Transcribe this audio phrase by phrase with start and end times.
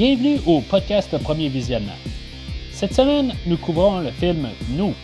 [0.00, 1.98] Bienvenue au podcast Premier Visionnement.
[2.72, 4.94] Cette semaine, nous couvrons le film Nous.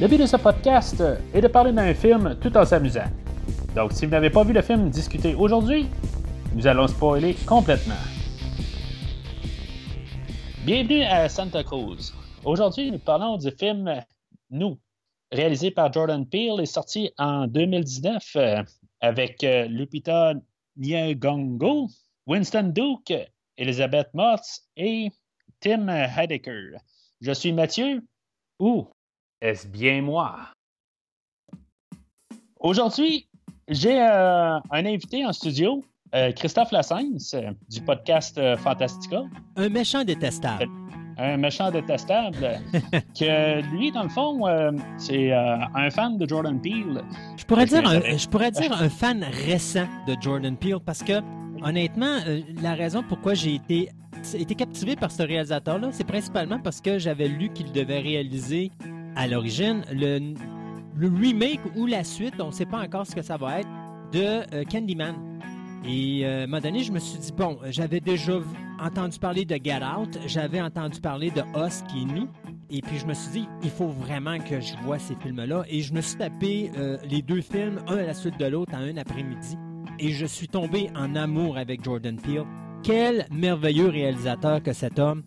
[0.00, 1.00] Le but de ce podcast
[1.32, 3.06] est de parler d'un film tout en s'amusant.
[3.76, 5.86] Donc, si vous n'avez pas vu le film discuté aujourd'hui,
[6.56, 8.02] nous allons spoiler complètement.
[10.66, 12.12] Bienvenue à Santa Cruz.
[12.44, 13.88] Aujourd'hui, nous parlons du film
[14.50, 14.76] Nous,
[15.30, 18.62] réalisé par Jordan Peele et sorti en 2019 euh,
[19.00, 20.34] avec euh, Lupita
[20.76, 21.86] Nyong'o,
[22.26, 23.14] Winston Duke,
[23.58, 25.10] Elizabeth Moss et
[25.60, 26.78] Tim Heidecker.
[27.20, 28.02] Je suis Mathieu,
[28.60, 28.86] ou
[29.40, 30.36] est-ce bien moi?
[32.60, 33.28] Aujourd'hui,
[33.68, 39.22] j'ai euh, un invité en studio, euh, Christophe Lassens, euh, du podcast Fantastica.
[39.56, 40.68] Un méchant détestable.
[41.18, 42.60] Un méchant détestable.
[43.18, 44.44] que lui, dans le fond,
[44.96, 47.02] c'est un fan de Jordan Peele.
[47.36, 51.20] Je pourrais, dire un, je pourrais dire un fan récent de Jordan Peele parce que,
[51.62, 52.18] honnêtement,
[52.62, 53.90] la raison pourquoi j'ai été
[54.34, 58.70] été captivé par ce réalisateur-là, c'est principalement parce que j'avais lu qu'il devait réaliser
[59.16, 60.34] à l'origine le,
[61.00, 63.68] remake ou la suite, on ne sait pas encore ce que ça va être,
[64.12, 65.14] de euh, Candyman.
[65.84, 68.40] Et euh, à un moment donné, je me suis dit, bon, j'avais déjà
[68.80, 72.28] entendu parler de Get Out, j'avais entendu parler de Us qui est nous,
[72.70, 75.64] et puis je me suis dit, il faut vraiment que je vois ces films-là.
[75.68, 78.74] Et je me suis tapé euh, les deux films, un à la suite de l'autre,
[78.74, 79.56] en un après-midi.
[79.98, 82.44] Et je suis tombé en amour avec Jordan Peele.
[82.82, 85.24] Quel merveilleux réalisateur que cet homme,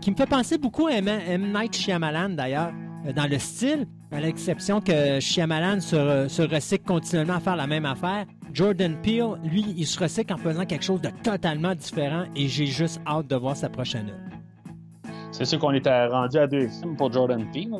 [0.00, 1.52] qui me fait penser beaucoup à M.
[1.52, 2.72] Night Shyamalan d'ailleurs.
[3.06, 7.66] Euh, dans le style, à l'exception que Shyamalan se, se recycle continuellement à faire la
[7.66, 8.26] même affaire.
[8.52, 12.66] Jordan Peele, lui, il se recycle en faisant quelque chose de totalement différent et j'ai
[12.66, 15.12] juste hâte de voir sa prochaine œuvre.
[15.32, 17.70] C'est sûr qu'on était rendu à deux films pour Jordan Peele.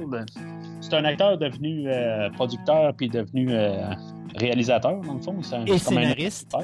[0.84, 3.88] C'est un acteur devenu euh, producteur puis devenu euh,
[4.36, 5.34] réalisateur, dans le fond.
[5.66, 6.54] et scénariste.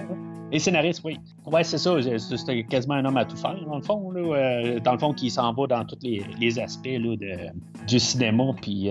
[0.52, 1.16] Et scénariste, oui.
[1.46, 1.96] Ouais, c'est ça.
[2.18, 4.10] C'était quasiment un homme à tout faire, dans le fond.
[4.10, 7.98] Là, euh, dans le fond, qui s'en va dans tous les, aspects là, de, du
[7.98, 8.90] cinéma, puis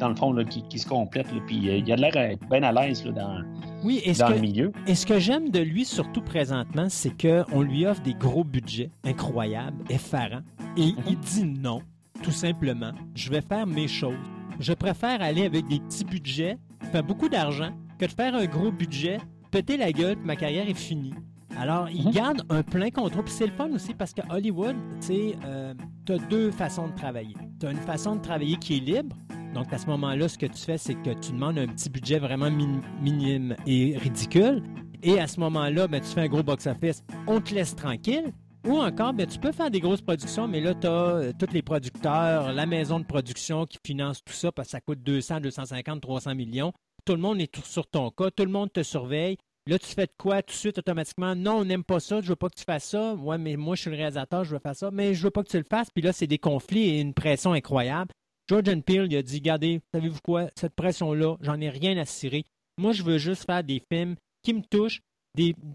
[0.00, 1.28] dans le fond, là, qui, qui, se complète.
[1.46, 3.42] Puis il a l'air bien à l'aise dans,
[3.84, 4.72] oui, dans le milieu.
[4.88, 8.90] Et ce que j'aime de lui, surtout présentement, c'est qu'on lui offre des gros budgets
[9.04, 10.42] incroyables, effarants.
[10.76, 11.20] Et il mhm.
[11.22, 11.80] dit non,
[12.24, 12.90] tout simplement.
[13.14, 14.16] Je vais faire mes choses.
[14.58, 16.58] Je préfère aller avec des petits budgets,
[16.90, 19.18] faire beaucoup d'argent, que de faire un gros budget
[19.50, 21.14] péter la gueule, puis ma carrière est finie.
[21.58, 22.12] Alors, il mhm.
[22.12, 23.24] garde un plein contrôle.
[23.24, 25.74] Puis c'est le fun aussi parce que Hollywood, tu sais, euh,
[26.08, 27.34] as deux façons de travailler.
[27.58, 29.16] Tu as une façon de travailler qui est libre.
[29.54, 32.18] Donc, à ce moment-là, ce que tu fais, c'est que tu demandes un petit budget
[32.18, 34.62] vraiment minime et ridicule.
[35.02, 37.02] Et à ce moment-là, ben, tu fais un gros box-office.
[37.26, 38.32] On te laisse tranquille.
[38.68, 41.52] Ou encore, ben, tu peux faire des grosses productions, mais là, tu as euh, tous
[41.52, 45.40] les producteurs, la maison de production qui finance tout ça parce que ça coûte 200,
[45.40, 46.72] 250, 300 millions
[47.08, 49.38] tout le monde est sur ton cas, tout le monde te surveille.
[49.66, 51.34] Là, tu fais de quoi tout de suite automatiquement?
[51.34, 53.16] Non, on n'aime pas ça, je veux pas que tu fasses ça.
[53.38, 55.48] Mais moi, je suis le réalisateur, je veux faire ça, mais je veux pas que
[55.48, 55.88] tu le fasses.
[55.90, 58.10] Puis là, c'est des conflits et une pression incroyable.
[58.46, 60.50] Jordan Peele, il a dit, regardez, savez-vous quoi?
[60.54, 62.44] Cette pression-là, j'en ai rien à cirer.
[62.76, 65.00] Moi, je veux juste faire des films qui me touchent,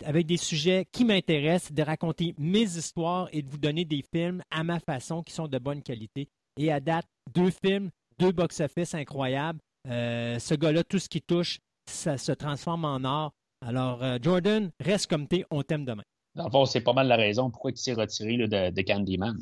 [0.03, 4.41] avec des sujets qui m'intéressent, de raconter mes histoires et de vous donner des films
[4.51, 6.27] à ma façon qui sont de bonne qualité.
[6.57, 9.59] Et à date, deux films, deux box-office incroyables.
[9.87, 11.59] Euh, ce gars-là, tout ce qui touche,
[11.89, 13.33] ça se transforme en or.
[13.65, 16.03] Alors, euh, Jordan, reste comme t'es, on t'aime demain.
[16.35, 19.37] Dans le fond, c'est pas mal la raison pourquoi il s'est retiré de, Candyman.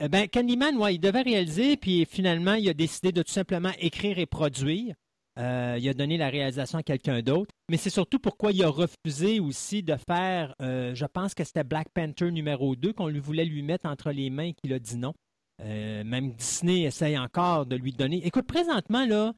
[0.00, 3.70] Eh ben, Candyman, ouais, il devait réaliser, puis finalement, il a décidé de tout simplement
[3.78, 4.94] écrire et produire.
[5.38, 7.50] Euh, il a donné la réalisation à quelqu'un d'autre.
[7.70, 11.88] Mais c'est surtout pourquoi il a refusé aussi de faire, je pense que c'était Black
[11.94, 14.96] Panther numéro 2 qu'on lui voulait lui mettre entre les mains et qu'il a dit
[14.96, 15.14] non.
[15.62, 18.26] même Disney essaye encore de lui donner.
[18.26, 19.32] Écoute, présentement, là,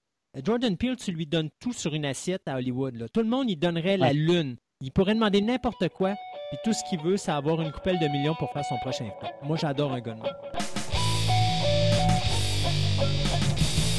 [0.44, 3.08] Jordan Peele, tu lui donnes tout sur une assiette à Hollywood.
[3.12, 4.56] Tout le monde, il donnerait la lune.
[4.80, 6.12] Il pourrait demander n'importe quoi.
[6.52, 9.04] Et tout ce qu'il veut, c'est avoir une coupelle de millions pour faire son prochain
[9.04, 9.32] film.
[9.42, 10.16] Moi, j'adore un gars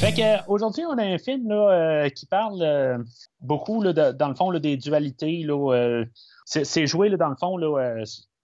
[0.02, 2.98] Fait que, aujourd'hui, on a un film là, euh, qui parle euh,
[3.40, 5.46] beaucoup, dans le fond, des dualités.
[5.48, 6.04] Euh,
[6.44, 7.56] c'est joué, dans le fond,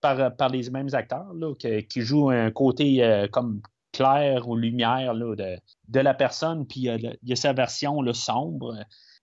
[0.01, 1.27] par, par les mêmes acteurs
[1.59, 3.61] qui jouent un côté comme
[3.93, 5.59] clair ou lumière de,
[5.89, 8.77] de, la personne, puis il y a sa version là, sombre,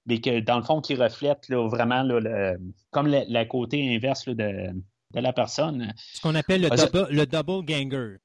[0.06, 2.58] mais que dans le fond, qui reflète vraiment le,
[2.92, 5.94] comme le, côté inverse de, de, la personne.
[6.14, 8.18] Ce qu'on appelle le, double, le double ganger.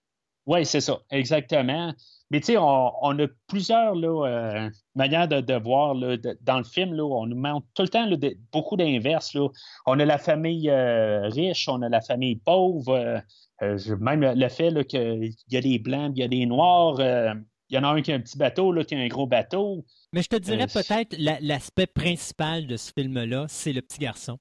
[0.47, 1.95] Oui, c'est ça, exactement.
[2.31, 5.95] Mais tu sais, on, a plusieurs là, euh, manières de, voir.
[5.95, 8.09] Là, dans le film, là, on nous montre tout le temps
[8.53, 9.37] beaucoup d'inverses.
[9.87, 13.21] On a la famille euh, riche, on a la famille pauvre.
[13.63, 17.01] Euh, même le fait qu'il y a des blancs, il y a des noirs.
[17.01, 19.27] Il y en a un qui a un petit bateau, l'autre qui a un gros
[19.27, 19.85] bateau.
[20.13, 24.39] Mais je te dirais peut-être l'aspect principal de ce film-là, c'est le petit garçon.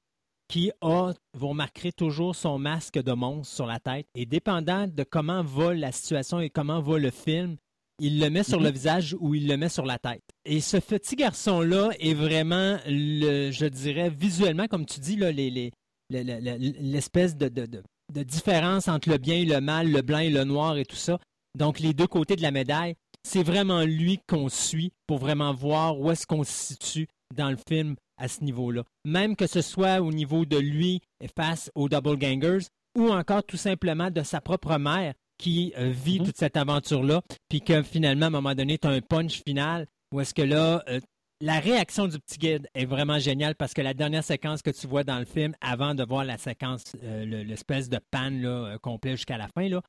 [0.47, 4.07] qui a, vous remarquerez toujours son masque de monstre sur la tête.
[4.15, 7.57] Et dépendant de comment va la situation et comment va le film,
[7.99, 8.73] il le met sur le mhm.
[8.73, 10.23] visage ou il le met sur la tête.
[10.45, 15.19] Et ce petit garçon-là est vraiment, le, je dirais, visuellement, comme tu dis,
[16.09, 20.77] l'espèce de, de, différence entre le bien et le mal, le blanc et le noir
[20.77, 21.19] et tout ça.
[21.57, 25.99] Donc, les deux côtés de la médaille, c'est vraiment lui qu'on suit pour vraiment voir
[25.99, 28.83] où est-ce qu'on se situe dans le film à ce niveau-là.
[29.05, 31.01] Même que ce soit au niveau de lui
[31.35, 32.67] face aux Double Gangers
[32.97, 36.27] ou encore tout simplement de sa propre mère qui euh, vit mhm.
[36.27, 39.87] toute cette aventure-là, puis que finalement, à un moment donné, tu as un punch final
[40.13, 40.99] où est-ce que là, euh,
[41.41, 44.85] la réaction du petit guide est vraiment géniale parce que la dernière séquence que tu
[44.85, 49.11] vois dans le film, avant de voir la séquence, euh, l'espèce de panne là, complet
[49.11, 49.81] jusqu'à la fin, là,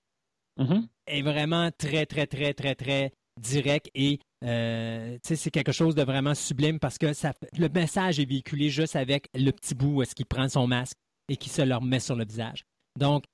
[0.58, 0.87] mhm.
[1.06, 6.79] est vraiment très, très, très, très, très direct et c'est quelque chose de vraiment sublime
[6.79, 10.26] parce que ça, le message est véhiculé juste avec le petit bout où est-ce qu'il
[10.26, 10.97] prend son masque
[11.29, 12.64] et qui se le remet sur le visage.
[12.99, 13.25] Donc,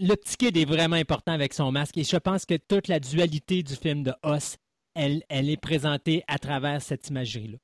[0.00, 3.00] le petit kid est vraiment important avec son masque et je pense que toute la
[3.00, 4.56] dualité du film de Os,
[4.94, 7.58] elle, elle est présentée à travers cette imagerie-là.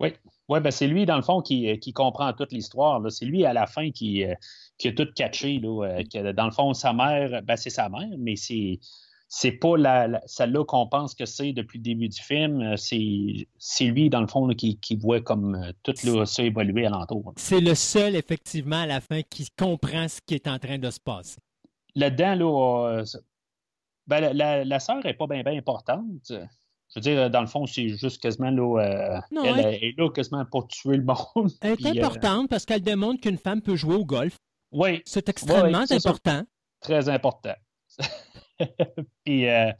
[0.00, 0.12] Oui,
[0.48, 3.02] ouais, ben c'est lui, dans le fond, qui, qui comprend toute l'histoire.
[3.10, 4.34] C'est lui, à la fin, qui, euh,
[4.78, 5.58] qui a tout catché.
[5.58, 8.78] Là, euh, que, dans le fond, sa mère, ben, c'est sa mère, mais c'est
[9.28, 12.62] c'est pas la, celle-là qu'on pense que c'est depuis le début du film.
[12.62, 16.86] Euh, c'est lui, dans le fond, qui, qui, voit comme euh, tout là, ça évoluer
[16.86, 17.34] alentour.
[17.36, 20.90] C'est le seul, effectivement, à la fin, qui comprend ce qui est en train de
[20.90, 21.38] se passer.
[21.94, 23.04] Là-dedans, là, euh,
[24.06, 26.30] ben, la, la, sœur n'est pas bien importante.
[26.30, 29.20] Je veux dire, dans le fond, c'est juste quasiment là.
[29.30, 31.50] elle, est là quasiment pour tuer le monde.
[31.60, 34.38] Elle est importante parce qu'elle démontre qu'une femme peut jouer au golf.
[34.72, 35.02] Oui.
[35.04, 36.44] C'est extrêmement important.
[36.80, 37.54] Très important.
[39.24, 39.72] puis, euh,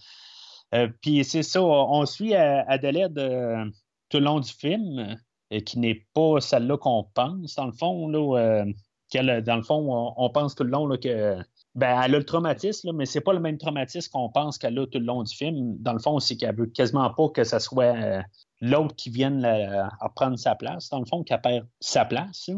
[0.74, 3.64] euh, puis c'est ça, on suit Adelaide euh,
[4.08, 5.16] tout le long du film,
[5.64, 8.08] qui n'est pas celle-là qu'on pense, dans le fond.
[8.08, 8.64] Là,
[9.14, 11.38] dans le fond, on, pense tout le long là, que
[11.74, 14.78] ben, elle a le traumatisme, là, mais c'est pas le même traumatisme qu'on pense qu'elle
[14.78, 15.76] a tout le long du film.
[15.78, 18.24] Dans le fond, c'est qu'elle veut quasiment pas que ce soit
[18.60, 19.46] l'autre qui vienne
[20.16, 20.88] prendre sa place.
[20.88, 22.50] Dans le fond, qu'elle perd sa place.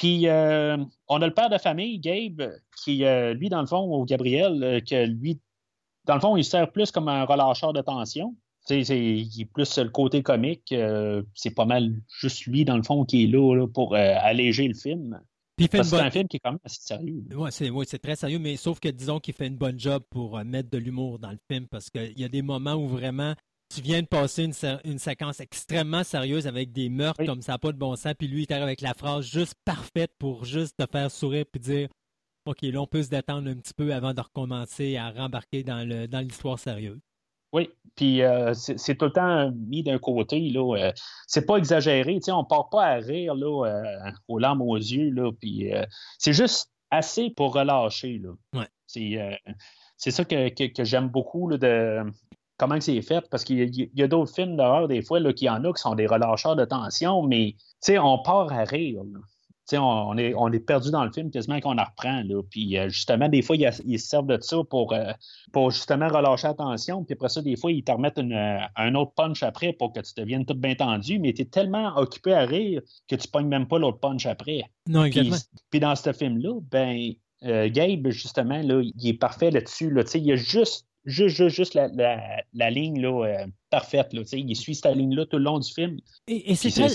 [0.00, 2.52] Puis, euh, on a le père de famille, Gabe,
[2.82, 5.40] qui, euh, lui, dans le fond, ou Gabriel, euh, que lui,
[6.06, 8.34] dans le fond, il sert plus comme un relâcheur de tension.
[8.70, 10.74] Il est plus le côté comique.
[11.34, 15.20] c'est pas mal juste lui, dans le fond, qui est là, pour alléger le film.
[15.68, 17.22] C'est un film qui est quand même assez sérieux.
[17.34, 20.42] Oui, c'est, c'est très sérieux, mais sauf que disons qu'il fait une bonne job pour
[20.44, 23.34] mettre de l'humour dans le film parce qu'il y a des moments où vraiment
[23.72, 24.50] tu viens de passer
[24.84, 28.42] une, séquence extrêmement sérieuse avec des meurtres comme ça, pas de bon sens, puis lui,
[28.42, 31.88] il arrive avec la phrase juste parfaite pour juste te faire sourire puis dire
[32.46, 35.86] OK, là, on peut se détendre un petit peu avant de recommencer à rembarquer dans,
[35.86, 36.98] le, dans l'histoire sérieuse.
[37.52, 40.76] Oui, puis euh, c'est, tout le temps mis d'un côté, là.
[40.76, 40.92] Euh,
[41.26, 45.30] c'est pas exagéré, on part pas à rire, là, euh, aux larmes aux yeux, là,
[45.40, 45.70] puis
[46.18, 48.30] c'est juste assez pour relâcher, là.
[48.54, 48.68] Ouais.
[48.86, 49.18] C'est,
[49.96, 52.02] c'est ça que, que, j'aime beaucoup, là, de
[52.56, 55.64] comment c'est fait, parce qu'il y a, d'autres films d'horreur, des fois, qu'il y en
[55.64, 57.54] a qui sont des relâcheurs de tension, mais
[57.88, 59.02] on part à rire.
[59.78, 62.22] On, est, on est perdu dans le film quasiment qu'on en reprend.
[62.22, 62.42] Là.
[62.50, 65.12] Puis euh, justement, des fois, ils, se servent de ça pour, euh,
[65.52, 67.04] pour justement relâcher la tension.
[67.04, 70.12] Puis après ça, des fois, ils te remettent un autre punch après pour que tu
[70.16, 71.18] deviennes tout bien tendu.
[71.18, 74.62] Mais tu es tellement occupé à rire que tu pognes même pas l'autre punch après.
[74.86, 75.36] Non, exactement.
[75.70, 77.12] Puis, dans ce film-là, ben,
[77.44, 79.90] euh, Gabe, justement, là, il est parfait là-dessus.
[79.90, 80.02] Là.
[80.14, 81.88] Il y a juste juste, juste, la,
[82.52, 84.12] la, ligne là, euh, parfaite.
[84.12, 85.98] Là, il suit cette ligne-là tout le long du film.
[86.26, 86.92] Et, c'est très,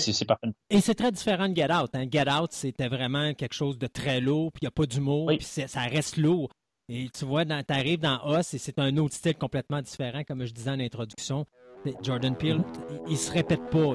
[0.70, 1.90] Et c'est très différent de Get Out.
[1.94, 2.06] Hein.
[2.10, 5.30] Get Out, c'était vraiment quelque chose de très lourd, puis il n'y a pas d'humour,
[5.36, 6.48] puis ça reste lourd.
[6.88, 10.46] Et tu vois, tu arrives dans Us et c'est un autre style complètement différent, comme
[10.46, 11.44] je disais en introduction.
[12.02, 12.62] Jordan Peele,
[13.06, 13.94] il, ne se répète pas,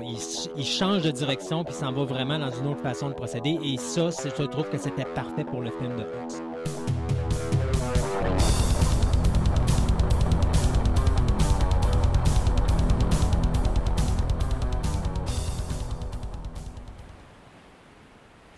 [0.55, 3.57] il, change de direction puis s'en va vraiment dans une autre façon de procéder.
[3.63, 6.50] Et ça, je trouve que c'était parfait pour le film de Us.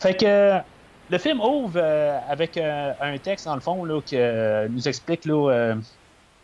[0.04, 0.60] Fait que
[1.10, 4.86] le film ouvre euh, avec euh, un texte, dans le fond, là, qui euh, nous
[4.86, 5.32] explique qu'il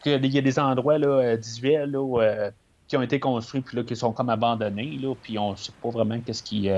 [0.05, 1.91] y a des endroits là, 18
[2.87, 4.97] qui ont été construits puis qui sont comme abandonnés.
[5.01, 6.69] Là, puis on ne sait pas vraiment qu'est-ce qui,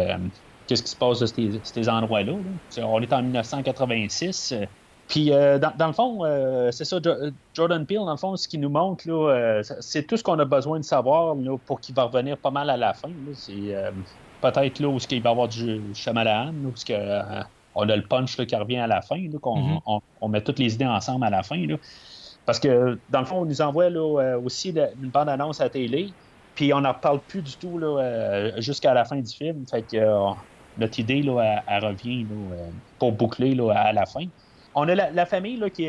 [0.66, 1.28] qui se passe de
[1.64, 2.34] ces, endroits-là.
[2.80, 4.56] On est en 1986.
[5.08, 6.22] Puis, dans, le fond,
[6.72, 6.98] c'est ça,
[7.54, 10.46] Jordan Peele, dans le fond, ce qu'il nous montre, là, c'est tout ce qu'on a
[10.46, 11.36] besoin de savoir
[11.68, 13.10] pour qu'il va revenir pas mal à la fin.
[14.42, 17.42] Peut-être là où il va y avoir du Shyamalan, où que, euh,
[17.76, 20.02] on a le punch qui revient à la fin, qu'on mm-hmm.
[20.20, 21.64] on, met toutes les idées ensemble à la fin.
[22.46, 25.70] Parce que, dans le fond, on nous envoie là, euh, aussi une bande-annonce à la
[25.70, 26.10] télé,
[26.56, 29.66] puis on n'en reparle plus du tout euh, jusqu'à la fin du film.
[29.70, 30.34] Fait que,
[30.78, 32.26] notre idée, là, elle, revient
[32.98, 34.26] pour boucler là, à la fin.
[34.74, 35.88] On a la, famille là, qui,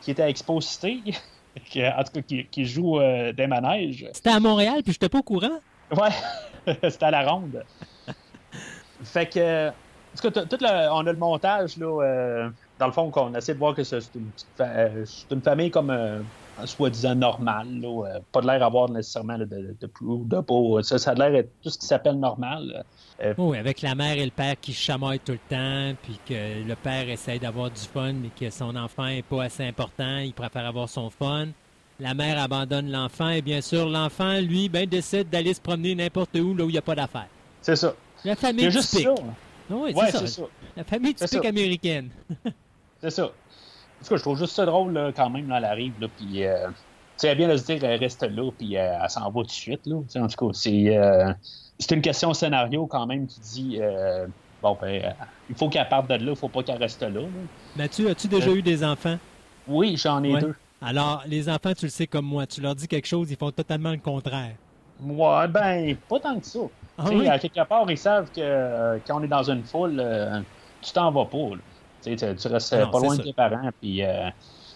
[0.00, 1.00] qui était à Exposité,
[1.66, 4.06] qui, en tout cas qui, joue des manèges.
[4.12, 5.60] C'était à Montréal, puis je n'étais pas au courant.
[5.90, 6.08] Ouais,
[6.82, 7.62] c'était à la ronde.
[9.02, 9.72] fait que, en
[10.20, 13.74] tout cas, tout on a le montage, là, dans le fond, qu'on essaie de voir
[13.74, 14.00] que c'est
[15.30, 15.90] une, famille comme
[16.64, 17.68] soi-disant normal.
[17.80, 20.82] Là, euh, pas de l'air d'avoir nécessairement de, de, de, peau.
[20.82, 22.84] Ça, a l'air d'être tout ce qui s'appelle normal.
[23.22, 26.66] Euh, oui, avec la mère et le père qui chamaillent tout le temps, puis que
[26.66, 30.32] le père essaye d'avoir du fun, mais que son enfant n'est pas assez important, il
[30.32, 31.48] préfère avoir son fun.
[32.00, 36.34] La mère abandonne l'enfant, et bien sûr, l'enfant, lui, ben, décide d'aller se promener n'importe
[36.36, 37.28] où, là où il n'y a pas d'affaires.
[37.62, 37.94] C'est ça.
[38.24, 39.06] La famille juste typique.
[39.06, 39.22] Ça.
[39.70, 40.42] Oui, ouais, c'est ça.
[40.76, 42.10] La famille typique américaine.
[43.00, 43.24] c'est ça.
[43.24, 46.08] En tout cas, je trouve juste ça drôle là, quand même, là, elle arrive, là,
[46.16, 46.68] puis euh,
[47.22, 49.50] elle vient de se dire, elle reste là, puis euh, elle s'en va tout de
[49.50, 49.96] suite, là.
[49.96, 51.32] en tout cas, c'est, euh,
[51.78, 54.26] c'est une question scénario quand même qui dit, euh,
[54.62, 55.14] bon, ben,
[55.48, 57.20] il faut qu'elle parte de là, il faut pas qu'elle reste là.
[57.76, 59.18] Mathieu, as-tu déjà eu des enfants?
[59.66, 60.54] Oui, j'en ai deux.
[60.84, 63.50] Alors, les enfants, tu le sais comme moi, tu leur dis quelque chose, ils font
[63.50, 64.54] totalement le contraire.
[65.00, 66.60] Ouais, ben, pas tant que ça.
[66.98, 67.28] Ah, oui?
[67.28, 70.02] À quelque part, ils savent que quand on est dans une foule,
[70.84, 71.56] tu t'en vas pas.
[72.02, 73.70] Tu, tu restes ah pas loin de tes parents.
[73.80, 74.28] Puis, euh,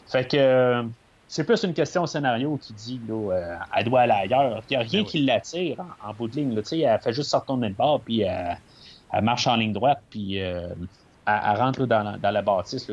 [0.06, 0.84] fait que
[1.26, 4.62] c'est plus une question scénario qui dit là, euh, elle doit aller ailleurs.
[4.70, 6.54] Il n'y a rien ben qui l'attire en, bout de ligne.
[6.54, 8.52] Là, elle fait juste sortir de bord, puis euh,
[9.12, 10.40] elle, marche en ligne droite, puis
[11.28, 12.90] elle, rentre dans, dans, la bâtisse.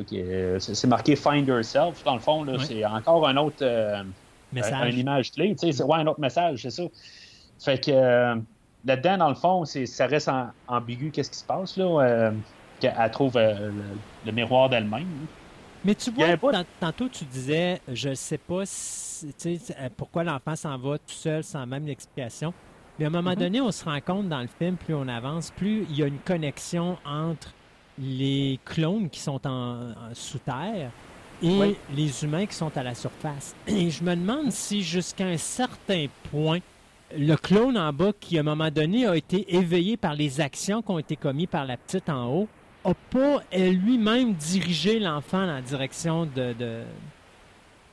[0.60, 2.04] c'est, marqué Find Yourself.
[2.04, 3.66] Dans le fond, c'est encore un autre.
[4.52, 4.94] message.
[4.94, 5.56] une image clé.
[5.58, 6.84] C'est ouais, un autre message, c'est ça.
[7.60, 8.36] Fait que
[8.86, 10.30] là-dedans, dans le fond, ça reste
[10.68, 11.78] ambigu qu'est-ce qui se passe.
[11.78, 12.32] là
[12.80, 13.72] qu'elle trouve euh,
[14.26, 15.28] le, miroir d'elle-même.
[15.84, 16.36] Mais tu vois,
[16.80, 21.66] tantôt tu disais, je ne sais pas euh, pourquoi l'enfant s'en va tout seul sans
[21.66, 22.54] même l'explication.
[22.98, 23.40] Mais à un moment mm-hmm.
[23.40, 26.08] donné, on se rend compte dans le film, plus on avance, plus il y a
[26.08, 27.54] une connexion entre
[28.00, 30.92] les clones qui sont en, sous terre
[31.42, 33.56] et les humains qui sont à la surface.
[33.68, 36.60] Et je me demande si jusqu'à un certain point,
[37.16, 40.82] le clone en bas, qui à un moment donné a été éveillé par les actions
[40.82, 42.48] qui ont été commises par la petite en haut,
[42.86, 46.84] n'a pas lui-même dirigé l'enfant dans la direction de, de,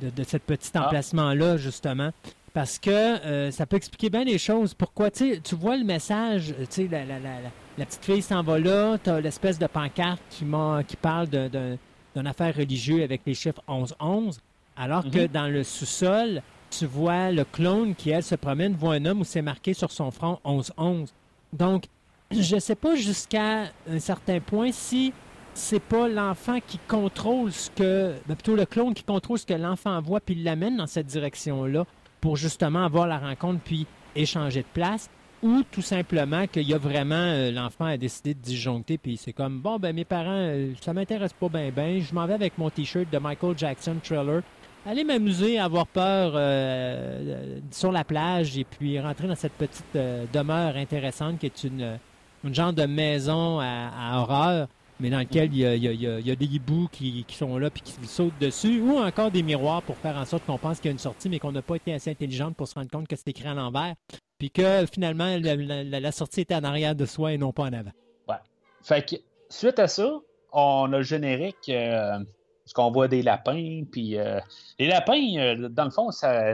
[0.00, 0.87] de, ce petit ah.
[0.87, 2.11] emplacement-là, justement.
[2.52, 4.75] Parce que euh, ça peut expliquer bien les choses.
[4.75, 7.37] Pourquoi, tu vois le message, tu sais, la, la, la,
[7.78, 10.44] la, petite fille s'en va là, tu as l'espèce de pancarte qui,
[10.87, 14.38] qui parle d'une affaire religieuse avec les chiffres 11-11,
[14.76, 15.28] alors que mhm.
[15.28, 19.25] dans le sous-sol, tu vois le clone qui, elle, se promène, voit un homme où
[19.25, 21.09] c'est marqué sur son front 11-11.
[21.54, 21.85] Donc,
[22.30, 25.12] je ne sais pas jusqu'à un certain point si
[25.54, 29.54] c'est pas l'enfant qui contrôle ce que, ben, plutôt le clone qui contrôle ce que
[29.54, 31.85] l'enfant voit puis l'amène dans cette direction-là
[32.23, 33.87] pour justement avoir la rencontre puis
[34.17, 35.11] échanger de place
[35.43, 39.33] ou tout simplement qu'il y a vraiment euh, l'enfant a décidé de disjoncter puis c'est
[39.33, 42.57] comme bon ben mes parents euh, ça m'intéresse pas bien ben je m'en vais avec
[42.59, 44.43] mon t-shirt de Michael Jackson Thriller.
[44.87, 50.76] Aller m'amuser avoir peur euh, sur la plage et puis rentrer dans cette petite demeure
[50.76, 51.99] intéressante qui est une
[52.45, 54.69] une genre de maison à, horreur,
[55.00, 58.80] mais dans lequel il y a, des hiboux qui, sont là puis qui sautent dessus,
[58.80, 61.28] ou encore des miroirs pour faire en sorte qu'on pense qu'il y a une sortie,
[61.28, 63.54] mais qu'on n'a pas été assez intelligente pour se rendre compte que c'est écrit à
[63.54, 63.94] l'envers,
[64.38, 67.92] puis que finalement la, sortie était en arrière de soi et non pas en avant.
[68.28, 68.37] Ouais.
[68.82, 69.16] Fait que
[69.49, 70.18] suite à ça,
[70.52, 71.68] on a le générique.
[71.68, 72.18] Euh,
[72.64, 74.38] parce qu'on voit des lapins, puis euh,
[74.78, 76.52] les lapins, euh, dans le fond, ça,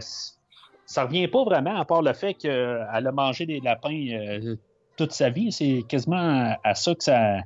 [0.86, 4.56] ça revient pas vraiment, à part le fait qu'elle a mangé des lapins
[4.98, 5.50] toute sa vie.
[5.52, 7.38] C'est quasiment à ça que ça,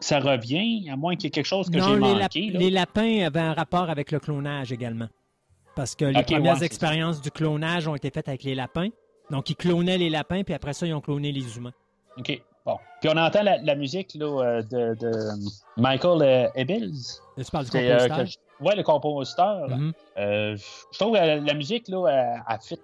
[0.00, 2.50] ça revient, à moins qu'il y ait quelque chose que j'ai manqué.
[2.52, 5.08] Les lapins avaient un rapport avec le clonage également.
[5.74, 8.88] Parce que les premières expériences du clonage ont été faites avec les lapins.
[9.30, 11.74] Donc, ils clonaient les lapins, puis après ça, ils ont cloné les humains.
[12.16, 12.40] OK.
[12.64, 12.76] Bon.
[13.00, 14.96] Puis on entend la, musique là, euh, de,
[15.76, 16.90] Michael Ebels.
[17.38, 18.26] Euh, tu parles du euh, compositeur?
[18.60, 19.68] Oui, le compositeur.
[19.68, 19.92] Mm-hmm.
[20.56, 22.78] je trouve que la, musique là, a, fit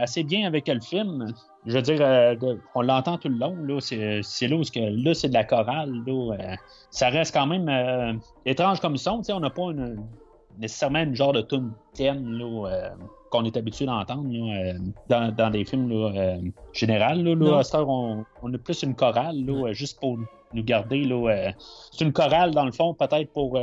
[0.00, 1.34] assez bien avec le film
[1.66, 2.34] je veux dire, euh,
[2.74, 3.56] on l'entend tout le long.
[3.56, 6.02] Là, c'est, là où que, là, c'est de la chorale.
[6.06, 6.54] Là, euh,
[6.90, 8.12] ça reste quand même euh,
[8.44, 9.22] étrange comme son.
[9.30, 9.68] On n'a pas
[10.58, 12.92] nécessairement une genre de tune thème là,
[13.30, 14.28] qu'on est habitué d'entendre
[15.08, 16.36] dans, dans, des films là,
[16.72, 17.22] général.
[17.24, 20.18] Là, à cette heure, on, on, a plus une chorale là, juste pour
[20.52, 21.04] nous garder.
[21.04, 21.52] Là,
[21.90, 23.58] c'est une chorale, dans le fond, peut-être pour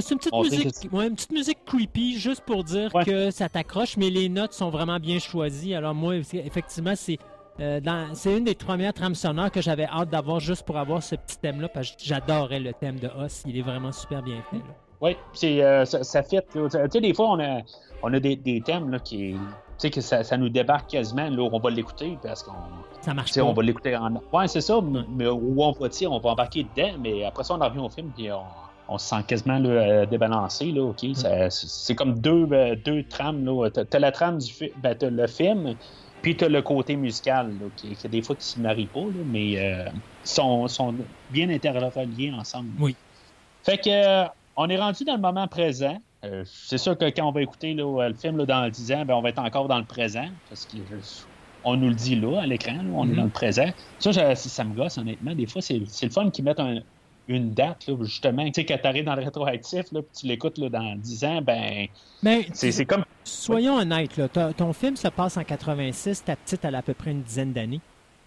[0.00, 4.10] c'est une petite, musique, une petite musique creepy, juste pour dire que ça t'accroche, mais
[4.10, 5.74] les notes sont vraiment bien choisies.
[5.74, 7.18] Alors moi, effectivement, c'est
[7.58, 7.80] euh,
[8.12, 11.38] c'est une des premières trames sonores que j'avais hâte d'avoir juste pour avoir ce petit
[11.38, 13.44] thème-là, parce que j'adorais le thème de Os.
[13.46, 14.60] Il est vraiment super bien fait.
[15.00, 16.46] Oui, c'est ça, ça fait.
[16.52, 17.60] Tu sais, des fois, on a,
[18.02, 19.38] on a des, des thèmes là, qui, tu
[19.78, 21.28] sais, que ça, ça, nous débarque quasiment.
[21.28, 22.52] Là, on va l'écouter parce qu'on.
[23.02, 23.42] Ça marche pas.
[23.42, 24.22] On va l'écouter en.
[24.32, 24.78] Ouais, c'est ça.
[25.10, 28.10] Mais où on va, on va embarquer dedans, mais après ça, on revient au film,
[28.16, 28.42] puis on,
[28.88, 30.72] on se sent quasiment là, euh, débalancé.
[30.72, 31.02] Là, OK?
[31.02, 31.48] Mm.
[31.50, 33.48] C'est comme deux, euh, deux trames.
[33.72, 35.76] T'as as la trame du film, ben, as le film,
[36.22, 39.22] puis t'as le côté musical, là, qui, qui, des fois qui se marient pas, là,
[39.24, 39.88] mais euh,
[40.24, 40.94] sont, sont
[41.30, 42.70] bien interreliés ensemble.
[42.80, 42.96] Oui.
[43.62, 44.26] Fait que euh,
[44.56, 45.98] on est rendu dans le moment présent.
[46.24, 49.14] Euh, c'est sûr que quand on va écouter là, le film dans 10 ans, ben,
[49.14, 50.26] on va être encore dans le présent.
[50.48, 53.12] Parce qu'on nous le dit là, à l'écran, on mm -hmm.
[53.12, 53.70] est dans le présent.
[53.98, 55.34] Ça, ça, ça me gosse, honnêtement.
[55.34, 56.78] Des fois, c'est le fun qu'ils mettent un,
[57.28, 58.44] une date, là, justement.
[58.46, 61.42] Tu sais, quand tu arrives dans le rétroactif, là, puis tu l'écoutes dans 10 ans,
[61.42, 61.86] ben.
[62.52, 63.04] c'est comme.
[63.24, 66.94] Soyons honnêtes, là, ton film se passe en 86, ta petite, elle a à peu
[66.94, 67.80] près une dizaine d'années.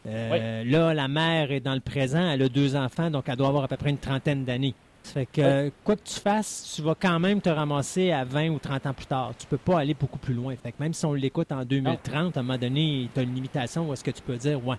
[0.07, 0.69] Euh, oui.
[0.69, 3.63] Là, la mère est dans le présent, elle a deux enfants, donc elle doit avoir
[3.63, 4.73] à peu près une trentaine d'années.
[5.03, 5.71] Ça fait que, oui.
[5.83, 8.93] quoi que tu fasses, tu vas quand même te ramasser à 20 ou 30 ans
[8.93, 9.33] plus tard.
[9.39, 10.55] Tu peux pas aller beaucoup plus loin.
[10.61, 12.31] Fait que même si on l'écoute en 2030, non.
[12.35, 14.75] à un moment donné, tu as une limitation où est-ce que tu peux dire, ouais,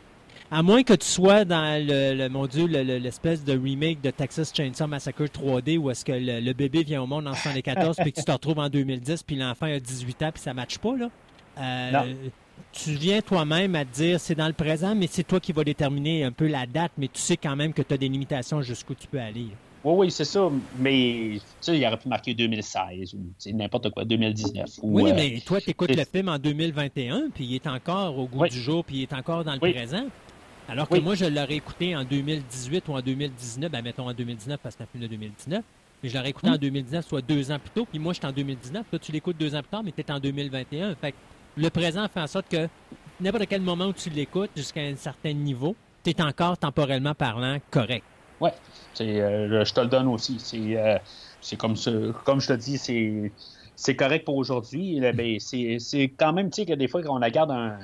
[0.50, 4.52] à moins que tu sois dans le, le mon Dieu, l'espèce de remake de Texas
[4.54, 8.18] Chainsaw Massacre 3D où est-ce que le, bébé vient au monde en 74 puis que
[8.18, 10.96] tu te retrouves en 2010 puis l'enfant a 18 ans puis ça ne matche pas,
[10.96, 11.08] là.
[11.58, 12.14] Euh,
[12.72, 15.64] tu viens toi-même à te dire c'est dans le présent, mais c'est toi qui vas
[15.64, 18.62] déterminer un peu la date, mais tu sais quand même que tu as des limitations
[18.62, 19.48] jusqu'où tu peux aller.
[19.82, 20.50] Oui, oui, c'est ça.
[20.78, 24.80] Mais tu sais, il aurait pu marquer 2016 ou n'importe quoi, 2019.
[24.82, 28.18] Ou, oui, euh, mais toi, tu écoutes le film en 2021, puis il est encore
[28.18, 28.50] au goût oui.
[28.50, 29.72] du jour, puis il est encore dans le oui.
[29.72, 30.04] présent.
[30.70, 31.00] Alors que oui.
[31.00, 34.78] moi, je l'aurais écouté en 2018 ou en 2019, ben mettons en 2019 parce que
[34.78, 35.64] c'est un film de 2019,
[36.00, 36.54] mais je l'aurais écouté mmh.
[36.54, 38.86] en 2019, soit deux ans plus tôt, puis moi, j'étais en 2019.
[38.92, 40.94] Là, tu l'écoutes deux ans plus tard, mais tu es en 2021.
[40.94, 41.16] Fait que
[41.56, 42.68] le présent fait en sorte que
[43.20, 45.74] n'importe quel moment où tu l'écoutes, jusqu'à un certain niveau,
[46.04, 48.04] tu es encore temporellement parlant correct.
[48.40, 48.50] Oui,
[49.00, 50.36] euh, je te le donne aussi.
[50.38, 50.98] C'est euh,
[51.58, 51.74] comme
[52.24, 53.32] comme je te dis, c'est
[53.74, 55.00] c'est correct pour aujourd'hui.
[55.00, 57.78] Ben, c'est quand même, tu sais, que des fois, quand on regarde un,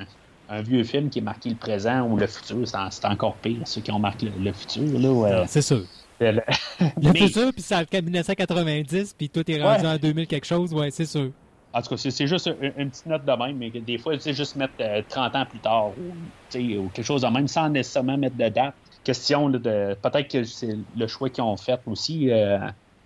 [0.49, 3.81] un vieux film qui est marqué le présent ou le futur, c'est encore pire, ceux
[3.81, 4.83] qui ont marqué le, le futur.
[4.83, 5.45] Ouais.
[5.47, 5.83] C'est sûr.
[6.21, 6.33] Le,
[6.81, 7.27] le mais...
[7.27, 9.93] futur, puis c'est en 1990, puis tout est rendu ouais.
[9.93, 11.31] en 2000 quelque chose, ouais, c'est sûr.
[11.73, 14.21] En tout cas, c'est juste une, une, petite note de même, mais des fois, tu
[14.21, 17.69] sais, juste mettre euh, 30 ans plus tard ou, ou quelque chose de même sans
[17.69, 18.75] nécessairement mettre de date.
[19.05, 19.95] Question là, de.
[20.01, 22.31] Peut-être que c'est le choix qu'ils ont fait aussi.
[22.31, 22.59] Euh,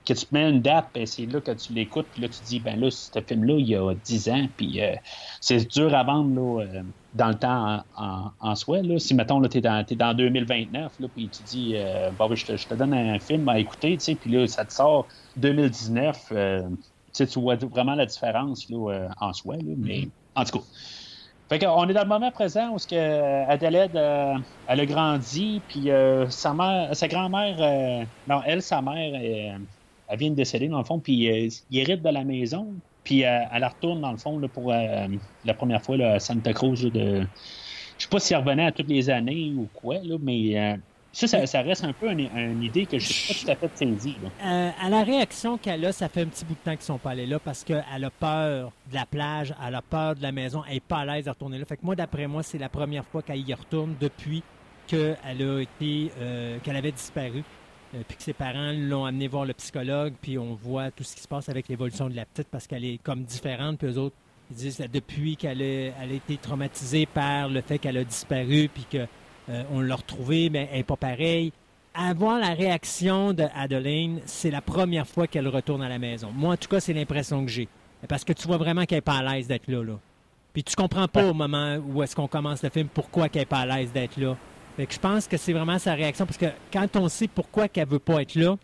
[0.06, 2.60] que tu mets une date, ben c'est là que tu l'écoutes, puis là tu dis,
[2.60, 4.94] ben là, ce film-là, il y a 10 ans, puis euh,
[5.40, 8.82] c'est dur à vendre là, euh, dans le temps en, en, en soi.
[8.82, 8.98] Là.
[8.98, 12.44] Si, mettons, tu es dans, es dans 2029, là, puis tu dis, euh, bon, je
[12.44, 15.08] te, je te donne un film à écouter, tu sais, puis là, ça te sort
[15.36, 16.32] 2019,
[17.14, 20.64] tu vois vraiment la différence là, en soi, là, mais en tout cas.
[21.50, 24.34] Fait qu'on est dans le moment présent où ce que Adelaide, euh,
[24.66, 30.18] elle a grandi, puis euh, sa mère, sa grand-mère, euh, non, elle, sa mère, elle
[30.18, 31.26] vient de décéder, dans le fond, puis
[31.68, 35.82] il hérite de la maison, puis elle retourne, dans le fond, là, pour la première
[35.82, 36.84] fois là, à Santa Cruz.
[36.84, 37.26] Là, de...
[37.98, 40.78] Je sais pas si elle revenait à toutes les années ou quoi, mais
[41.12, 43.64] ça, ça, ça, reste un peu une, une idée que je ne suis pas tout
[43.64, 44.14] à fait saisie.
[44.44, 46.98] Euh, à la réaction qu'elle a, ça fait un petit bout de temps qu'ils sont
[46.98, 50.30] pas allés là parce qu'elle a peur de la plage, elle a peur de la
[50.30, 51.64] maison, elle n'est pas à l'aise de retourner là.
[51.64, 54.44] Fait que moi, d'après moi, c'est la première fois qu'elle y retourne depuis
[54.86, 57.42] qu'elle a été, euh, qu'elle avait disparu.
[57.94, 61.16] Euh, puis que ses parents l'ont amené voir le psychologue, puis on voit tout ce
[61.16, 63.98] qui se passe avec l'évolution de la petite parce qu'elle est comme différente, puis eux
[63.98, 64.14] autres,
[64.50, 68.68] ils disent depuis qu'elle a, elle a été traumatisée par le fait qu'elle a disparu,
[68.72, 69.06] puis que
[69.48, 71.52] euh, l'a retrouvée, mais elle n'est pas pareille.
[71.94, 76.30] Avoir la réaction de Adeline, c'est la première fois qu'elle retourne à la maison.
[76.32, 77.68] Moi, en tout cas, c'est l'impression que j'ai.
[78.08, 79.98] Parce que tu vois vraiment qu'elle n'est pas à l'aise d'être là, là.
[80.52, 83.46] Puis tu comprends pas au moment où est-ce qu'on commence le film pourquoi qu'elle n'est
[83.46, 84.36] pas à l'aise d'être là.
[84.80, 86.24] Fait que je pense que c'est vraiment sa réaction.
[86.24, 88.56] Parce que quand on sait pourquoi qu'elle veut pas être là,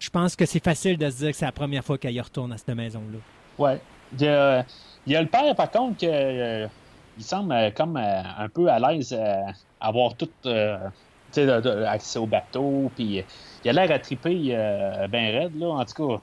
[0.00, 2.20] je pense que c'est facile de se dire que c'est la première fois qu'elle y
[2.20, 3.18] retourne à cette maison-là.
[3.56, 3.80] Ouais.
[4.18, 6.66] Il y, a, le père, par contre, que, euh,
[7.16, 9.42] il semble euh, comme euh, un peu à l'aise euh,
[9.80, 10.28] avoir tout
[11.86, 13.22] accès au bateau, puis
[13.64, 14.56] il a l'air à triper
[15.08, 15.68] ben raide, là.
[15.68, 16.20] En tout cas,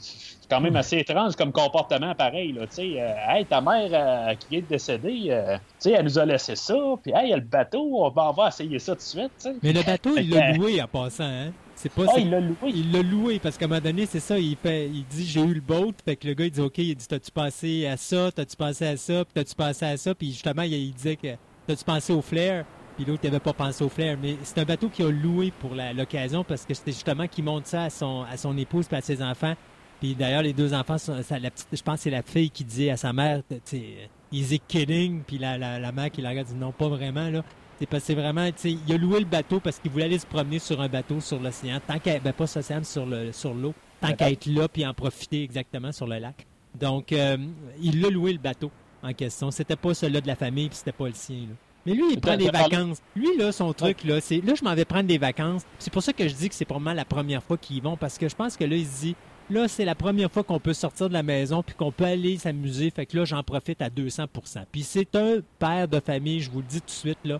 [0.47, 2.67] c'est quand même assez étrange comme comportement pareil, là.
[2.67, 6.55] Tu sais, euh, hey, ta mère euh, qui est décédée, sais, elle nous a laissé
[6.55, 8.99] ça, puis hey, il y a le bateau, on va, on va essayer ça tout
[8.99, 9.55] de suite, t'sais.
[9.61, 11.51] Mais le bateau, il l'a loué en passant, hein.
[11.75, 12.55] C'est pas ah, il l'a loué.
[12.73, 15.41] Il l'a loué parce qu'à un moment donné, c'est ça, il fait il dit j'ai
[15.41, 17.97] eu le boat, fait que le gars il dit OK, il dit t'as-tu pensé à
[17.97, 21.17] ça, t'as-tu pensé à ça, puis t'as-tu pensé à ça, puis justement il, il disait
[21.17, 21.35] que
[21.67, 22.65] t'as-tu pensé au flair
[22.97, 24.17] puis l'autre n'avait pas pensé au flair.
[24.19, 27.67] Mais c'est un bateau qu'il a loué pour l'occasion parce que c'était justement qu'il montre
[27.67, 29.53] ça à son, à son épouse et à ses enfants.
[29.99, 32.63] Puis d'ailleurs, les deux enfants, ça, la petite, je pense que c'est la fille qui
[32.63, 35.21] dit à sa mère, tu sais, is it kidding?
[35.25, 37.43] Puis la, la, la, mère qui la regarde dit non, pas vraiment, là.
[37.79, 40.17] C'est parce que vraiment, tu sais, il a loué le bateau parce qu'il voulait aller
[40.17, 41.79] se promener sur un bateau sur l'océan.
[41.85, 43.73] Tant qu'il ben pas sur l'océan, sur le sur l'eau.
[44.01, 46.47] tant qu'à être là puis en profiter exactement sur le lac.
[46.79, 47.37] Donc, euh,
[47.79, 48.71] il a loué le bateau
[49.03, 49.51] en question.
[49.51, 51.47] C'était pas celui de la famille puis c'était pas le sien.
[51.85, 52.97] Mais lui, il prend des vacances.
[53.15, 55.63] Lui, là, son truc, là, c'est là, je m'en vais prendre des vacances.
[55.79, 57.79] C'est pour ça que je dis que c'est pour moi la première fois qu'ils y
[57.79, 59.15] vont parce que je pense que là, il se dit
[59.49, 62.37] Là, c'est la première fois qu'on peut sortir de la maison puis qu'on peut aller
[62.37, 62.89] s'amuser.
[62.89, 64.27] Fait que là, j'en profite à 200%
[64.71, 67.39] Puis c'est un père de famille, je vous le dis tout de suite, là.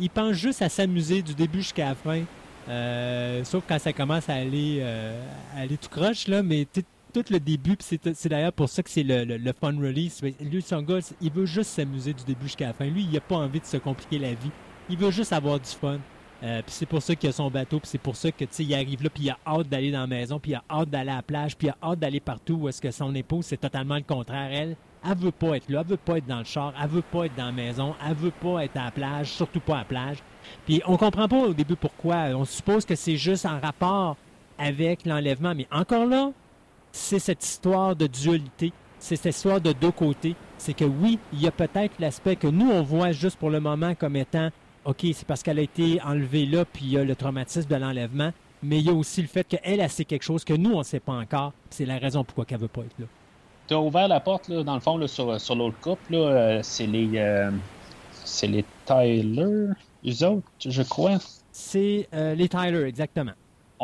[0.00, 2.22] Il pense juste à s'amuser du début jusqu'à la fin.
[2.68, 5.22] Euh, sauf quand ça commence à aller, euh,
[5.56, 6.42] aller tout croche, là.
[6.42, 6.66] Mais
[7.14, 10.20] tout le début, c'est d'ailleurs pour ça que c'est le, le, fun release.
[10.40, 12.86] Lui, son gars, il veut juste s'amuser du début jusqu'à la fin.
[12.86, 14.50] Lui, il n'a pas envie de se compliquer la vie.
[14.90, 16.00] Il veut juste avoir du fun.
[16.44, 18.74] Euh, puis c'est pour ça qu'il a son bateau, puis c'est pour ça que il
[18.74, 21.10] arrive là, puis il a hâte d'aller dans la maison, puis il a hâte d'aller
[21.10, 23.56] à la plage, puis il a hâte d'aller partout où est-ce que son épouse, c'est
[23.56, 24.50] totalement le contraire.
[24.52, 24.76] Elle,
[25.06, 27.24] elle veut pas être là, elle veut pas être dans le char, elle veut pas
[27.24, 29.84] être dans la maison, elle veut pas être à la plage, surtout pas à la
[29.84, 30.18] plage.
[30.66, 32.26] Puis on comprend pas au début pourquoi.
[32.34, 34.16] On suppose que c'est juste en rapport
[34.58, 36.30] avec l'enlèvement, mais encore là,
[36.92, 40.36] c'est cette histoire de dualité, c'est cette histoire de deux côtés.
[40.58, 43.60] C'est que oui, il y a peut-être l'aspect que nous on voit juste pour le
[43.60, 44.50] moment comme étant
[44.84, 47.76] OK, c'est parce qu'elle a été enlevée là, puis il y a le traumatisme de
[47.76, 50.72] l'enlèvement, mais il y a aussi le fait qu'elle a sait quelque chose que nous,
[50.72, 51.52] on ne sait pas encore.
[51.70, 53.06] C'est la raison pourquoi elle ne veut pas être là.
[53.66, 56.14] Tu as ouvert la porte, là, dans le fond, là, sur, sur l'autre couple.
[56.14, 57.50] Euh, c'est les, euh,
[58.24, 59.68] c'est les Tyler,
[60.02, 61.18] les autres, je crois.
[61.50, 63.32] C'est euh, les Tyler, exactement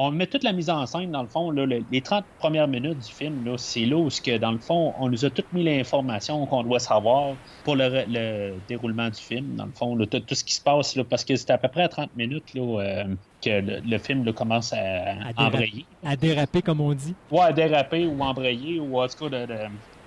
[0.02, 3.12] on met toute la mise en scène, dans le fond, les 30 premières minutes du
[3.12, 6.62] film, c'est là où, que, dans le fond, on nous a toutes mis l'information qu'on
[6.62, 7.34] doit savoir
[7.64, 11.36] pour le, déroulement du film, dans le fond, tout, ce qui se passe, parce que
[11.36, 13.04] c'est à peu près à 30 minutes euh,
[13.44, 15.84] que le, film commence à, embrayer.
[16.02, 17.14] À déraper, comme on dit.
[17.30, 19.46] Ouais, à déraper ou embrayer, ou en tout cas,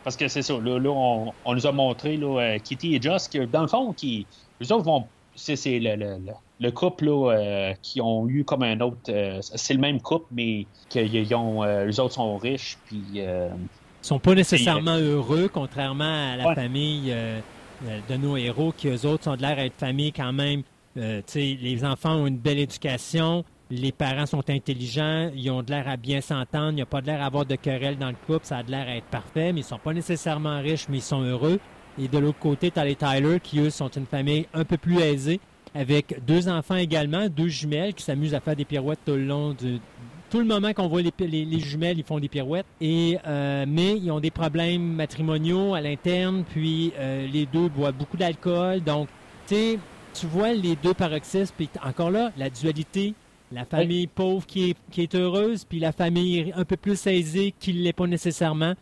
[0.03, 3.61] parce que c'est ça, là, on, nous a montré euh, Kitty et Joss, que dans
[3.61, 4.25] le fond, qui,
[4.59, 6.17] eux autres vont c'est le,
[6.59, 8.97] le, couple euh, qui ont eu comme un autre.
[9.09, 12.77] Euh, c'est le même couple, mais qu'ils ont, euh, les autres sont riches.
[12.85, 13.49] Puis, ils
[14.01, 17.13] sont pas nécessairement heureux, contrairement à la famille
[18.09, 20.63] de nos héros, qui eux autres sont de l'air à être famille quand même.
[20.95, 23.43] les enfants ont une belle éducation.
[23.69, 27.01] Les parents sont intelligents, ils ont de l'air à bien s'entendre, il n'y a pas
[27.01, 29.05] de l'air à avoir de querelle dans le couple, ça a de l'air à être
[29.05, 31.59] parfait, mais ils ne sont pas nécessairement riches, mais ils sont heureux.
[31.99, 34.77] Et de l'autre côté, tu as les Tyler qui, eux, sont une famille un peu
[34.77, 35.39] plus aisée,
[35.75, 39.53] avec deux enfants également, deux jumelles qui s'amusent à faire des pirouettes tout le long
[39.53, 39.79] du...
[40.29, 42.65] Tout le moment qu'on voit les, les, jumelles, ils font des pirouettes.
[42.81, 47.93] Et, euh, mais ils ont des problèmes matrimoniaux à l'interne, puis euh, les deux boivent
[47.93, 48.81] beaucoup d'alcool.
[48.81, 49.09] Donc,
[49.47, 49.79] tu sais,
[50.15, 53.13] tu vois les deux paroxysmes, puis encore là, la dualité,
[53.51, 57.53] la famille pauvre qui est, qui est heureuse, puis la famille un peu plus aisée
[57.59, 58.73] qui ne l'est pas nécessairement.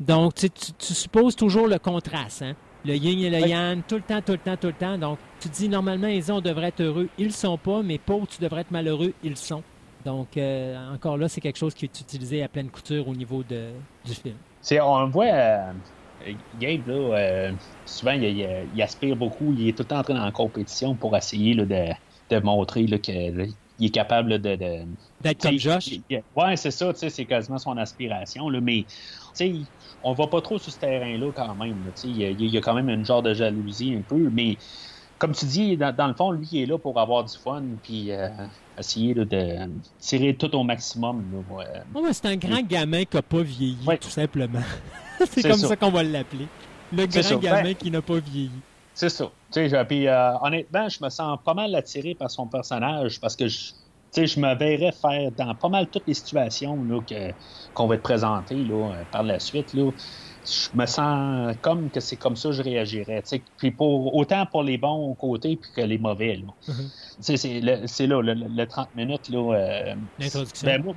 [0.00, 2.54] Donc, tu, tu, supposes toujours le contraste, hein?
[2.84, 4.96] Le yin et le yang, tout le temps, tout le temps, tout le temps.
[4.96, 7.08] Donc, tu dis, normalement, les on devrait être heureux.
[7.18, 9.12] Ils sont pas, mais pauvres, tu devrais être malheureux.
[9.24, 9.62] Ils sont.
[10.04, 13.42] Donc, euh, encore là, c'est quelque chose qui est utilisé à pleine couture au niveau
[13.42, 13.70] de,
[14.04, 14.36] du film.
[14.62, 15.72] C'est, on voit, euh,
[16.60, 17.52] Gabe, là, euh,
[17.84, 19.54] souvent, il, aspire beaucoup.
[19.58, 21.66] Il est tout le temps en train en compétition pour essayer de,
[22.30, 24.56] de, montrer qu'il est capable de.
[25.20, 25.90] D'être comme Josh?
[26.10, 28.48] Oui, c'est ça, c'est quasiment son aspiration.
[28.48, 28.86] Là, mais, tu
[29.34, 29.52] sais,
[30.02, 31.76] on va pas trop sur ce terrain-là quand même.
[32.04, 34.56] Il y, a quand même une genre de jalousie un peu, mais
[35.18, 38.12] comme tu dis, dans, le fond, lui, il est là pour avoir du fun, puis
[38.12, 38.28] euh,
[38.78, 39.26] essayer de
[39.98, 41.24] tirer tout au maximum.
[42.12, 44.62] c'est un grand gamin qui n'a pas vieilli, tout simplement.
[45.30, 46.46] c'est comme ça, qu'on va l'appeler.
[46.92, 48.50] Le grand gamin ben qui n'a pas vieilli.
[48.94, 49.30] C'est ça.
[49.52, 53.72] Puis, euh, honnêtement, je me sens pas mal attiré par son personnage parce que je,
[54.16, 57.32] je me verrais faire dans pas mal toutes les situations là, que,
[57.74, 59.74] qu'on va te présenter là, euh, par la suite.
[59.74, 59.90] Là,
[60.44, 63.22] je me sens comme que c'est comme ça que je réagirais.
[63.58, 66.36] Puis pour, autant pour les bons côtés puis que les mauvais.
[66.36, 66.72] Là.
[66.72, 67.36] Mm-hmm.
[67.86, 69.28] c'est, là, le, 30 minutes.
[69.28, 70.66] Là, euh, L'introduction.
[70.66, 70.94] Ben, moi,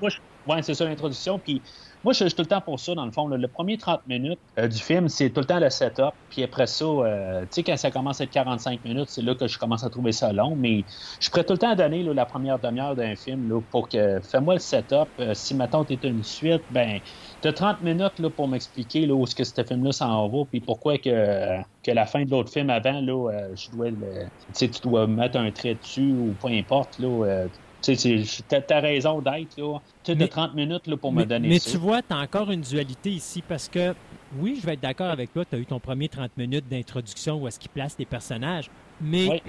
[0.48, 1.40] ouais, c'est ça l'introduction.
[1.40, 1.62] Puis
[2.04, 3.28] moi, je suis tout le temps pour ça, dans le fond.
[3.28, 6.14] le premier 30 minutes euh, du film, c'est tout le temps le setup.
[6.30, 9.36] Puis après ça, euh, tu sais, quand ça commence à être 45 minutes, c'est là
[9.36, 10.56] que je commence à trouver ça long.
[10.56, 10.86] Mais
[11.20, 14.20] je prêt tout le temps à donner la première demi-heure d'un film là, pour que
[14.32, 15.10] fais-moi le setup.
[15.20, 17.00] Euh, si tante est une suite, ben
[17.44, 20.60] tu 30 minutes là, pour m'expliquer là, où est-ce que ce film-là s'en va, puis
[20.62, 23.90] pourquoi que, que la fin de l'autre film avant, là, je dois
[24.56, 26.98] tu dois mettre un trait dessus ou peu importe.
[27.00, 27.48] Là,
[27.82, 29.82] tu as raison d'être, là.
[30.04, 31.70] Tu as 30 minutes là, pour me donner mais ça.
[31.70, 33.94] Mais tu vois, tu as encore une dualité ici parce que,
[34.40, 37.42] oui, je vais être d'accord avec toi, tu as eu ton premier 30 minutes d'introduction
[37.42, 38.70] où est-ce qu'il place les personnages,
[39.02, 39.42] mais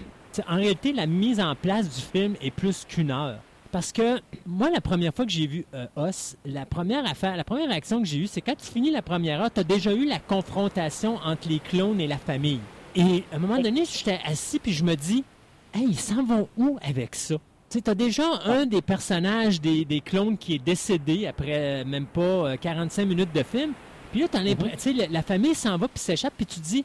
[0.48, 3.38] en réalité, la mise en place du film est plus qu'une heure.
[3.70, 7.44] Parce que moi, la première fois que j'ai vu euh, Os, la première affaire, la
[7.44, 9.94] première réaction que j'ai eue, c'est quand tu finis la première heure, tu as déjà
[9.94, 12.60] eu la confrontation entre les clones et la famille.
[12.94, 15.24] Et à un moment donné, j'étais assis puis je me dis,
[15.72, 17.36] hey, ils s'en vont où avec ça?
[17.72, 23.06] Tu as déjà un des personnages des, clones qui est décédé après même pas 45
[23.06, 23.72] minutes de film.
[24.10, 26.84] Puis là, t'as l'impression, la, la famille s'en va puis s'échappe, puis tu dis,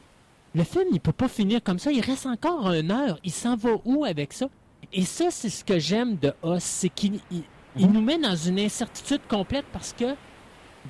[0.54, 1.92] le film, il peut pas finir comme ça.
[1.92, 3.18] Il reste encore une heure.
[3.22, 4.48] Il s'en va où avec ça?
[4.92, 7.20] Et ça, c'est ce que j'aime de Us, c'est qu'il
[7.76, 10.14] nous met dans une incertitude complète parce que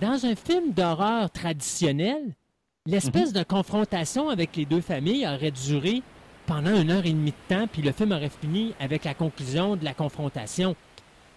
[0.01, 2.35] dans un film d'horreur traditionnel,
[2.87, 3.41] l'espèce mhm.
[3.41, 6.03] de confrontation avec les deux familles aurait duré
[6.49, 9.77] pendant une heure et demie de temps, puis le film aurait fini avec la conclusion
[9.77, 10.75] de la confrontation.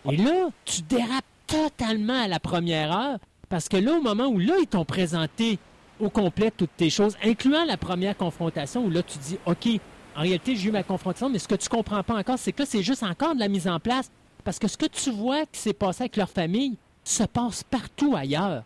[0.09, 3.19] Et là, tu dérapes totalement à la première heure,
[3.49, 5.59] parce que là, au moment où là, ils t'ont présenté
[5.99, 9.67] au complet toutes tes choses, incluant la première confrontation où là, tu dis, OK,
[10.15, 12.63] en réalité, j'ai eu ma confrontation, mais ce que tu comprends pas encore, c'est que
[12.63, 14.09] c'est juste encore de la mise en place.
[14.45, 18.15] Parce que ce que tu vois qui s'est passé avec leur famille se passe partout
[18.15, 18.63] ailleurs.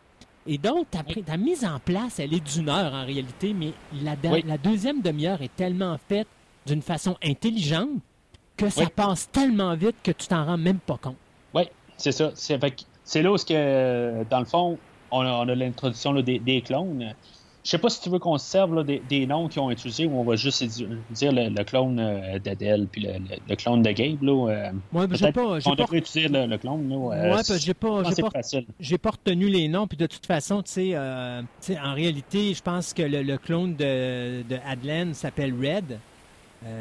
[0.47, 4.57] Et donc, ta, mise en place, elle est d'une heure en réalité, mais la, la
[4.59, 6.27] deuxième demi-heure est tellement faite
[6.65, 8.01] d'une façon intelligente
[8.57, 11.17] que ça passe tellement vite que tu t'en rends même pas compte.
[11.53, 11.63] Oui,
[11.97, 12.31] c'est ça.
[12.35, 14.77] C'est là où, que, dans le fond,
[15.11, 17.13] on a, l'introduction des, clones.
[17.63, 20.19] Je sais pas si tu veux qu'on se serve des, noms qu'ils ont utilisés ou
[20.19, 23.07] on va juste dire le, clone euh, d'Adèle puis
[23.49, 24.21] le, clone de Gabe.
[24.21, 26.89] Là, euh, ouais, ben, pas, on devrait utiliser le, clone.
[26.89, 28.03] Là, euh, j'ai pas,
[28.79, 29.87] j'ai pas, retenu les noms.
[29.87, 35.13] Puis de toute façon, tu sais, en réalité, je pense que le, clone de, de
[35.13, 35.99] s'appelle Red.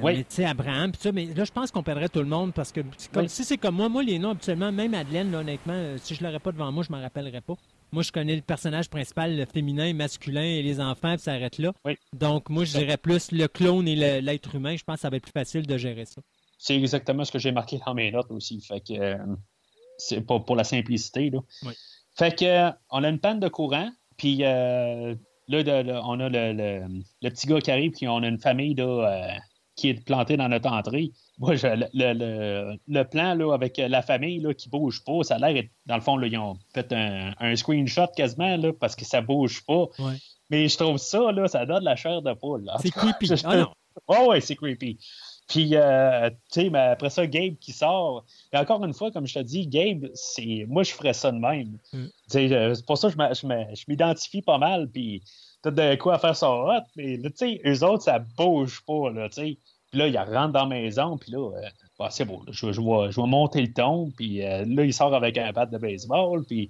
[0.03, 0.19] Oui.
[0.19, 2.81] tu sais, Abraham, ça, mais là, je pense qu'on perdrait tout le monde parce que
[3.27, 6.53] si c'est comme moi, moi, les noms, habituellement, même Adelaine, honnêtement, si je l'aurais pas
[6.53, 7.55] devant moi, je m'en rappellerais pas.
[7.93, 11.59] Moi, je connais le personnage principal, le féminin, masculin et les enfants, puis ça arrête
[11.59, 11.73] là.
[12.13, 14.77] Donc, moi, je dirais plus le clone et l'être humain.
[14.77, 16.21] Je pense que ça va être plus facile de gérer ça.
[16.59, 18.61] C'est exactement ce que j'ai marqué dans mes notes aussi.
[18.61, 19.17] Fait que euh,
[19.99, 21.31] c'est pour, pour la simplicité.
[21.31, 21.41] Là.
[22.17, 25.15] Fait que on a une panne de courant, puis euh,
[25.49, 29.39] là, on a le, petit gars qui arrive, puis on a une famille là, euh,
[29.77, 31.13] qui est plantée dans notre entrée.
[31.39, 35.97] Moi, le, plan là, avec la famille là, qui bouge pas, ça a l'air, dans
[35.97, 39.87] le fond, là, ils ont fait un, screenshot quasiment là, parce que ça bouge pas.
[40.51, 42.71] Mais je trouve ça, là, ça donne la chair de poule.
[42.81, 43.31] C'est creepy.
[43.45, 43.71] Ah non.
[44.09, 44.99] Oh, ouais, c'est creepy.
[45.47, 48.25] Puis, euh, tu sais, mais après ça, Gabe qui sort.
[48.53, 51.39] Et encore une fois, comme je te dis, Gabe, c'est moi, je ferais ça de
[51.39, 51.79] même.
[51.93, 52.07] Mm.
[52.35, 54.89] Euh, c'est pour ça que je m'identifie pas mal.
[54.91, 55.23] Puis,
[55.69, 56.83] as de quoi faire ça hot.
[56.97, 59.59] Mais, tu sais, eux autres, ça bouge pas, là, tu sais.
[59.91, 62.43] Puis là, il rentre dans la maison, puis là, euh, bah, c'est beau.
[62.51, 65.67] je, je, vais, je, monter le ton, puis euh, là, il sort avec un bat
[65.67, 66.69] de baseball, puis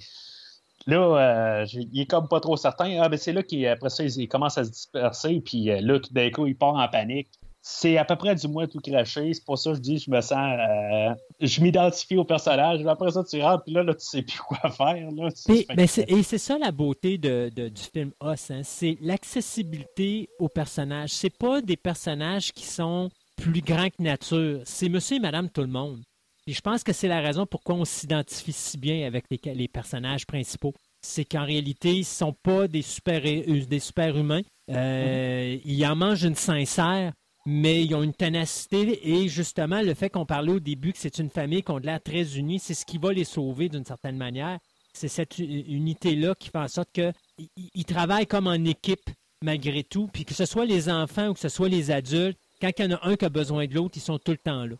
[0.86, 3.00] là, euh, il est comme pas trop certain.
[3.00, 6.30] Ah, ben c'est là qu'après ça, il, commence à se disperser, puis là, tout d'un
[6.30, 7.28] coup, il part en panique
[7.66, 9.32] c'est à peu près du moins tout craché.
[9.32, 10.36] C'est pour ça que je dis, je me sens.
[10.36, 12.84] Euh, je m'identifie au personnage.
[12.84, 15.10] Après ça, tu rentres, puis là, là, tu sais plus quoi faire.
[15.12, 18.50] Là, et c'est ça la beauté de, du film Os.
[18.50, 18.60] Hein.
[18.64, 21.08] C'est l'accessibilité aux personnages.
[21.12, 24.60] C'est pas des personnages qui sont plus grands que nature.
[24.66, 26.02] C'est monsieur et madame tout le monde.
[26.46, 29.68] Et je pense que c'est la raison pourquoi on s'identifie si bien avec les, les
[29.68, 30.74] personnages principaux.
[31.00, 34.42] C'est qu'en réalité, ils ne sont pas des super, des super humains.
[34.70, 35.60] Euh, mm-hmm.
[35.64, 37.14] Ils en mangent une sincère
[37.46, 41.18] mais ils ont une ténacité et justement le fait qu'on parlait au début que c'est
[41.18, 44.16] une famille qui ont l'air très unie, c'est ce qui va les sauver d'une certaine
[44.16, 44.58] manière.
[44.94, 49.10] C'est cette unité-là qui fait en sorte qu'ils travaillent comme en équipe
[49.42, 52.70] malgré tout, puis que ce soit les enfants ou que ce soit les adultes, quand
[52.78, 54.64] il y en a un qui a besoin de l'autre, ils sont tout le temps
[54.64, 54.76] là.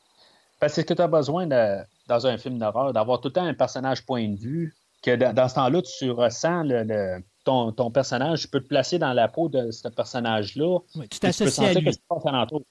[0.59, 4.07] Parce que tu as besoin, dans un film d'horreur, d'avoir tout le temps un personnage
[4.07, 8.67] point de vue, que dans, ce temps-là, tu ressens le ton, ton, personnage, peux te
[8.67, 10.79] placer dans la peau de ce personnage-là.
[10.97, 11.91] Oui, tu t'associes à lui.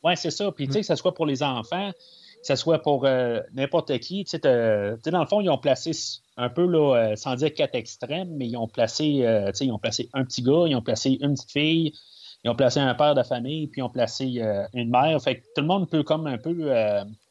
[0.03, 0.51] Oui, c'est ça.
[0.51, 1.91] Puis, tu sais, que ce soit pour les enfants,
[2.43, 5.91] que ce soit pour euh, n'importe qui, tu sais, dans le fond, ils ont placé
[6.35, 9.65] un peu, là, euh, sans dire quatre extrêmes, mais ils ont placé, euh, tu sais,
[9.65, 11.93] ils ont placé un petit gars, ils ont placé une petite fille,
[12.43, 14.41] ils ont placé un père de famille, puis ils ont placé
[14.73, 15.21] une mère.
[15.21, 16.69] Fait que tout le monde peut comme un peu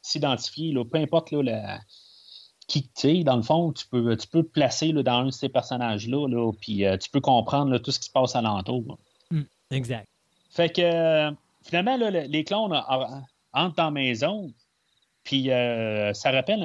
[0.00, 1.80] s'identifier, peu importe là, la
[2.72, 5.30] qui, tu dans le fond, tu peux, tu peux te placer là, dans un de
[5.30, 8.98] ces personnages-là, là, puis euh, tu peux comprendre tout ce qui se passe alentour.
[9.30, 10.08] Hum, exact.
[10.50, 11.30] Fait que, euh,
[11.62, 12.72] finalement, les clones
[13.52, 14.52] entrent dans la maison,
[15.22, 16.60] puis euh, ça rappelle,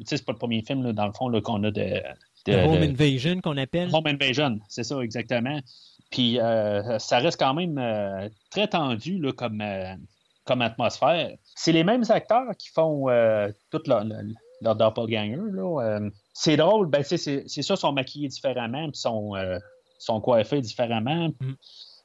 [0.00, 2.02] tu sais, c'est pas le premier film, dans le fond, qu'on a de,
[2.48, 3.90] Home Invasion, qu'on appelle.
[3.94, 5.60] Home Invasion, c'est ça, exactement.
[6.10, 6.38] Puis
[6.98, 9.62] ça reste quand même très tendu là, comme,
[10.44, 11.30] comme atmosphère.
[11.54, 13.06] C'est les mêmes acteurs qui font
[13.70, 14.04] toute la,
[14.64, 15.38] leur doppelganger.
[15.52, 15.82] Là.
[15.82, 19.58] Euh, c'est drôle, ben, c'est, ça, sont maquillés différemment, puis sont, euh,
[19.98, 21.28] sont coiffés différemment.
[21.40, 21.52] Mm.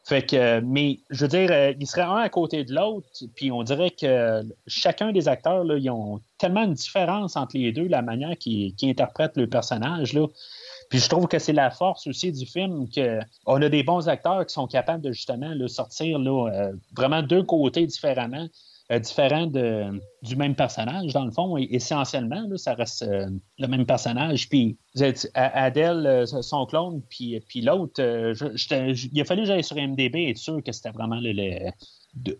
[0.05, 3.51] Fait que, mais je veux dire, euh, ils seraient un à côté de l'autre, puis
[3.51, 7.87] on dirait que chacun des acteurs, là, ils ont tellement une différence entre les deux,
[7.87, 10.13] la manière qu'ils, interprètent le personnage.
[10.13, 10.27] Là.
[10.89, 14.45] Puis je trouve que c'est la force aussi du film qu'on a des bons acteurs
[14.47, 18.47] qui sont capables de justement sortir là, vraiment deux côtés différemment
[18.97, 21.57] différent de, du même personnage, dans le fond.
[21.57, 24.49] essentiellement, ça reste le même personnage.
[24.49, 24.77] Puis
[25.35, 30.37] Adèle, son clone, puis, puis l'autre, il a fallu que j'aille sur MDB et être
[30.37, 31.19] sûr que c'était vraiment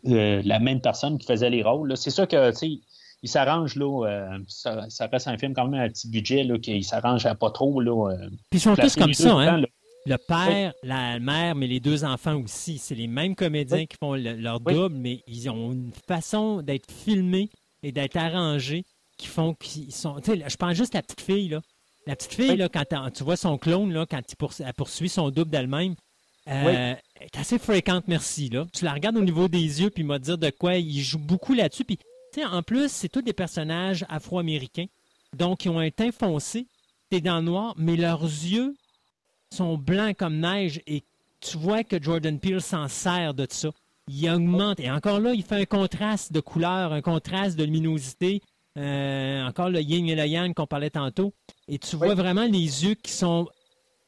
[0.03, 1.95] la même personne qui faisait les rôles.
[1.95, 2.79] C'est sûr que, tu sais,
[3.21, 6.83] il s'arrange, là, ça, reste un film quand même à un petit budget, là, qu'il
[6.83, 7.79] s'arrange pas trop.
[7.79, 8.15] Là,
[8.49, 9.61] Puis ils sont tous comme ça, hein?
[10.09, 12.79] Le père, la mère, mais les deux enfants aussi.
[12.79, 17.51] C'est les mêmes comédiens qui font leur double, mais ils ont une façon d'être filmés
[17.83, 18.85] et d'être arrangés
[19.17, 20.19] qui font qu'ils sont.
[20.25, 21.61] je pense juste à la petite fille, là.
[22.07, 24.21] La petite fille, là, quand tu vois son clone, là, quand
[24.59, 25.93] elle poursuit son double d'elle-même,
[26.47, 28.49] euh, est assez fréquente, merci.
[28.49, 28.65] Là.
[28.73, 31.19] Tu la regardes au niveau des yeux, puis il m'a dire de quoi il joue
[31.19, 31.85] beaucoup là-dessus.
[31.85, 31.99] Puis,
[32.43, 34.87] en plus, c'est tous des personnages afro-américains.
[35.37, 36.65] Donc, ils ont un teint foncé,
[37.11, 38.73] t'es dans le noir, mais leurs yeux
[39.51, 41.03] sont blancs comme neige et
[41.41, 43.69] tu vois que Jordan Peele s'en sert de ça.
[44.07, 44.79] Il augmente.
[44.79, 48.41] Et encore là, il fait un contraste de couleur, un contraste de luminosité.
[48.77, 51.33] Euh, encore le yin et le yang qu'on parlait tantôt.
[51.67, 53.47] Et tu vois vraiment les yeux qui sont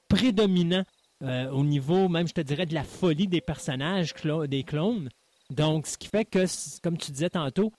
[0.07, 0.85] prédominants
[1.23, 4.13] euh, au niveau, même je te dirais, de la folie des personnages,
[4.47, 5.09] des clones.
[5.49, 6.45] Donc, ce qui fait que,
[6.81, 7.73] comme tu disais tantôt,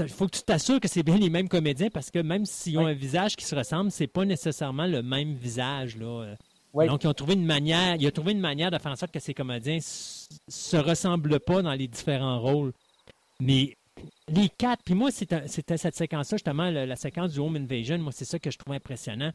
[0.00, 2.78] il faut que tu t'assures que c'est bien les mêmes comédiens parce que même s'ils
[2.78, 5.96] ont un visage qui se ressemble, c'est pas nécessairement le même visage.
[5.96, 6.34] Là.
[6.74, 9.12] Donc, ils ont trouvé une manière, il a trouvé une manière de faire en sorte
[9.12, 12.72] que ces comédiens se ressemblent pas dans les différents rôles.
[13.40, 13.76] Mais
[14.28, 18.24] les quatre, puis moi, c'était cette séquence-là, justement, la, séquence du Home Invasion, moi, c'est
[18.24, 19.32] ça que je trouve impressionnant.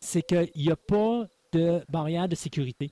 [0.00, 2.90] C'est qu'il n'y a pas de barrière de sécurité.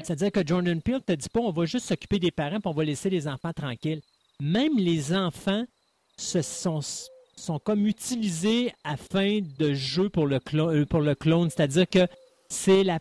[0.00, 2.66] C'est-à-dire que Jordan Peele ne te dit pas on va juste s'occuper des parents et
[2.66, 4.00] on va laisser les enfants tranquilles.
[4.40, 5.64] Même les enfants
[6.16, 6.80] se sont,
[7.36, 11.50] sont comme utilisés afin de jeu pour le, euh, pour le clone.
[11.50, 12.06] C'est-à-dire que
[12.52, 13.00] c'est la,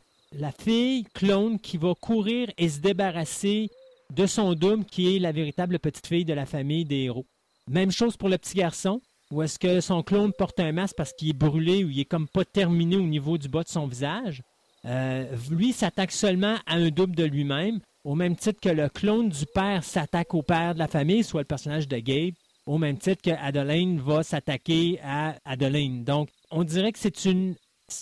[0.58, 3.70] fille clone qui va courir et se débarrasser
[4.16, 7.26] de son double, qui est la véritable petite fille de la famille des héros.
[7.70, 11.14] Même chose pour le petit garçon, où est-ce que son clone porte un masque parce
[11.14, 13.88] qu'il est brûlé ou il est comme pas terminé au niveau du bas de son
[13.88, 14.42] visage.
[14.86, 19.30] Euh, lui s'attaque seulement à un double de lui-même, au même titre que le clone
[19.30, 22.34] du père s'attaque au père de la famille, soit le personnage de Gabe,
[22.66, 26.04] au même titre que Adeline va s'attaquer à Adeline.
[26.04, 27.56] Donc, on dirait que c'est une,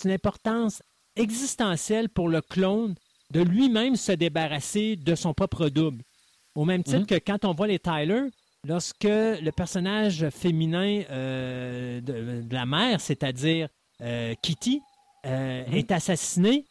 [0.04, 0.82] une importance
[1.16, 2.94] existentielle pour le clone
[3.30, 6.02] de lui-même se débarrasser de son propre double.
[6.54, 7.06] Au même titre mhm.
[7.06, 8.24] que quand on voit les Tyler,
[8.66, 13.68] lorsque le personnage féminin euh, de, la mère, c'est-à-dire
[14.00, 14.80] euh, Kitty,
[15.26, 15.74] euh, mhm.
[15.74, 16.66] est assassiné,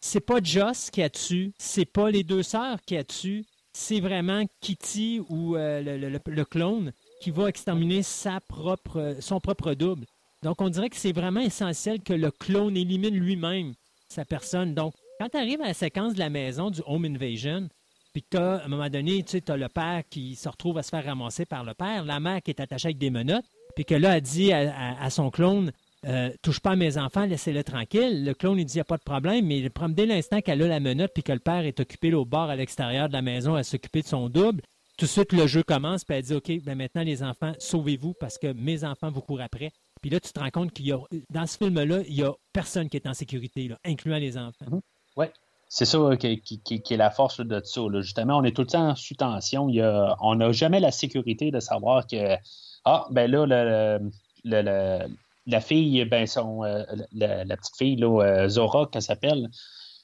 [0.00, 4.00] c'est pas Joss qui a tué, c'est pas les deux sœurs qui a tué, c'est
[4.00, 10.06] vraiment Kitty ou le, clone qui va exterminer sa propre, son propre double.
[10.42, 13.74] Donc, on dirait que c'est vraiment essentiel que le clone élimine lui-même
[14.08, 14.74] sa personne.
[14.74, 17.68] Donc, quand tu arrives à la séquence de la maison du Home Invasion,
[18.12, 20.90] puis que à un moment donné, tu as le père qui se retrouve à se
[20.90, 23.44] faire ramasser par le père, la mère qui est attachée avec des menottes,
[23.74, 25.70] puis que là, elle dit à, son clone
[26.06, 28.24] euh, Touche pas à mes enfants, laissez-le tranquille.
[28.24, 30.68] Le clone, il dit Il n'y a pas de problème, mais dès l'instant qu'elle a
[30.68, 33.54] la menotte, puis que le père est occupé au bord à l'extérieur de la maison
[33.54, 34.62] à s'occuper de son double,
[34.96, 38.14] tout de suite, le jeu commence, puis elle dit OK, ben maintenant, les enfants, sauvez-vous
[38.18, 39.72] parce que mes enfants vous courent après.
[40.06, 42.32] Puis là, tu te rends compte qu'il y a, dans ce film-là, il n'y a
[42.52, 44.66] personne qui est en sécurité, là, incluant les enfants.
[44.70, 44.80] Mhm.
[45.16, 45.26] Oui.
[45.68, 47.80] C'est ça qui, est la force de ça.
[47.92, 49.68] Justement, on est tout le temps sous tension.
[49.68, 49.82] Il
[50.20, 52.36] on n'a jamais la sécurité de savoir que,
[52.84, 53.98] ah, ben là,
[54.44, 59.48] la fille, ben son, euh, la, petite fille, là, euh, Zora, qu'elle s'appelle,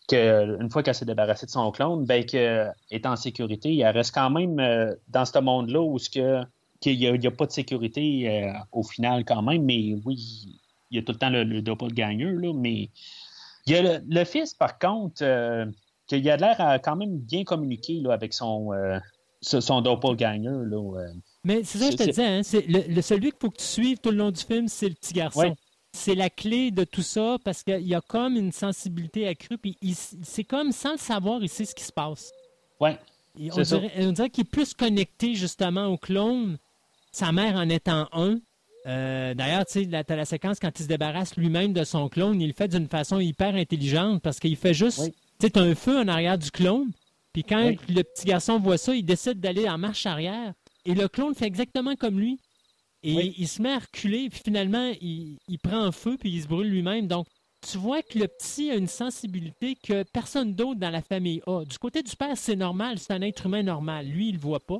[0.09, 3.79] qu'une fois qu'elle s'est débarrassée de son clone, ben, qu'elle est en sécurité.
[3.79, 6.43] Elle reste quand même euh, dans ce monde-là où ce que
[6.83, 10.99] qu'il n'y a, pas de sécurité euh, au final quand même, mais oui, il y
[10.99, 12.91] a tout le temps le, le doppelganger, là, mais
[13.67, 15.65] il y a le, fils, par contre, euh,
[16.07, 18.99] qu'il a l'air à quand même bien communiquer là, avec son, euh,
[19.41, 20.51] son doppelganger.
[20.67, 21.13] Là,
[21.45, 22.41] mais c'est ça que je te disais, hein,
[22.89, 25.15] le, celui qu'il faut que tu suives tout le long du film, c'est le petit
[25.15, 25.57] garçon.
[25.95, 29.77] C'est la clé de tout ça parce qu'il y a comme une sensibilité accrue, puis
[30.23, 32.33] c'est comme sans le savoir, il sait ce qui se passe.
[32.81, 32.99] Ouais.
[33.39, 36.59] on, dirait, on dirait qu'il est plus connecté justement au clone
[37.13, 38.39] sa mère en étant un.
[38.87, 42.49] Euh, d'ailleurs, tu sais, la, séquence quand il se débarrasse lui-même de son clone, il
[42.49, 46.09] le fait d'une façon hyper intelligente parce qu'il fait juste, tu sais, un feu en
[46.09, 46.91] arrière du clone.
[47.33, 50.53] Puis quand le petit garçon voit ça, il décide d'aller en marche arrière.
[50.85, 52.41] Et le clone fait exactement comme lui.
[53.05, 56.47] Et il se met à reculer, puis finalement, il, il prend feu, puis il se
[56.47, 57.09] brûle lui-même.
[57.09, 57.27] Donc,
[57.69, 61.65] tu vois que le petit a une sensibilité que personne d'autre dans la famille a.
[61.65, 64.07] Du côté du père, c'est normal, c'est un être humain normal.
[64.07, 64.79] Lui, il le voit pas.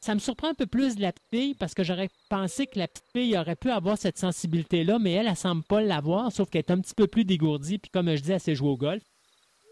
[0.00, 2.78] Ça me surprend un peu plus de la petite fille parce que j'aurais pensé que
[2.78, 6.48] la petite fille aurait pu avoir cette sensibilité-là, mais elle, elle semble pas l'avoir, sauf
[6.48, 8.76] qu'elle est un petit peu plus dégourdie, puis comme je dis, elle sait jouer au
[8.76, 9.02] golf.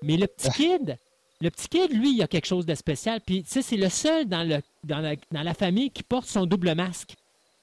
[0.03, 0.97] Mais le petit kid,
[1.41, 3.21] Le petit kid, lui, il a quelque chose de spécial.
[3.25, 6.27] Puis, tu sais, c'est le seul dans, le, dans, la, dans la famille qui porte
[6.29, 7.15] son double masque.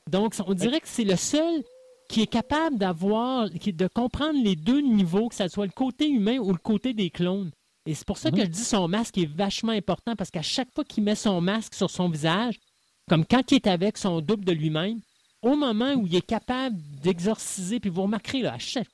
[0.10, 1.64] Donc, on dirait que c'est le seul
[2.08, 6.38] qui est capable d'avoir, de comprendre les deux niveaux, que ce soit le côté humain
[6.38, 7.52] ou le côté des clones.
[7.86, 8.46] Et c'est pour ça que mhm.
[8.46, 11.76] je dis son masque est vachement important parce qu'à chaque fois qu'il met son masque
[11.76, 12.60] sur son visage,
[13.08, 15.00] comme quand il est avec son double de lui-même,
[15.42, 18.88] au moment où il est capable d'exorciser, puis vous remarquerez, là, à, chaque,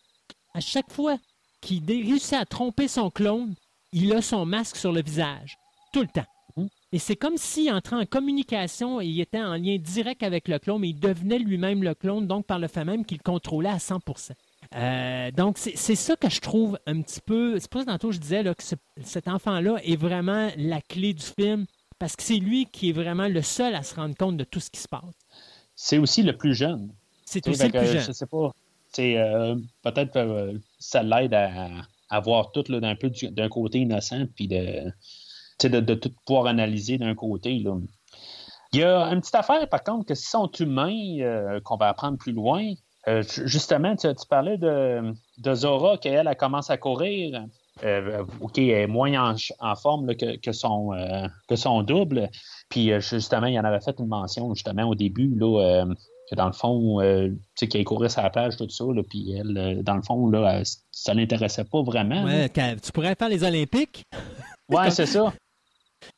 [0.53, 1.17] à chaque fois
[1.61, 3.55] qu'il réussit à tromper son clone,
[3.93, 5.57] il a son masque sur le visage.
[5.93, 6.25] Tout le temps.
[6.57, 6.67] Mhm.
[6.91, 10.59] Et c'est comme s'il entrait en communication et il était en lien direct avec le
[10.59, 13.79] clone, mais il devenait lui-même le clone, donc par le fait même qu'il contrôlait à
[13.79, 13.99] 100
[14.75, 17.59] euh, donc, c'est ça que je trouve un petit peu.
[17.59, 18.63] C'est pour ça que tantôt je disais là, que
[19.03, 21.65] cet enfant-là est vraiment la clé du film
[21.99, 24.59] parce que c'est lui qui est vraiment le seul à se rendre compte de tout
[24.59, 25.03] ce qui se passe.
[25.75, 26.93] C'est aussi le plus jeune.
[27.25, 28.01] C'est aussi le plus jeune.
[28.01, 28.51] Je sais pas.
[28.99, 34.91] Euh, peut-être euh, ça l'aide à, voir tout d'un peu d'un côté innocent, puis de,
[35.63, 37.59] de, tout pouvoir analyser d'un côté.
[37.59, 37.77] Là.
[38.73, 41.89] Il y a une petite affaire, par contre, que si sont humains, euh, qu'on va
[41.89, 42.73] apprendre plus loin,
[43.07, 47.45] justement, tu, parlais de, de Zora, qu'elle elle commence à courir.
[47.83, 50.91] Euh, OK, elle est moins en, forme que, son,
[51.47, 52.29] que son double.
[52.69, 55.85] Puis justement, il y en avait fait une mention justement au début, là,
[56.31, 59.03] que dans le fond, euh, tu sais, qu'elle courait sur la plage, tout ça, là,
[59.07, 62.23] puis elle, euh, dans le fond, là, ça l'intéressait pas vraiment.
[62.23, 64.05] Ouais, tu pourrais faire les Olympiques?
[64.69, 65.33] ouais, c'est ça.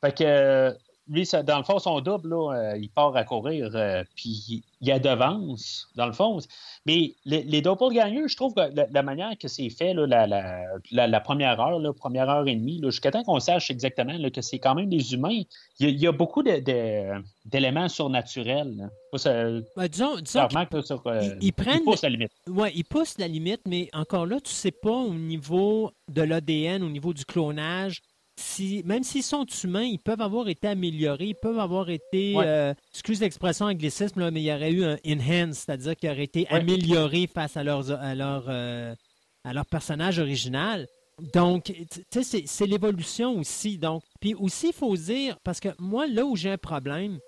[0.02, 0.74] Fait que
[1.08, 4.88] lui, dans le fond, son double, là, euh, il part à courir, euh, puis il
[4.88, 6.38] y a devance, dans le fond.
[6.86, 11.60] Mais les, les gagneux, je trouve que la, manière que c'est fait, la, la, première
[11.60, 14.88] heure, la première heure et demie, jusqu'à temps qu'on sache exactement que c'est quand même
[14.88, 15.42] des humains,
[15.78, 18.90] il y, a, beaucoup d'éléments surnaturels.
[19.12, 20.48] Ben, disons, disons
[21.06, 22.32] euh, ils, poussent la limite.
[22.48, 26.22] Oui, ils poussent la limite, mais encore là, tu ne sais pas au niveau de
[26.22, 28.02] l'ADN, au niveau du clonage,
[28.84, 33.20] même s'ils sont humains, ils peuvent avoir été améliorés, ils peuvent avoir été, euh, excuse
[33.20, 37.56] l'expression anglicisme, mais il y aurait eu un enhance, c'est-à-dire qu'ils auraient été améliorés face
[37.56, 38.94] à, leur, à, leur, euh,
[39.44, 40.86] à leur personnage original.
[41.32, 41.72] Donc,
[42.10, 43.78] tu sais, c'est l'évolution aussi.
[43.78, 47.18] Donc, puis aussi, il faut dire, parce que moi, là où j'ai un problème,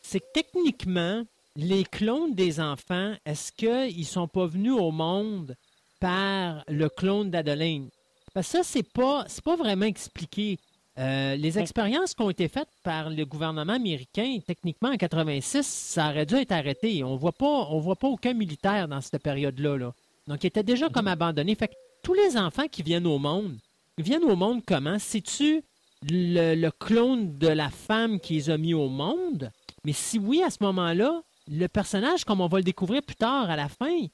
[0.00, 1.24] c'est que techniquement,
[1.56, 5.56] les clones des enfants, est-ce qu'ils ne sont pas venus au monde
[6.00, 7.90] par le clone d'Adeline?
[8.34, 10.58] Parce que ça, c'est pas, pas vraiment expliqué.
[10.98, 16.10] Euh, les expériences qui ont été faites par le gouvernement américain, techniquement en 86, ça
[16.10, 17.02] aurait dû être arrêté.
[17.02, 19.76] On voit pas, on voit pas aucun militaire dans cette période-là.
[19.78, 19.94] Là.
[20.26, 21.54] Donc, il était déjà comme abandonné.
[21.54, 23.56] Fait que tous les enfants qui viennent au monde,
[23.98, 24.98] viennent au monde comment?
[24.98, 25.62] C'est-tu
[26.08, 29.50] le, le, clone de la femme qui les a mis au monde?
[29.84, 33.50] Mais si oui, à ce moment-là, le personnage, comme on va le découvrir plus tard
[33.50, 34.06] à la fin,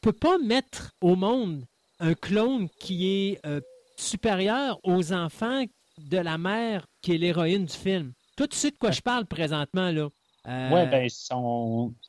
[0.00, 1.64] peut pas mettre au monde
[2.00, 3.60] un clone qui est euh,
[3.96, 5.64] supérieur aux enfants
[5.98, 8.12] de la mère qui est l'héroïne du film.
[8.36, 10.08] Tout de suite de quoi je parle présentement, là.
[10.46, 10.70] Euh...
[10.72, 11.08] Oui, ben,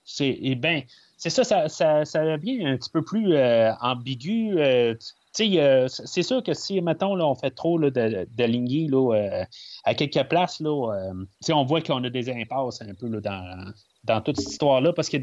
[0.03, 0.83] c'est eh ben,
[1.17, 4.59] ça, ça, ça, ça, devient un petit peu plus euh, ambigu.
[4.59, 4.93] Euh,
[5.33, 9.45] c'est sûr que si, mettons, là, on fait trop là, de, là,
[9.83, 11.13] à quelques places, là,
[11.49, 13.73] on voit qu'on a des impasses un peu là, dans,
[14.07, 15.17] dans toute cette histoire-là, parce que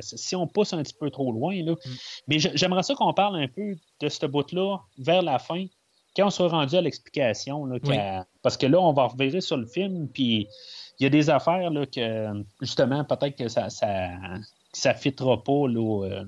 [0.00, 1.90] si on pousse un petit peu trop loin, là, mm.
[2.28, 5.66] mais j'aimerais ça qu'on parle un peu de ce bout-là vers la fin,
[6.16, 7.68] quand on sera rendu à l'explication,
[8.42, 10.48] parce que là, on va revirer sur le film, puis
[10.98, 14.10] il y a des affaires là, que, justement, peut-être que ça ça,
[14.72, 15.66] ça fitera pas.
[15.68, 16.24] Là, euh.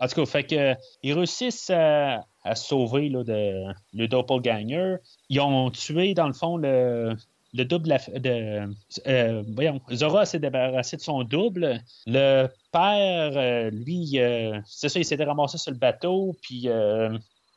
[0.00, 2.22] En tout cas, fait que, ils réussissent à,
[2.54, 4.96] sauver là, de, le doppelganger.
[5.30, 7.16] Ils ont tué, dans le fond, le,
[7.56, 8.68] le double de.
[9.06, 11.80] Euh, voyons, Zora s'est débarrassé de son double.
[12.06, 16.68] Le père, euh, lui, euh, c'est ça, il s'était ramassé sur le bateau, puis.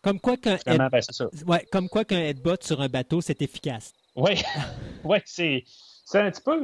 [0.01, 0.89] comme quoi qu'un ben,
[1.47, 3.93] ouais, comme quoi qu'un headbutt sur un bateau, c'est efficace.
[4.15, 4.41] Oui,
[5.03, 5.63] ouais, c'est.
[6.05, 6.59] C'est un petit peu.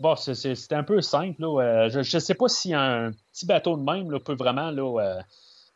[0.00, 1.40] bon, c'est un peu simple.
[1.40, 5.20] Là, je ne sais pas si un petit bateau de même là, peut vraiment là,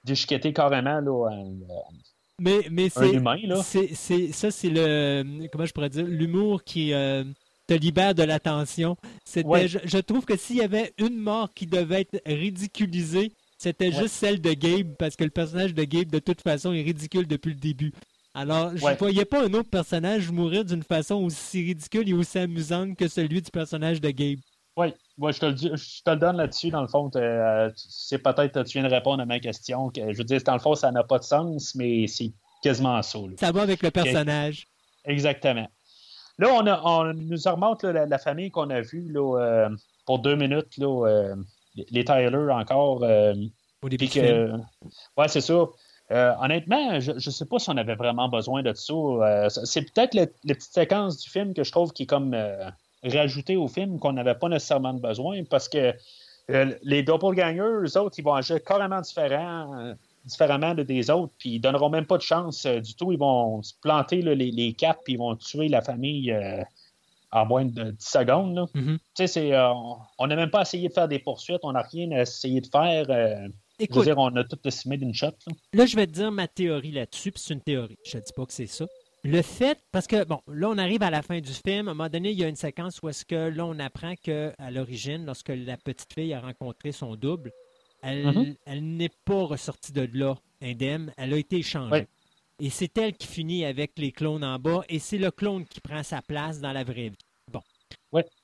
[0.03, 1.31] déchiqueter carrément là,
[2.43, 7.25] mais, mais c'est, c'est, ça, c'est le, comment je pourrais dire, l'humour qui euh,
[7.67, 8.97] te libère de l'attention.
[9.25, 14.15] C'était, je, trouve que s'il y avait une mort qui devait être ridiculisée, c'était juste
[14.15, 17.51] celle de Gabe, parce que le personnage de Gabe, de toute façon, est ridicule depuis
[17.51, 17.93] le début.
[18.35, 22.39] Alors, je ne voyais pas un autre personnage mourir d'une façon aussi ridicule et aussi
[22.39, 24.39] amusante que celui du personnage de Gabe.
[24.77, 24.89] Oui,
[25.19, 26.71] je, te le je te le donne là-dessus.
[26.71, 29.91] Dans le fond, euh, c'est peut-être tu viens de répondre à ma question.
[29.91, 32.33] Que, je veux dire, dans le fond, ça n'a pas de sens, mais c'est
[32.63, 33.19] quasiment ça.
[33.39, 34.67] Ça va avec le personnage.
[35.05, 35.69] Exactement.
[36.39, 39.69] Là, on, a, on nous remonte la, famille qu'on a vue là, euh,
[40.07, 40.77] pour deux minutes.
[40.79, 41.37] Là, euh,
[41.75, 43.03] les Tyler encore.
[43.83, 44.53] Au début que,
[45.17, 45.67] Ouais, c'est ça.
[46.13, 48.93] Euh, honnêtement, je ne sais pas si on avait vraiment besoin de ça.
[48.93, 52.69] Euh, c'est peut-être les petites séquences du film que je trouve qui est comme euh,
[53.05, 55.95] rajoutée au film qu'on n'avait pas nécessairement besoin parce que
[56.83, 59.95] les doppelgangers, eux autres, ils vont agir carrément différent,
[60.25, 63.13] différemment de des autres, puis ils donneront même pas de chance du tout.
[63.13, 66.37] Ils vont se planter les, les, quatre, puis ils vont tuer la famille
[67.33, 68.69] en moins de 10 secondes.
[68.75, 69.99] Mm-hmm.
[70.19, 73.07] on n'a même pas essayé de faire des poursuites, on n'a rien essayé de faire.
[73.79, 75.33] Écoute, je veux dire, on a tout décimé d'une shot.
[75.73, 75.87] Là.
[75.87, 77.99] je vais te dire ma théorie là-dessus, puis c'est une théorie.
[78.05, 78.87] Je ne dis pas que c'est ça.
[79.25, 81.89] Le fait, parce que, bon, là, on arrive à la fin du film.
[81.89, 84.15] À un moment donné, il y a une séquence où est-ce que là, on apprend
[84.17, 87.53] qu'à l'origine, lorsque la petite fille a rencontré son double,
[88.03, 88.81] elle, mm-hmm.
[88.81, 91.13] n'est pas ressortie de là indemne.
[91.17, 92.09] Elle a été échangée.
[92.61, 95.81] Et c'est elle qui finit avec les clones en bas, et c'est le clone qui
[95.81, 97.19] prend sa place dans la vraie vie.
[97.51, 97.63] Bon.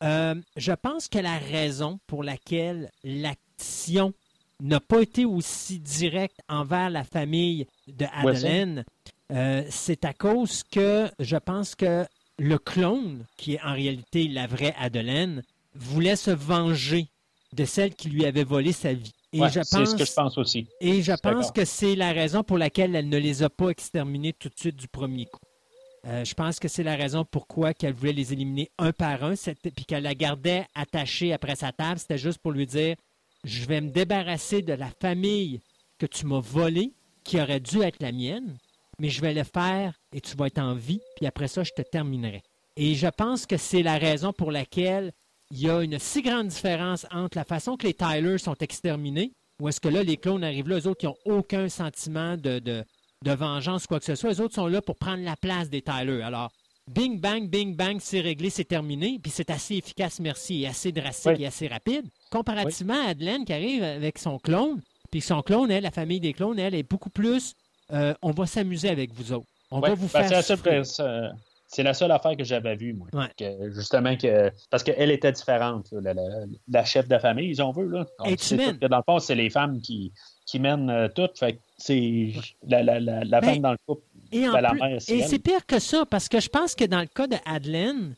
[0.02, 4.12] Euh, je pense que la raison pour laquelle l'action
[4.60, 8.84] n'a pas été aussi direct envers la famille de Adeline,
[9.32, 12.06] euh, c'est à cause que je pense que
[12.38, 15.42] le clone, qui est en réalité la vraie Adeline,
[15.74, 17.08] voulait se venger
[17.52, 19.12] de celle qui lui avait volé sa vie.
[19.32, 20.66] Et je pense, c'est ce que je pense aussi.
[20.80, 24.32] Et je pense que c'est la raison pour laquelle elle ne les a pas exterminés
[24.32, 25.40] tout de suite du premier coup.
[26.06, 29.34] Euh, je pense que c'est la raison pourquoi qu'elle voulait les éliminer un par un,
[29.34, 31.98] puis qu'elle la gardait attachée après sa table.
[31.98, 32.96] C'était juste pour lui dire
[33.44, 35.60] je vais me débarrasser de la famille
[35.98, 36.92] que tu m'as volée,
[37.24, 38.56] qui aurait dû être la mienne,
[39.00, 41.72] mais je vais le faire et tu vas être en vie, puis après ça, je
[41.72, 42.42] te terminerai.
[42.76, 45.12] Et je pense que c'est la raison pour laquelle
[45.50, 49.32] il y a une si grande différence entre la façon que les Tyler sont exterminés,
[49.60, 52.58] ou est-ce que là, les clones arrivent là, eux autres, qui n'ont aucun sentiment de,
[52.58, 52.84] de,
[53.24, 54.30] de vengeance, quoi que ce soit.
[54.30, 56.22] Les autres sont là pour prendre la place des Tyler.
[56.22, 56.52] Alors,
[56.88, 60.92] bing, bang, bing, bang, c'est réglé, c'est terminé, puis c'est assez efficace, merci, et assez
[60.92, 62.06] drastique et assez rapide.
[62.30, 64.80] Comparativement à Adelaine qui arrive avec son clone,
[65.10, 67.54] puis son clone, elle, la famille des clones, elle, est beaucoup plus
[67.92, 69.46] euh, on va s'amuser avec vous autres.
[69.70, 70.44] On va vous ben, faire.
[71.70, 73.08] C'est la, seule affaire que j'avais vue, moi.
[73.74, 77.86] justement, que, parce qu'elle était différente, la, chef de famille, ils ont vu.
[77.90, 78.06] Là.
[78.88, 80.14] dans le fond, c'est les femmes qui,
[80.46, 81.28] qui mènent euh, tout.
[81.34, 82.32] Fait c'est
[82.66, 84.02] la, la, la, femme dans le couple.
[84.32, 84.46] Et,
[85.08, 88.14] et c'est pire que ça, parce que je pense que dans le cas de Adelaine,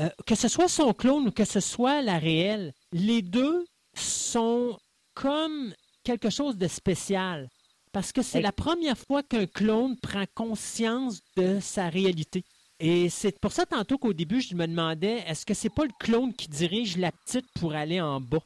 [0.00, 3.64] euh, que ce soit son clone ou que ce soit la réelle, les deux
[3.94, 4.78] sont
[5.14, 7.48] comme quelque chose de spécial.
[7.92, 12.44] Parce que c'est la première fois qu'un clone prend conscience de sa réalité.
[12.78, 15.92] Et c'est pour ça tantôt qu'au début, je me demandais, est-ce que c'est pas le
[15.98, 18.42] clone qui dirige la petite pour aller en bas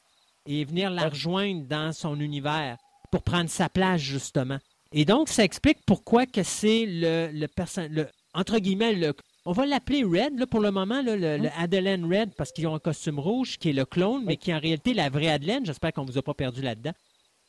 [0.46, 2.78] et venir la rejoindre dans son univers
[3.12, 4.58] pour prendre sa place, justement?
[4.92, 7.48] Et donc, ça explique pourquoi que c'est le, le,
[7.88, 9.14] le, entre guillemets, le,
[9.44, 12.74] on va l'appeler Red là, pour le moment, le, le, Madeleine Red, parce qu'ils ont
[12.74, 15.66] un costume rouge qui est le clone, mais qui est en réalité la vraie Adelaine.
[15.66, 16.92] J'espère qu'on ne vous a pas perdu là-dedans.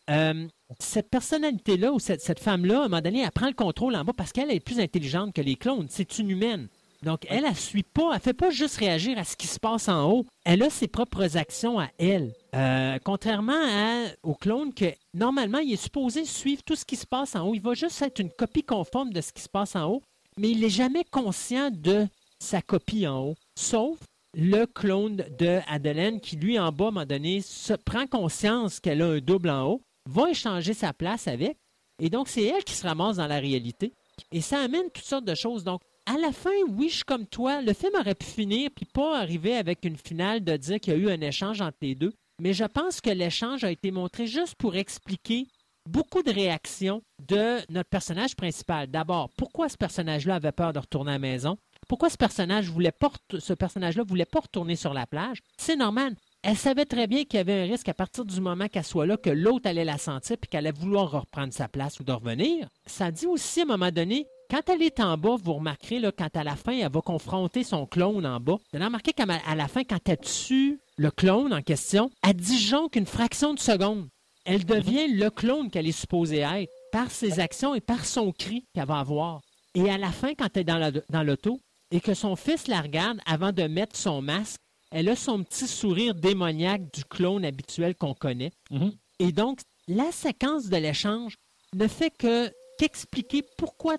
[0.10, 0.48] Euh,
[0.80, 4.14] cette personnalité-là, ou cette, femme-là, à un moment donné, elle prend le contrôle en bas
[4.16, 5.88] parce qu'elle est plus intelligente que les clones.
[5.90, 6.68] C'est une humaine.
[7.04, 9.46] Donc, elle, elle ne suit pas, elle ne fait pas juste réagir à ce qui
[9.46, 10.26] se passe en haut.
[10.44, 12.34] Elle a ses propres actions à elle.
[12.56, 17.36] Euh, contrairement au clone que, normalement, il est supposé suivre tout ce qui se passe
[17.36, 17.54] en haut.
[17.54, 20.02] Il va juste être une copie conforme de ce qui se passe en haut
[20.38, 22.08] mais il n'est jamais conscient de
[22.40, 23.98] sa copie en haut, sauf
[24.34, 28.80] le clone de Adeline qui, lui, en bas, à un moment donné, se prend conscience
[28.82, 31.58] qu'elle a un double en haut, va échanger sa place avec,
[32.00, 33.94] et donc c'est elle qui se ramasse dans la réalité.
[34.32, 35.64] Et ça amène toutes sortes de choses.
[35.64, 37.62] Donc, à la fin, oui, je suis comme toi.
[37.62, 40.96] Le film aurait pu finir puis pas arriver avec une finale de dire qu'il y
[40.96, 42.14] a eu un échange entre les deux.
[42.42, 45.48] Mais je pense que l'échange a été montré juste pour expliquer
[45.90, 48.88] beaucoup de réactions de notre personnage principal.
[48.88, 51.58] D'abord, pourquoi ce personnage-là avait peur de retourner à la maison?
[51.88, 55.40] Pourquoi ce personnage voulait pas, ce personnage-là voulait pas retourner sur la plage?
[55.58, 56.16] C'est normal.
[56.48, 59.08] Elle savait très bien qu'il y avait un risque à partir du moment qu'elle soit
[59.08, 62.12] là, que l'autre allait la sentir puis qu'elle allait vouloir reprendre sa place ou de
[62.12, 62.68] revenir.
[62.86, 66.38] Ça dit aussi à un moment donné, quand elle est en bas, vous remarquerez, quand
[66.38, 69.68] à la fin, elle va confronter son clone en bas, vous allez remarquer qu'à la
[69.68, 74.08] fin, quand elle tue le clone en question, elle disjonque qu'une fraction de seconde
[74.46, 78.68] elle devient le clone qu'elle est supposée être par ses actions et par son cri
[78.74, 79.42] qu'elle va avoir.
[79.74, 81.60] Et à la fin, quand elle est dans l'auto
[81.92, 84.62] et que son fils la regarde avant de mettre son masque,
[84.96, 88.52] elle a son petit sourire démoniaque du clone habituel qu'on connaît.
[88.72, 88.94] Mhm.
[89.20, 91.36] Et donc, la séquence de l'échange
[91.74, 93.98] ne fait que qu'expliquer pourquoi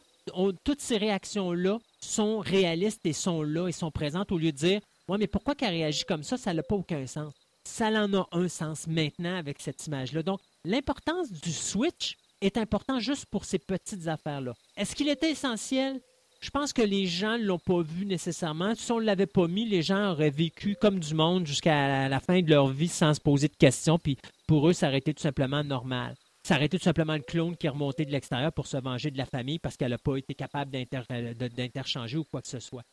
[0.65, 4.81] toutes ces réactions-là sont réalistes et sont là et sont présentes au lieu de dire
[5.09, 7.33] Ouais, mais pourquoi qu'elle réagit comme ça, ça n'a pas aucun sens
[7.67, 10.23] ça en a un sens maintenant avec cette image-là.
[10.23, 14.55] Donc, l'importance du switch est important juste pour ces petites affaires-là.
[14.77, 16.01] Est-ce qu'il était essentiel?
[16.41, 18.75] Je pense que les gens ne l'ont pas vu nécessairement.
[18.75, 22.21] Si on ne l'avait pas mis, les gens auraient vécu comme du monde jusqu'à la
[22.21, 25.15] fin de leur vie sans se poser de questions, puis pour eux, ça aurait été
[25.15, 26.15] tout simplement normal.
[26.43, 29.11] ça aurait été tout simplement le clone qui est remonté de l'extérieur pour se venger
[29.11, 32.85] de la famille parce qu'elle n'a pas été capable d'interchanger ou quoi que ce soit.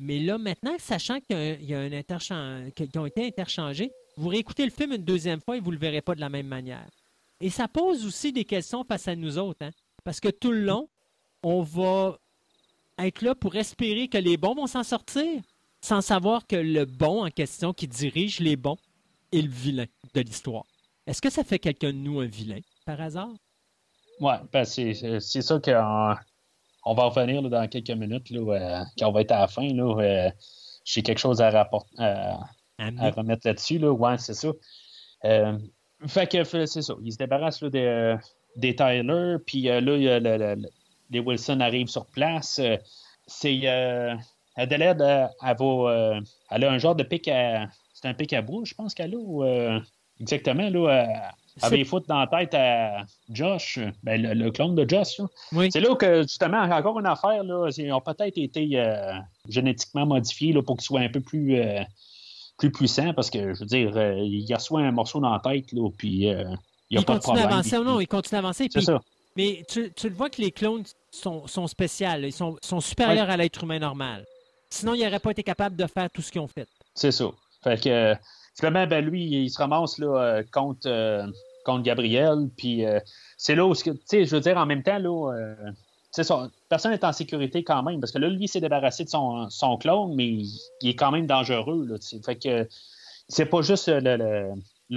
[0.00, 4.64] Mais là, maintenant, sachant qu'il y a, un interchange, qu'ils ont été interchangés, vous réécoutez
[4.64, 6.86] le film une deuxième fois et vous ne le verrez pas de la même manière.
[7.40, 9.70] Et ça pose aussi des questions face à nous autres, hein?
[10.04, 10.88] parce que tout le long,
[11.42, 12.18] on va
[12.98, 15.42] être là pour espérer que les bons vont s'en sortir,
[15.80, 18.78] sans savoir que le bon en question qui dirige les bons
[19.32, 20.64] est le vilain de l'histoire.
[21.06, 23.30] Est-ce que ça fait quelqu'un de nous un vilain, par hasard?
[24.20, 26.14] Oui, ben c'est ça qu'on
[26.84, 29.68] on va revenir dans quelques minutes, là, euh, quand on va être à la fin.
[29.68, 30.30] Euh,
[30.84, 32.38] j'ai quelque chose à, rapporter, à
[32.78, 33.78] remettre là-dessus.
[33.78, 33.90] Là.
[33.92, 34.48] Ouais, c'est ça.
[35.24, 35.58] Euh,
[36.06, 36.94] fait que c'est ça.
[37.02, 38.16] Il se débarrasse des,
[38.56, 39.80] des Tyler, puis là,
[41.10, 42.60] les Wilson arrivent sur place.
[43.26, 43.66] c'est
[44.58, 47.66] Adelaide, elle, va, elle a un genre de pic à.
[47.92, 49.80] C'est un pic à bout, je pense qu'elle a.
[50.20, 51.32] exactement, là.
[51.62, 55.20] avait foutre dans la tête à Josh, ben, le, clone de Josh.
[55.70, 59.12] C'est là que, justement, encore une affaire, là, ils ont peut-être été euh,
[59.48, 61.82] génétiquement modifiés là, pour qu'ils soient un peu plus, euh,
[62.58, 65.40] plus puissants, parce que, je veux dire, euh, il a soit un morceau dans la
[65.40, 66.56] tête, là, puis il
[66.90, 67.46] n'y a pas de problème.
[67.46, 68.68] Avancer, non, il continue à avancer.
[68.70, 69.00] C'est ça.
[69.36, 73.28] Mais tu, tu, le vois que les clones sont, sont spéciaux, ils sont, sont supérieurs
[73.28, 74.24] à l'être humain normal.
[74.70, 76.66] Sinon, ils n'auraient pas été capables de faire tout ce qu'ils ont fait.
[76.94, 77.30] C'est ça.
[77.62, 78.14] Fait que,
[78.56, 80.88] finalement, ben, lui, il se ramasse là, contre
[81.66, 82.48] contre Gabriel.
[82.56, 83.00] Puis euh,
[83.36, 87.04] c'est là où, tu sais, je veux dire, en même temps, là, euh, personne n'est
[87.04, 90.28] en sécurité quand même, parce que là, lui, s'est débarrassé de son, son, clone, mais
[90.28, 91.84] il, est quand même dangereux.
[91.86, 92.68] Là, fait que
[93.28, 94.50] c'est pas juste le, le,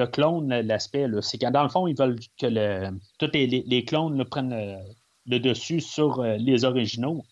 [0.05, 4.23] clone, l'aspect, c'est que dans le fond, ils veulent que le, tous les, les clones
[4.25, 4.79] prennent
[5.25, 7.23] le, dessus sur euh, les originaux.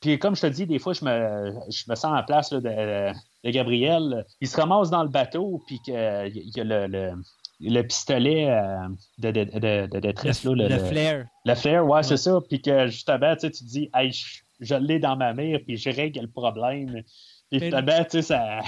[0.00, 2.58] Puis comme je te dis, des fois, je me, je me sens en place de,
[2.60, 4.26] de, Gabriel.
[4.40, 7.14] Il se ramasse dans le bateau, puis qu'il y a le,
[7.60, 8.88] le pistolet euh,
[9.18, 10.44] de, de, de, détresse.
[10.44, 11.26] Le, là, le, flair.
[11.44, 12.40] Le flair, ouais, c'est ça.
[12.48, 14.12] Puis que justement, tu te dis, hey,
[14.60, 17.02] je, l'ai dans ma mire, puis je règle le problème.
[17.50, 18.60] Puis finalement, tu sais, ça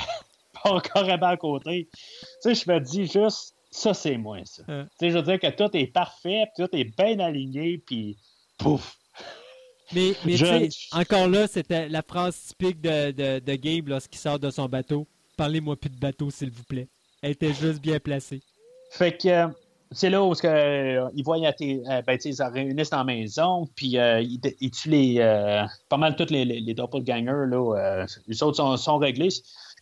[0.71, 1.89] part carrément à côté.
[1.93, 1.99] Tu
[2.41, 4.63] sais, je me dis juste, ça, c'est moi, ça.
[4.67, 8.17] Tu sais, je veux dire que tout est parfait, puis tout est bien aligné, puis
[8.59, 8.97] pouf.
[9.93, 14.19] Mais, mais tu sais, encore là, c'était la phrase typique de, de, de Gabe lorsqu'il
[14.19, 15.07] sort de son bateau.
[15.37, 16.89] Parlez-moi plus de bateau, s'il vous plaît.
[17.23, 18.43] Elle était juste bien placée.
[18.91, 19.49] Fait que euh,
[19.91, 23.97] c'est là où euh, ils voient euh, ben, ils se réunissent dans la maison, puis
[23.97, 27.49] ils, tuent les, pas mal tous les, les, doppelgangers.
[27.49, 29.31] Là, les autres sont, réglés.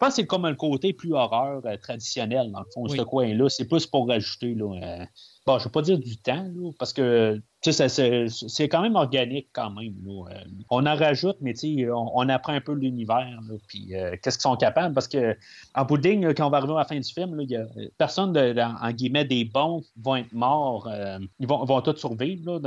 [0.02, 3.48] Je pense que c'est comme un côté plus horreur traditionnel, dans le fond, ce coin-là.
[3.48, 5.06] C'est plus pour rajouter là,
[5.46, 6.48] bon, je ne veux pas dire du temps,
[6.78, 9.94] parce que c'est quand même organique quand même.
[10.08, 10.34] Euh,
[10.70, 11.54] on en rajoute, mais
[11.90, 13.38] on, on apprend un peu l'univers,
[13.68, 15.36] puis euh, qu'est-ce qu'ils sont capables, parce que
[15.74, 17.64] en bout quand on va arriver à la fin du film, y a,
[17.98, 22.60] personne, de, en, guillemets, des bons vont être morts, euh, ils vont, vont tous survivre.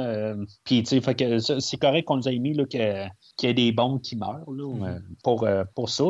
[0.64, 2.54] puis c'est correct qu'on nous ait mis
[3.38, 5.02] qu'il y ait des bons qui meurent mm-hmm.
[5.24, 6.06] pour, pour ça.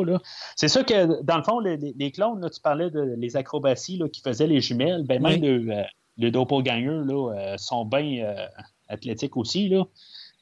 [0.54, 4.46] C'est ça que, dans le fond, les, clones, tu parlais de les acrobaties qui faisaient
[4.46, 5.84] les jumelles, ben, même de
[6.16, 8.46] les doppelgangers là, euh, sont bien euh,
[8.88, 9.68] athlétiques aussi.
[9.68, 9.84] Là.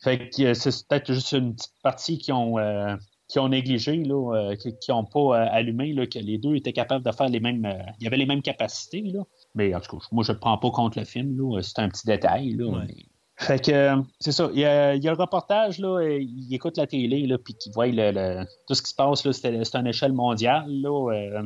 [0.02, 2.56] Fait que euh, c'est peut-être juste une petite partie qui ont,
[3.28, 7.12] qui ont négligé, là, qui n'ont pas allumé, là, que les deux étaient capables de
[7.12, 7.66] faire les mêmes.
[7.98, 9.02] il y avait les mêmes capacités.
[9.02, 9.22] Là.
[9.54, 11.36] Mais en tout cas, moi, je ne prends pas contre le film.
[11.36, 11.60] Là.
[11.62, 12.52] C'est un petit détail.
[12.52, 12.84] Là,
[13.36, 14.48] Fait que c'est ça.
[14.52, 18.74] Il y, a, le reportage, là, il écoute la télé, là, puis qu'il voit tout
[18.74, 20.66] ce qui se passe, là, c'est, une échelle mondiale.
[20.68, 21.42] Là,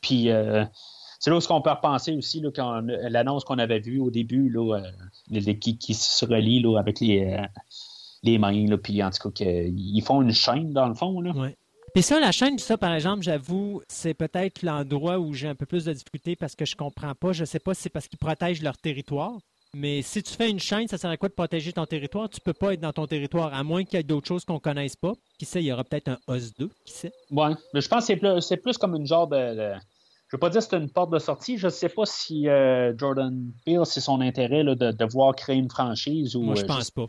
[0.00, 0.30] puis
[1.18, 2.42] c'est là où on peut repenser aussi
[3.08, 4.80] l'annonce qu'on avait vue au début, là,
[5.32, 7.46] euh, qui, se relie là, avec les, euh,
[8.22, 11.20] les mains, là, puis en tout cas, ils font une chaîne dans le fond.
[11.20, 11.32] Là.
[11.94, 15.64] Puis ça, la chaîne, ça, par exemple, j'avoue, c'est peut-être l'endroit où j'ai un peu
[15.64, 17.32] plus de difficulté parce que je comprends pas.
[17.32, 19.38] Je sais pas si c'est parce qu'ils protègent leur territoire.
[19.78, 22.30] Mais si tu fais une chaîne, ça sert à quoi de protéger ton territoire?
[22.30, 24.58] Tu peux pas être dans ton territoire, à moins qu'il y ait d'autres choses qu'on
[24.58, 25.12] connaisse pas.
[25.38, 27.12] Qui sait, il y aura peut-être un OS 2, qui sait?
[27.30, 29.74] Oui, mais je pense que c'est plus, plus, comme une genre de
[30.28, 31.56] je ne veux pas dire que c'est une porte de sortie.
[31.56, 35.54] Je ne sais pas si euh, Jordan Peele, c'est son intérêt de, de, voir créer
[35.54, 36.34] une franchise.
[36.34, 37.06] Ou, Moi, je euh, pense pas.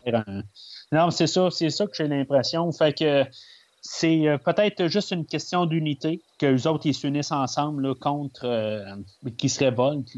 [0.92, 2.72] Non, c'est ça, c'est ça que j'ai l'impression.
[2.72, 3.24] Fait que
[3.90, 8.86] c'est euh, peut-être juste une question d'unité, que les autres ils s'unissent ensemble contre,
[9.38, 10.10] qui se révoltent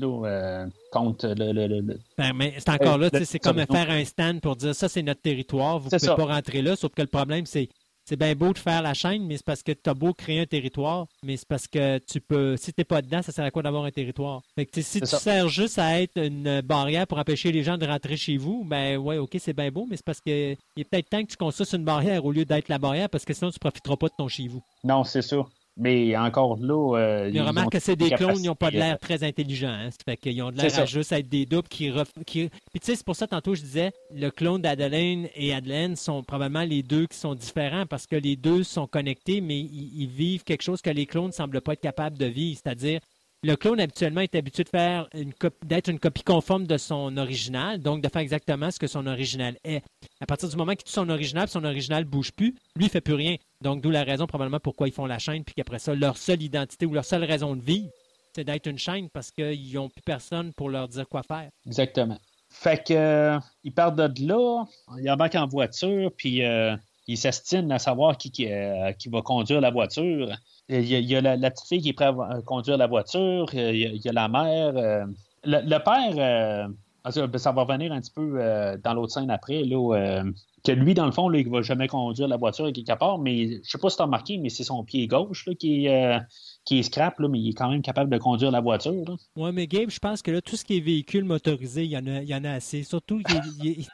[0.91, 1.99] contre le.
[2.17, 5.21] Ben, mais c'est encore là, c'est comme faire un stand pour dire ça, c'est notre
[5.21, 7.69] territoire, vous ne pouvez pas rentrer là, sauf que le problème, c'est
[8.09, 10.39] c'est bien beau de faire la chaîne, mais c'est parce que tu as beau créer
[10.39, 12.57] un territoire, mais c'est parce que tu peux.
[12.57, 14.41] Si t'es pas dedans, ça sert à quoi d'avoir un territoire?
[14.55, 17.85] Fait que, si tu sers juste à être une barrière pour empêcher les gens de
[17.85, 20.83] rentrer chez vous, ben ouais, ok, c'est bien beau, mais c'est parce que il est
[20.85, 23.51] peut-être temps que tu construises une barrière au lieu d'être la barrière, parce que sinon
[23.51, 24.63] tu profiteras pas de ton chez vous.
[24.83, 25.45] Non, c'est ça.
[25.77, 26.97] Mais encore là.
[26.97, 29.69] Euh, il remarque que c'est des clones, ils n'ont pas de l'air très intelligents.
[29.69, 29.89] Hein?
[30.03, 31.91] Fait qu'ils ont de l'air à juste être des doubles qui.
[32.25, 32.49] qui...
[32.71, 36.21] Puis tu sais, c'est pour ça, tantôt, je disais, le clone d'Adeline et Adeline sont
[36.23, 40.43] probablement les deux qui sont différents parce que les deux sont connectés, mais ils, vivent
[40.43, 42.59] quelque chose que les clones ne semblent pas être capables de vivre.
[42.61, 42.99] C'est-à-dire,
[43.43, 45.31] le clone habituellement est habitué de faire une
[45.63, 49.57] d'être une copie conforme de son original, donc de faire exactement ce que son original
[49.63, 49.81] est.
[50.19, 53.01] À partir du moment qu'il tue son original, son original bouge plus, lui ne fait
[53.01, 53.35] plus rien.
[53.61, 56.41] Donc d'où la raison probablement pourquoi ils font la chaîne, puis qu'après ça, leur seule
[56.41, 57.89] identité ou leur seule raison de vivre,
[58.35, 61.49] c'est d'être une chaîne parce qu'ils n'ont plus personne pour leur dire quoi faire.
[61.65, 62.17] Exactement.
[62.49, 64.65] Fait que euh, ils partent de là,
[64.97, 66.75] ils embarquent en voiture, puis euh,
[67.07, 70.35] ils s'estinent à savoir qui, qui euh, va conduire la voiture.
[70.69, 74.09] Il y a, la, petite fille qui est prête à conduire la voiture, il y
[74.09, 74.77] a, la mère.
[74.77, 75.05] Euh,
[75.43, 80.23] le, père, euh, ça va revenir un petit peu euh, dans l'autre scène après, là,
[80.63, 83.17] que lui, dans le fond, là, il ne va jamais conduire la voiture quelque part,
[83.17, 85.55] mais je ne sais pas si tu as remarqué, mais c'est son pied gauche là,
[85.55, 86.19] qui, est,
[86.65, 89.17] qui est scrap, là, mais il est quand même capable de conduire la voiture.
[89.37, 91.97] Oui, mais Gabe, je pense que là, tout ce qui est véhicule motorisé, il y
[91.97, 92.83] en a, il y en a assez.
[92.83, 93.21] Surtout,
[93.63, 93.85] il,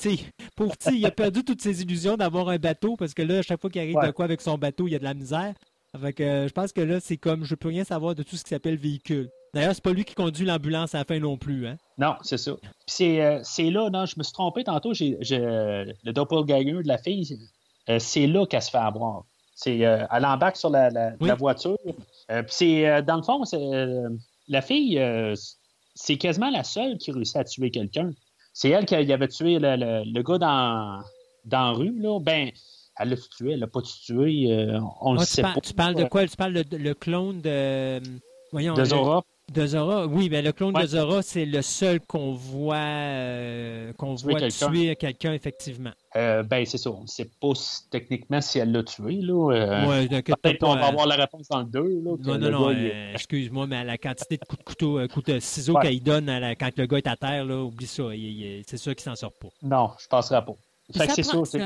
[0.56, 3.62] pour il a perdu toutes ses illusions d'avoir un bateau, parce que là, à chaque
[3.62, 5.54] fois qu'il arrive de quoi avec son bateau, il y a de la misère.
[5.98, 8.36] Fait euh, je pense que là, c'est comme je ne peux rien savoir de tout
[8.36, 9.30] ce qui s'appelle véhicule.
[9.54, 11.68] D'ailleurs, c'est pas lui qui conduit l'ambulance à la fin non plus.
[11.68, 11.78] Hein?
[11.98, 12.54] Non, c'est ça.
[12.88, 16.98] Puis euh, c'est, là, non, je me suis trompé tantôt, j'ai, le doppelganger de la
[16.98, 17.40] fille,
[17.90, 19.24] euh, c'est là qu'elle se fait avoir.
[19.56, 21.78] C'est, elle embarque sur la, voiture.
[21.86, 23.42] puis c'est, dans le fond,
[24.50, 25.02] la fille,
[25.94, 28.12] c'est quasiment la seule qui réussit à tuer quelqu'un.
[28.52, 31.02] C'est elle qui avait tué le, gars dans,
[31.46, 31.98] dans la rue.
[31.98, 32.20] Là.
[32.20, 32.52] Ben,
[32.98, 35.56] elle l'a tué, elle l'a pas tué, euh, on le ah, sait pas.
[35.62, 36.26] Tu parles de quoi?
[36.28, 38.02] Tu parles de, le clone de...
[38.52, 39.24] Voyons, de Zora?
[39.54, 44.16] de Zora, oui, mais le clone de Zora, c'est le seul qu'on voit, euh, qu'on
[44.16, 45.92] voit tuer quelqu'un, effectivement.
[46.16, 46.90] Euh, ben, c'est ça.
[46.90, 47.52] On ne sait pas
[47.92, 49.20] techniquement si elle l'a tué.
[49.22, 49.86] Là.
[50.22, 52.02] Peut-être qu'on va avoir la réponse dans le 2.
[52.02, 52.72] non, non, non.
[53.14, 56.28] Excuse-moi, mais la quantité de coups de couteau, coups de ciseaux qu'elle donne
[56.60, 58.04] quand le gars est à terre, là, oublie ça.
[58.66, 59.50] c'est sûr qu'il s'en sort pas.
[59.62, 60.56] Non, je ne passerai pas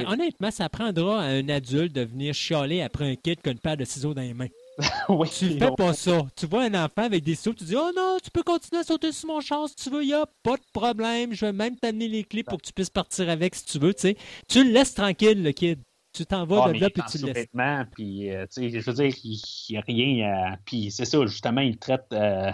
[0.07, 3.85] honnêtement, ça prendra à un adulte de venir chialer après un kit qu'une paire de
[3.85, 4.47] ciseaux dans les mains.
[5.09, 6.21] oui, tu fais pas ça.
[6.35, 8.83] Tu vois un enfant avec des ciseaux, tu dis Oh non, tu peux continuer à
[8.83, 11.33] sauter sur mon char si tu veux, il a pas de problème.
[11.33, 13.93] Je vais même t'amener les clés pour que tu puisses partir avec si tu veux.
[13.93, 14.15] Tu
[14.63, 15.79] le laisses tranquille, le kid.
[16.11, 17.47] Tu t'en vas ah, de là puis tu le laisses.
[17.93, 20.57] Puis, euh, je veux dire, il n'y a rien.
[20.65, 22.07] puis c'est ça, justement, il traite.
[22.13, 22.51] Euh,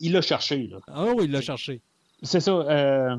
[0.00, 0.66] il l'a cherché.
[0.66, 0.78] Là.
[0.88, 1.80] Ah oui, il l'a cherché.
[2.22, 3.18] C'est ça.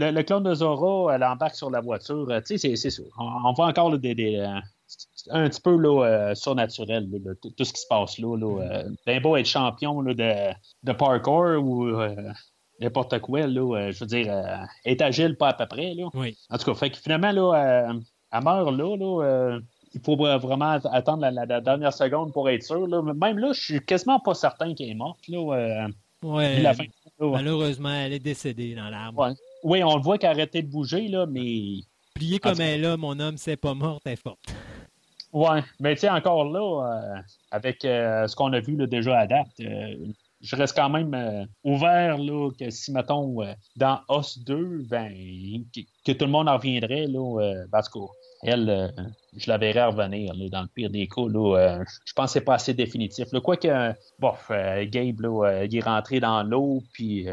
[0.00, 2.26] Euh, le, clone de Zora, elle embarque sur la voiture.
[2.30, 3.02] Euh, tu sais, c'est ça.
[3.18, 4.60] On, voit encore des, euh,
[5.30, 7.08] un petit peu là, euh, surnaturel,
[7.42, 8.36] tout, ce qui se passe là.
[8.36, 11.90] là ben beau être champion de, de, parkour ou
[12.80, 14.32] n'importe quoi, là, je veux dire,
[14.84, 15.94] être agile pas à peu près.
[15.94, 16.08] Là.
[16.50, 17.92] En tout cas, fait que finalement, là,
[18.32, 18.96] elle meurt là.
[18.96, 19.58] là
[19.94, 22.86] il faut vraiment attendre la, dernière seconde pour être sûr.
[22.86, 23.02] Là.
[23.02, 25.26] Même là, je suis quasiment pas certain qu'elle est morte.
[25.28, 25.88] Là,
[26.22, 26.62] ouais,
[27.18, 29.34] Malheureusement, elle est décédée dans l'arbre.
[29.62, 31.80] Oui, on le voit qu'elle a arrêté de bouger, là, mais.
[32.14, 34.40] Pliée comme elle est là, mon homme, c'est pas morte, elle est forte.
[35.32, 39.18] Ouais, mais tu sais, encore là, euh, avec euh, ce qu'on a vu là, déjà
[39.18, 39.94] à date, euh,
[40.40, 43.38] je reste quand même ouvert là, que si, mettons,
[43.76, 45.12] dans Os 2, ben,
[46.06, 47.98] que, tout le monde en reviendrait, là, parce que
[48.44, 48.94] elle,
[49.36, 51.26] je la verrais revenir, là, dans le pire des cas.
[51.28, 53.28] Là, je pense que c'est pas assez définitif.
[53.42, 57.26] Quoique, bof, Gabe, là, il est rentré dans l'eau, puis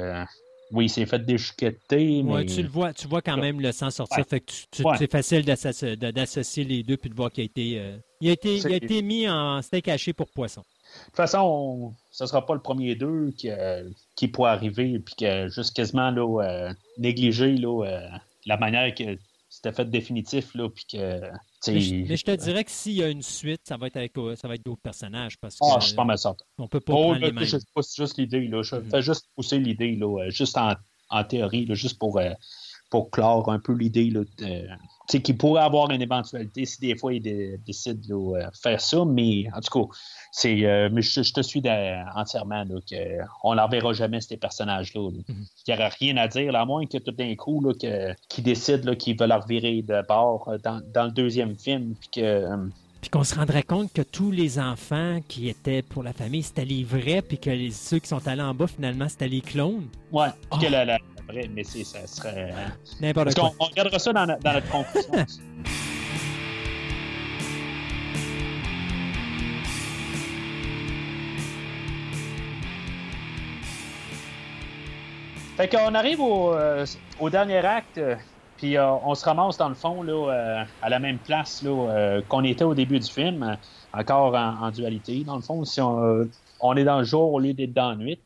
[0.75, 2.21] oui, il s'est fait déchiqueter.
[2.21, 2.45] Mais...
[2.45, 4.25] tu le vois, tu vois quand même le sang sortir.
[4.27, 8.29] Fait que c'est facile d'associer les deux puis de voir qu'il a été, euh, il
[8.29, 10.61] a été, il a été mis en steak haché pour poisson.
[10.61, 14.99] De toute façon, ce ne sera pas le premier d'eux qui, euh, qui pourrait arriver
[14.99, 18.09] puis que juste quasiment là, euh, négliger là,
[18.45, 19.17] la manière que
[19.55, 21.21] c'était fait définitif là, puis que
[21.67, 24.35] mais je, te dirais que s'il y a une suite, ça va être avec euh,
[24.35, 25.37] ça va être d'autres personnages.
[25.39, 26.43] Parce ah, je suis pas mal certain.
[26.57, 27.43] On peut pas oh, prendre les mêmes.
[27.43, 27.57] Je
[27.97, 28.47] juste l'idée.
[28.47, 28.61] Là.
[28.61, 28.89] Je mm-hmm.
[28.89, 30.73] fais juste pousser l'idée, là, euh, juste en,
[31.09, 32.31] en théorie, là, juste pour, euh,
[32.89, 34.11] pour clore un peu l'idée
[35.07, 37.21] qu'il pourrait avoir une éventualité si des fois il
[37.65, 38.15] décide de
[38.61, 39.05] faire ça.
[39.05, 39.95] Mais en tout cas,
[40.31, 41.61] c'est, euh, mais je, te suis
[42.15, 42.65] entièrement
[43.43, 45.09] on ne verra jamais, ces personnages-là.
[45.11, 45.45] Mhm.
[45.67, 48.43] Il n'y aura rien à dire, à moins que tout d'un coup, là, que, qu'ils
[48.43, 51.95] décident qu'ils veulent leur virer de bord euh, dans, dans le deuxième film.
[51.99, 52.69] Puis que.
[53.05, 56.43] Euh, puis qu'on se rendrait compte que tous les enfants qui étaient pour la famille,
[56.43, 59.41] c'était les vrais, puis que les, ceux qui sont allés en bas, finalement, c'était les
[59.41, 59.87] clones.
[60.11, 60.57] Ouais, oh.
[60.57, 60.97] que la, la,
[61.27, 62.53] vraie, mais ça serait.
[63.01, 63.51] N'importe quoi.
[63.59, 65.11] On, on regardera ça dans, dans notre conclusion.
[75.57, 76.85] Fait qu'on arrive au, euh,
[77.17, 78.01] au, dernier acte.
[78.57, 82.63] Puis on se ramasse dans le fond là, à la même place là, qu'on était
[82.63, 83.57] au début du film,
[83.93, 85.23] encore en, dualité.
[85.25, 86.27] Dans le fond, si on,
[86.61, 88.19] on, est dans le jour au lieu d'être dans la nuit.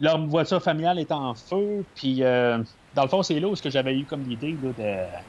[0.00, 2.24] Leur voiture familiale est en feu, puis
[2.94, 4.56] dans le fond, c'est là où j'avais eu comme l'idée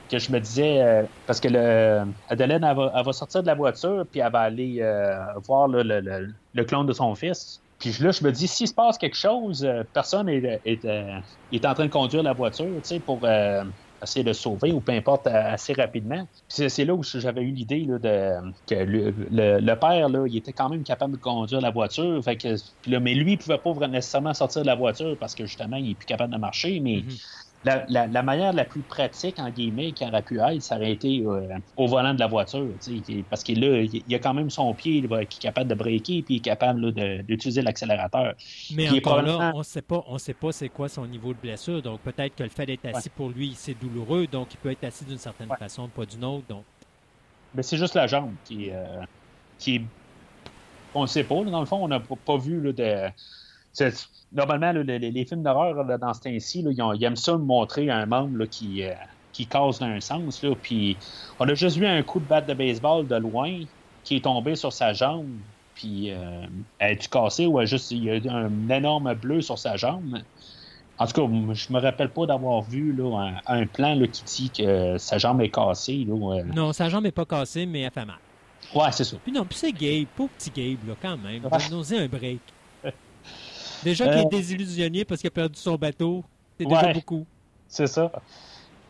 [0.10, 4.06] que je me disais, euh, parce que le, Adeline, elle va, sortir de la voiture,
[4.12, 7.62] puis elle va aller euh, voir le, clone de son fils.
[7.80, 11.74] Puis là, je me dis, s'il se passe quelque chose, euh, personne est, est, en
[11.74, 13.22] train de conduire la voiture, tu sais, pour
[14.04, 16.28] essayer de sauver ou peu importe assez rapidement.
[16.48, 18.34] C'est là où j'avais eu l'idée de
[18.68, 22.24] que le, père là, il était quand même capable de conduire la voiture.
[22.24, 22.56] Fait que,
[22.88, 25.96] mais lui, il pouvait pas nécessairement sortir de la voiture parce que justement, il est
[25.96, 26.80] plus capable de marcher.
[26.80, 30.92] Mais mm-hmm la, manière la plus pratique, en guillemets, qui aurait pu être, ça aurait
[30.92, 31.48] été euh,
[31.78, 32.68] au volant de la voiture.
[33.30, 36.22] Parce que là, il y a quand même son pied qui est capable de breaker
[36.24, 36.92] puis il est capable
[37.24, 38.34] d'utiliser l'accélérateur.
[38.76, 41.82] Mais encore là, on sait pas, on sait pas c'est quoi son niveau de blessure.
[41.82, 44.28] Donc peut-être que le fait d'être assis pour lui, c'est douloureux.
[44.28, 46.46] Donc il peut être assis d'une certaine façon, pas d'une autre.
[46.48, 46.64] Donc.
[47.56, 49.02] Mais c'est juste la jambe qui, euh,
[49.60, 49.82] qui
[50.94, 51.44] On ne sait pas.
[51.44, 53.12] Dans le fond, on n'a pas vu là, de
[54.32, 58.94] normalement, les, films d'horreur dans ce temps-ci, ils, aiment ça montrer un membre qui, euh,
[59.32, 60.44] qui casse d'un sens.
[60.62, 60.98] puis
[61.40, 63.62] on a juste vu un coup de batte de baseball de loin
[64.04, 65.28] qui est tombé sur sa jambe.
[65.76, 66.46] Puis euh,
[66.78, 70.20] elle est cassée ou juste il y a un énorme bleu sur sa jambe?
[71.00, 72.96] En tout cas, je me rappelle pas d'avoir vu
[73.48, 76.06] un, plan qui dit que sa jambe est cassée.
[76.08, 76.44] Euh.
[76.54, 78.20] Non, sa jambe n'est pas cassée, mais elle fait mal.
[78.76, 79.18] Ouais, c'est ça.
[79.24, 81.42] Puis non, puis c'est Gabe, pauvre petit Gabe, là, quand même.
[81.44, 82.40] Il a un break.
[83.84, 86.24] Déjà qu'il est euh, désillusionné parce qu'il a perdu son bateau,
[86.58, 87.26] c'est déjà beaucoup.
[87.68, 88.12] C'est ça.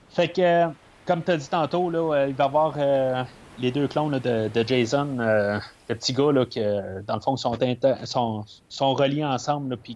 [0.10, 0.68] Fait que,
[1.06, 3.24] comme tu as dit tantôt, là, euh, il va y avoir euh,
[3.60, 7.58] les deux clones de, Jason, le petit gars, là, que dans le fond, sont,
[8.04, 9.96] sont, sont reliés ensemble, puis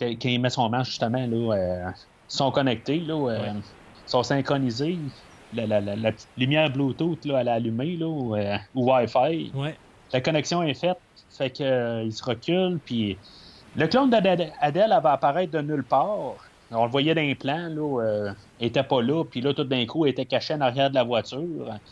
[0.00, 1.92] il met son manche, justement, là,
[2.28, 3.54] sont connectés, là,
[4.06, 4.98] sont synchronisés.
[5.54, 5.80] La,
[6.36, 8.36] lumière Bluetooth, là, elle est allumée, là, ou,
[8.74, 9.52] Wi-Fi.
[10.12, 10.98] La connexion est faite,
[11.30, 13.18] fait qu'il se recule, puis
[13.76, 16.36] le clone d'Adèle va apparaître de nulle part.
[16.70, 19.86] On le voyait dans les plans, là, euh, était pas là, puis là, tout d'un
[19.86, 21.40] coup, il était caché en arrière de la voiture.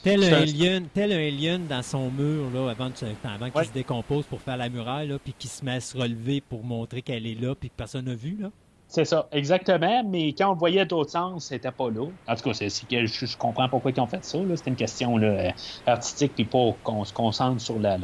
[0.02, 2.90] Tel un, alien, tel un alien dans son mur, là, avant,
[3.24, 5.96] avant qu'il se décompose pour faire la muraille, là, puis qu'il se met à se
[5.96, 8.50] relever pour montrer qu'elle est là, puis que personne n'a vu, là.
[8.88, 12.06] C'est ça, exactement, mais quand on le voyait d'autres sens, c'était pas là.
[12.28, 15.16] En tout cas, c'est, que je, comprends pourquoi ils ont fait ça, C'était une question
[15.16, 15.52] là,
[15.86, 17.96] artistique, puis pas qu'on se concentre sur la,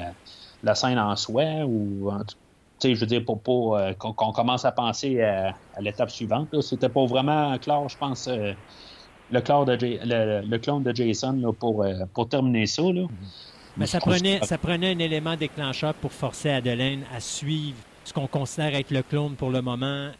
[0.63, 2.37] la, scène en soi, ou en tout
[2.83, 6.61] je veux dire, pour pas euh, qu'on commence à penser à, l'étape suivante.
[6.61, 8.53] C'était pas vraiment clair, je pense, euh,
[9.31, 12.83] le, de, le, clone de Jason pour, euh, pour terminer ça.
[12.83, 13.07] Là.
[13.77, 18.27] Mais ça prenait, ça prenait un élément déclencheur pour forcer Adeline à suivre ce qu'on
[18.27, 20.11] considère être le clone pour le moment,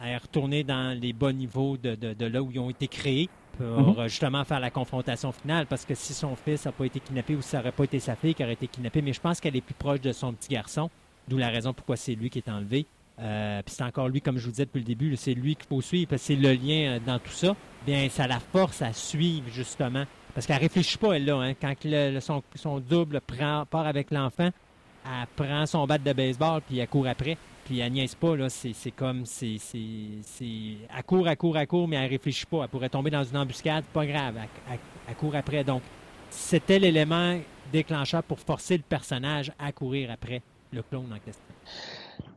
[0.00, 3.66] à retourner dans les bas niveaux de, de, là où ils ont été créés pour
[3.96, 4.08] mm-hmm.
[4.08, 5.66] justement faire la confrontation finale.
[5.66, 7.98] Parce que si son fils n'a pas été kidnappé ou si ça n'aurait pas été
[7.98, 10.32] sa fille qui aurait été kidnappée, mais je pense qu'elle est plus proche de son
[10.32, 10.88] petit garçon.
[11.28, 12.86] D'où la raison pourquoi c'est lui qui est enlevé.
[13.20, 15.66] Euh, puis c'est encore lui, comme je vous disais depuis le début, c'est lui qu'il
[15.66, 17.54] faut suivre, parce que c'est le lien euh, dans tout ça.
[17.86, 20.04] Bien, ça la force à suivre, justement.
[20.34, 21.36] Parce qu'elle réfléchit pas, elle, là.
[21.36, 21.54] Hein.
[21.54, 21.74] Quand
[22.56, 24.50] son, double prend, part avec l'enfant,
[25.04, 27.36] elle prend son bat de baseball, puis elle court après.
[27.64, 28.48] Puis elle niaise pas, là.
[28.48, 32.64] C'est, comme, c'est, c'est, Elle court, elle court, elle court, mais elle réfléchit pas.
[32.64, 34.34] Elle pourrait tomber dans une embuscade, pas grave.
[35.08, 35.62] elle court après.
[35.62, 35.82] Donc,
[36.30, 37.38] c'était l'élément
[37.72, 40.42] déclencheur pour forcer le personnage à courir après
[40.74, 41.42] le clone en question.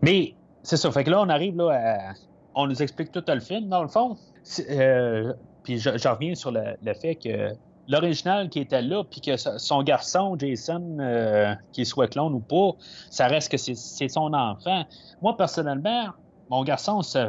[0.02, 0.34] Mais
[0.64, 0.92] c'est ça.
[0.92, 2.14] Fait que là, on arrive là à...
[2.56, 4.18] On nous explique tout le film, dans le fond.
[4.70, 5.34] Euh,
[5.64, 7.54] puis je, reviens sur le, fait que
[7.88, 12.72] l'original qui était là, puis que son garçon, Jason, euh, qu'il soit clone ou pas,
[13.12, 14.86] ça reste que c'est son enfant.
[15.22, 16.08] Moi, personnellement,
[16.50, 17.20] mon garçon se,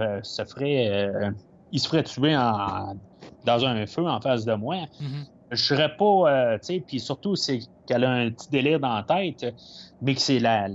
[0.49, 0.89] ferait.
[0.89, 1.31] Euh,
[1.73, 4.77] il se ferait tuer dans un feu en face de moi.
[4.77, 8.81] Mm-hmm je serais pas, euh, tu sais, puis surtout, c'est qu'elle a un petit délire
[8.81, 9.55] dans la tête,
[10.03, 10.69] mais que c'est la,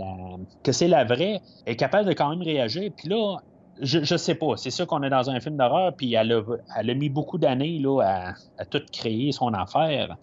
[0.64, 2.92] que c'est la vraie, elle est capable de quand même réagir.
[2.96, 3.38] Puis là,
[3.82, 6.42] je, je sais pas, c'est sûr qu'on est dans un film d'horreur, puis elle a,
[6.78, 10.18] elle a mis beaucoup d'années là, à, à, tout créer son affaire.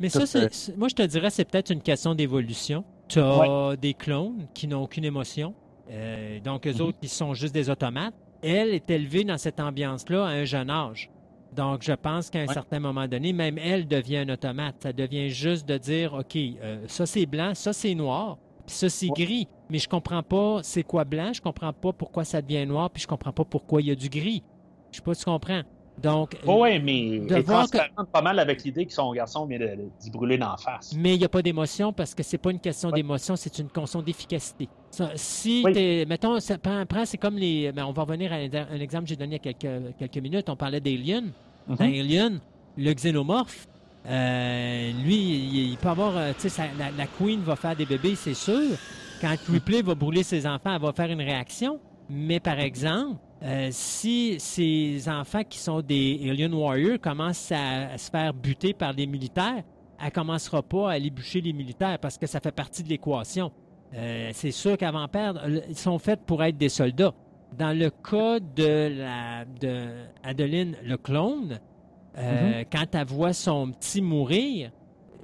[0.00, 2.84] Mais ça, c'est, euh, moi, je te dirais, c'est peut-être une question d'évolution.
[3.08, 5.54] Tu as des clones qui n'ont aucune émotion,
[5.90, 6.82] euh, donc eux mm-hmm.
[6.82, 8.14] autres, ils sont juste des automates.
[8.42, 11.10] Elle est élevée dans cette ambiance-là à un jeune âge.
[11.54, 14.76] Donc, je pense qu'à un certain moment donné, même elle devient un automate.
[14.82, 18.88] Ça devient juste de dire, OK, euh, ça c'est blanc, ça c'est noir, puis ça
[18.88, 19.48] c'est gris.
[19.70, 23.02] Mais je comprends pas c'est quoi blanc, je comprends pas pourquoi ça devient noir, puis
[23.02, 24.42] je comprends pas pourquoi il y a du gris.
[24.90, 25.62] Je sais pas si tu comprends.
[26.02, 27.66] Donc, oui, mais de voir
[28.12, 29.58] pas mal avec l'idée que son garçon vient
[30.00, 30.94] d'y brûler d'en face.
[30.96, 33.68] Mais il n'y a pas d'émotion parce que c'est pas une question d'émotion, c'est une
[33.68, 34.68] question d'efficacité.
[35.14, 35.64] Si
[36.06, 37.72] mettons, prends, c'est comme les.
[37.72, 40.18] Ben, on va revenir à un exemple que j'ai donné il y a quelques, quelques
[40.18, 40.48] minutes.
[40.48, 41.32] On parlait d'Alien.
[41.68, 42.00] Dans mhm.
[42.00, 42.40] Alien,
[42.76, 43.66] le xénomorphe,
[44.08, 48.14] euh, lui, il, peut avoir, euh, tu sais, la, la, Queen va faire des bébés,
[48.14, 48.76] c'est sûr.
[49.20, 51.80] Quand Ripley va brûler ses enfants, elle va faire une réaction.
[52.08, 58.10] Mais par exemple, euh, si ces enfants qui sont des Alien Warriors commencent à, se
[58.10, 59.62] faire buter par des militaires,
[59.98, 62.88] elle ne commencera pas à aller bûcher les militaires parce que ça fait partie de
[62.88, 63.52] l'équation.
[64.32, 67.14] c'est sûr qu'avant perdre, ils sont faits pour être des soldats.
[67.56, 69.88] Dans le cas de, la, de
[70.22, 71.60] Adeline le clone,
[72.18, 72.66] euh, mm-hmm.
[72.72, 74.70] quand elle voit son petit mourir,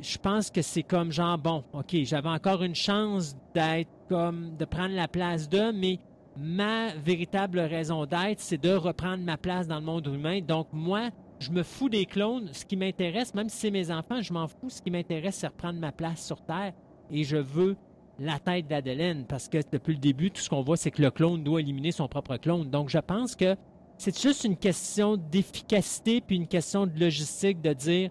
[0.00, 4.64] je pense que c'est comme genre, bon, OK, j'avais encore une chance d'être comme, de
[4.64, 5.98] prendre la place d'eux, mais
[6.36, 10.40] ma véritable raison d'être, c'est de reprendre ma place dans le monde humain.
[10.40, 11.10] Donc, moi,
[11.40, 12.48] je me fous des clones.
[12.52, 14.70] Ce qui m'intéresse, même si c'est mes enfants, je m'en fous.
[14.70, 16.72] Ce qui m'intéresse, c'est reprendre ma place sur Terre.
[17.10, 17.76] Et je veux
[18.18, 21.10] la tête d'Adeline parce que depuis le début, tout ce qu'on voit, c'est que le
[21.10, 22.70] clone doit éliminer son propre clone.
[22.70, 23.56] Donc, je pense que
[23.98, 28.10] c'est juste une question d'efficacité puis une question de logistique de dire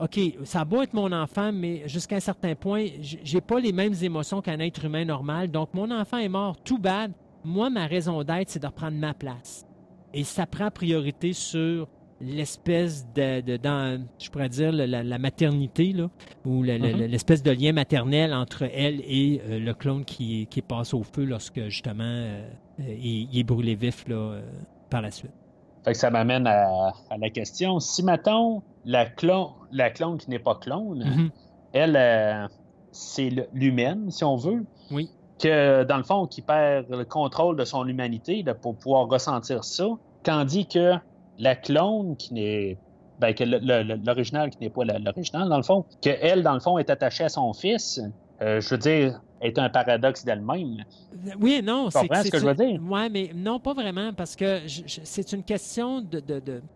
[0.00, 3.94] OK, ça va être mon enfant, mais jusqu'à un certain point, j'ai pas les mêmes
[4.00, 5.50] émotions qu'un être humain normal.
[5.50, 7.12] Donc, mon enfant est mort, tout bad.
[7.44, 9.66] Moi, ma raison d'être, c'est de reprendre ma place.
[10.12, 11.88] Et ça prend priorité sur
[12.20, 16.08] l'espèce de, dans, je pourrais dire, la, maternité, là,
[16.44, 17.06] ou mm-hmm.
[17.06, 21.24] l'espèce de lien maternel entre elle et euh, le clone qui, qui passe au feu
[21.24, 22.46] lorsque, justement, euh,
[22.80, 24.40] euh, il, est brûlé vif là,
[24.90, 25.32] par la suite.
[25.84, 27.80] Fait que ça m'amène à, la question.
[27.80, 31.30] Si, mettons, la clone, la clone qui n'est pas clone, mm-hmm.
[31.72, 32.48] elle,
[32.92, 34.64] c'est l'humaine, si on veut.
[34.90, 35.08] Oui.
[35.40, 39.86] Que, dans le fond, qui perd le contrôle de son humanité pour pouvoir ressentir ça.
[40.22, 40.94] Tandis que
[41.38, 42.78] la clone qui n'est
[43.20, 46.88] ben, que l'original qui n'est pas l'original, dans le fond, qu'elle, dans le fond, est
[46.88, 48.00] attachée à son fils,
[48.42, 50.84] euh, je veux dire, est un paradoxe d'elle-même.
[51.38, 52.80] Oui, non, c'est ce que je veux dire?
[52.82, 56.22] Oui, mais non, pas vraiment, parce que c'est une question de,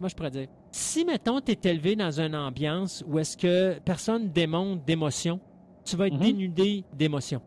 [0.01, 3.79] Moi, je pourrais dire, si, mettons, tu es élevé dans une ambiance où est-ce que
[3.85, 5.41] personne démontre d'émotion,
[5.85, 6.19] tu vas être mm-hmm.
[6.19, 7.41] dénudé d'émotion.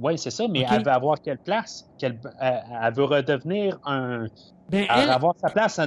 [0.00, 1.88] Oui, c'est ça, mais elle veut avoir quelle place?
[2.00, 2.18] elle,
[2.94, 4.26] veut redevenir un.
[4.68, 5.80] Ben, elle, veut avoir sa place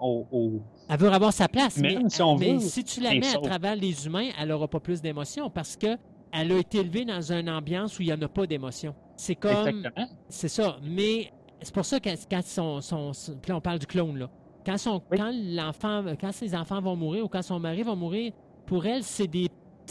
[0.00, 3.40] au, Elle veut avoir sa place, mais, si, on veut, si tu la mets à
[3.40, 5.96] travers les humains, elle n'aura pas plus d'émotion parce que
[6.32, 8.94] elle a été élevée dans une ambiance où il n'y en a pas d'émotion.
[9.16, 9.88] C'est comme.
[10.28, 10.76] C'est ça.
[10.82, 11.30] Mais
[11.62, 13.12] c'est pour ça que quand son, son,
[13.50, 14.30] on parle du clone, là.
[14.64, 18.32] Quand, son, quand l'enfant, quand ses enfants vont mourir ou quand son mari va mourir,
[18.66, 19.48] pour elle, c'est des,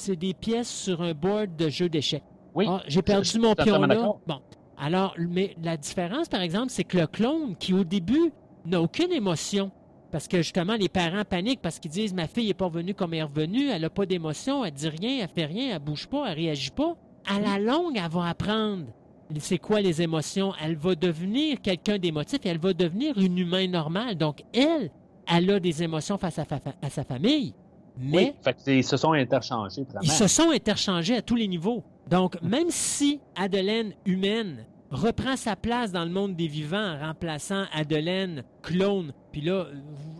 [0.09, 2.24] des pièces sur un board de jeu d'échecs.
[2.56, 2.66] Oui.
[2.68, 3.95] Ah, j'ai perdu mon pion là.
[4.26, 4.39] Bon.
[4.78, 8.32] Alors, mais la différence, par exemple, c'est que le clone, qui au début
[8.66, 9.72] n'a aucune émotion,
[10.12, 13.14] parce que justement, les parents paniquent parce qu'ils disent Ma fille n'est pas revenue comme
[13.14, 16.08] elle est revenue, elle n'a pas d'émotion, elle dit rien, elle fait rien, elle bouge
[16.08, 16.95] pas, elle réagit pas.
[17.28, 18.86] À la longue, elle va apprendre
[19.39, 20.53] c'est quoi les émotions.
[20.64, 24.16] Elle va devenir quelqu'un d'émotif et elle va devenir une humaine normale.
[24.16, 24.91] Donc, elle,
[25.28, 26.45] elle a des émotions face à,
[26.82, 27.53] à sa famille.
[27.97, 29.84] Mais oui, ils se sont interchangés.
[30.01, 31.84] Ils se sont interchangés à tous les niveaux.
[32.10, 37.66] Donc, même si Adelaine humaine reprend sa place dans le monde des vivants en remplaçant
[37.74, 39.68] Adelaine clone, puis là,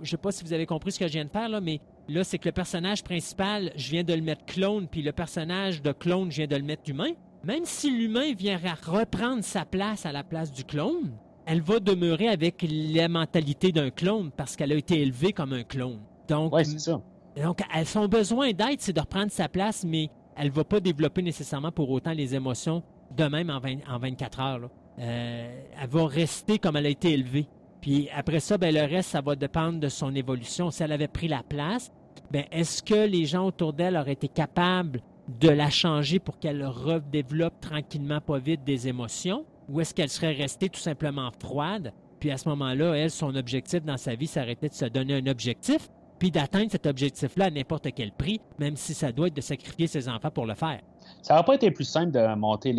[0.02, 1.80] je sais pas si vous avez compris ce que je viens de faire, là, mais
[2.10, 5.82] là, c'est que le personnage principal, je viens de le mettre clone, puis le personnage
[5.82, 7.12] de clone, je viens de le mettre humain.
[7.44, 11.12] Même si l'humain vient reprendre sa place à la place du clone,
[11.46, 15.64] elle va demeurer avec la mentalité d'un clone parce qu'elle a été élevée comme un
[15.64, 16.00] clone.
[16.28, 17.00] Donc, ouais, c'est ça.
[17.42, 21.72] Donc, son besoin d'aide, c'est de reprendre sa place, mais elle va pas développer nécessairement
[21.72, 22.84] pour autant les émotions
[23.16, 24.70] de même en, 24 heures.
[25.00, 27.48] Euh, elle va rester comme elle a été élevée.
[27.82, 30.72] Puis après ça, ben, le reste, ça va dépendre de son évolution.
[30.72, 31.92] Si elle avait pris la place,
[32.32, 35.02] ben, est-ce que les gens autour d'elle auraient été capables
[35.40, 39.46] de la changer pour qu'elle redéveloppe tranquillement, pas vite, des émotions?
[39.70, 41.94] Ou est-ce qu'elle serait restée tout simplement froide?
[42.20, 45.28] Puis à ce moment-là, elle, son objectif dans sa vie, ça de se donner un
[45.28, 45.90] objectif
[46.20, 49.88] puis d'atteindre cet objectif-là à n'importe quel prix, même si ça doit être de sacrifier
[49.88, 50.80] ses enfants pour le faire.
[51.22, 52.74] Ça n'aurait pas été plus simple de monter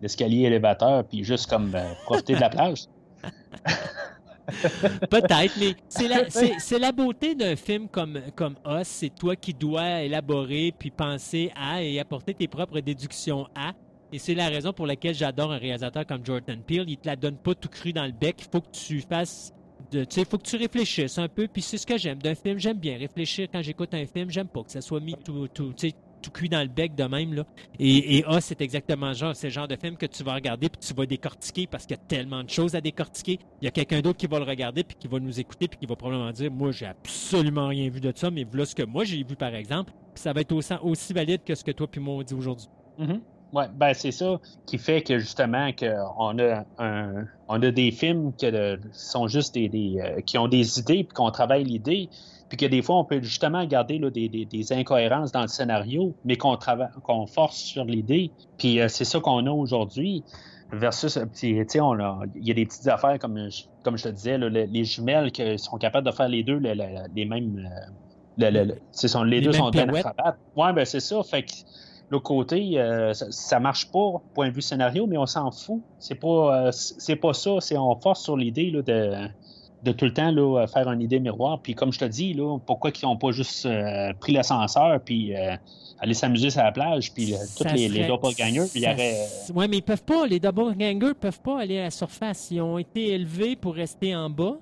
[0.00, 2.84] l'escalier élévateur puis juste comme euh, profiter de la plage?
[5.10, 5.74] Peut-être, mais
[6.58, 8.86] c'est la, beauté d'un film comme, comme Us.
[8.86, 13.72] C'est toi qui dois élaborer puis penser à et apporter tes propres déductions à.
[14.10, 16.86] Et c'est la raison pour laquelle j'adore un réalisateur comme Jordan Peele.
[16.88, 18.36] Il te la donne pas tout cru dans le bec.
[18.38, 19.52] Il faut que tu fasses
[19.92, 21.48] il faut que tu réfléchisses un peu.
[21.48, 22.58] Puis c'est ce que j'aime d'un film.
[22.58, 24.30] J'aime bien réfléchir quand j'écoute un film.
[24.30, 25.72] J'aime pas que ça soit mis tout, tout,
[26.22, 27.34] tout cuit dans le bec de même.
[27.34, 27.44] Là.
[27.78, 30.80] Et, et ah, c'est exactement genre, c'est genre de film que tu vas regarder puis
[30.80, 33.38] tu vas décortiquer parce qu'il y a tellement de choses à décortiquer.
[33.60, 35.78] Il y a quelqu'un d'autre qui va le regarder puis qui va nous écouter puis
[35.78, 38.82] qui va probablement dire Moi, j'ai absolument rien vu de ça, mais voilà ce que
[38.82, 39.92] moi j'ai vu par exemple.
[40.14, 42.68] Ça va être aussi, aussi valide que ce que toi puis moi on dit aujourd'hui.
[42.98, 43.20] Mm-hmm.
[43.52, 48.32] Oui, ben c'est ça qui fait que justement qu'on a un, on a des films
[48.34, 48.50] qui
[48.92, 52.10] sont juste des, euh, qui ont des idées puis qu'on travaille l'idée.
[52.48, 56.58] puis que des fois, on peut justement garder des, incohérences dans le scénario, mais qu'on
[57.02, 58.30] qu'on force sur l'idée.
[58.58, 60.24] Puis c'est ça qu'on a aujourd'hui.
[60.70, 63.48] Versus, il y a des petites affaires, comme,
[63.82, 67.66] comme je te disais, les jumelles qui sont capables de faire les deux, les, mêmes.
[68.92, 70.38] sont, les, deux sont acrobates.
[70.54, 71.22] Ouais, ben c'est ça.
[71.22, 71.52] Fait que
[72.10, 75.82] l'autre côté, euh, ça, marche pas, point de vue scénario, mais on s'en fout.
[75.98, 77.56] C'est pas, euh, c'est pas ça.
[77.60, 78.82] C'est on force sur l'idée de,
[79.82, 81.60] de tout le temps là, faire une idée miroir.
[81.60, 85.34] Puis comme je te dis, là, pourquoi ils n'ont pas juste euh, pris l'ascenseur puis
[86.00, 89.16] aller s'amuser sur la plage, puis tous les, les doppelgangers, il y aurait...
[89.52, 90.26] Oui, mais ils peuvent pas.
[90.28, 92.52] Les doppelgangers peuvent pas aller à la surface.
[92.52, 94.58] Ils ont été élevés pour rester en bas.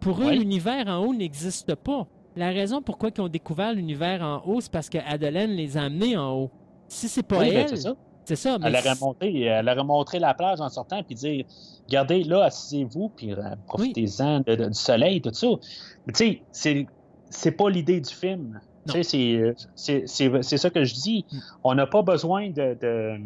[0.00, 2.06] Pour eux, l'univers en haut n'existe pas.
[2.36, 5.82] La raison pourquoi ils ont découvert l'univers en haut, c'est parce que Adeline les a
[5.82, 6.50] amenés en haut.
[6.90, 7.68] Si c'est pas ben, elle,
[8.24, 8.58] c'est ça.
[8.62, 11.44] Elle, aurait montré, elle aurait montré la plage en sortant puis dire
[11.88, 13.36] Regardez, là, asseyez-vous, puis euh,
[13.66, 15.48] profitez-en du soleil, tout ça.
[16.06, 16.86] Mais tu sais,
[17.30, 18.60] c'est pas l'idée du film.
[18.88, 21.24] Tu sais, c'est ça que je dis.
[21.30, 21.38] Mm.
[21.64, 23.18] On n'a pas besoin de,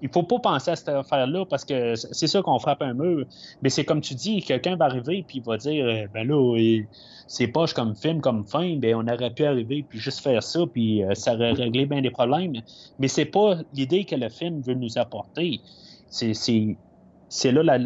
[0.00, 3.26] il faut pas penser à cette affaire-là parce que c'est ça qu'on frappe un mur.
[3.62, 6.84] Mais c'est comme tu dis, quelqu'un va arriver puis il va dire euh, ben là,
[7.26, 10.60] c'est poche comme film, comme fin, ben on aurait pu arriver puis juste faire ça
[10.72, 12.52] puis euh, ça aurait réglé bien des problèmes.
[12.98, 15.60] Mais c'est pas l'idée que le film veut nous apporter.
[16.08, 16.32] C'est
[17.30, 17.78] c'est là la,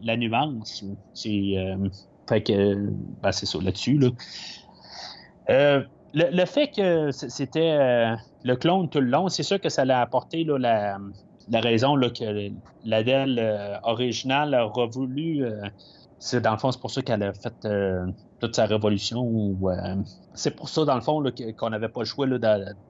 [0.00, 0.84] la, nuance.
[1.12, 1.88] C'est euh,
[2.28, 2.90] fait que
[3.22, 5.82] ben, c'est ça là-dessus là.
[6.14, 10.44] le, fait que c'était le clone tout le long, c'est sûr que ça l'a apporté
[10.44, 10.98] là, la,
[11.48, 12.50] la raison là, que
[12.84, 15.62] l'Adèle euh, originale a voulu, euh,
[16.18, 18.06] c'est dans le fond, c'est pour ça qu'elle a fait euh,
[18.40, 19.56] toute sa révolution.
[20.34, 21.22] c'est pour ça, dans le fond,
[21.56, 22.38] qu'on n'avait pas le choix là,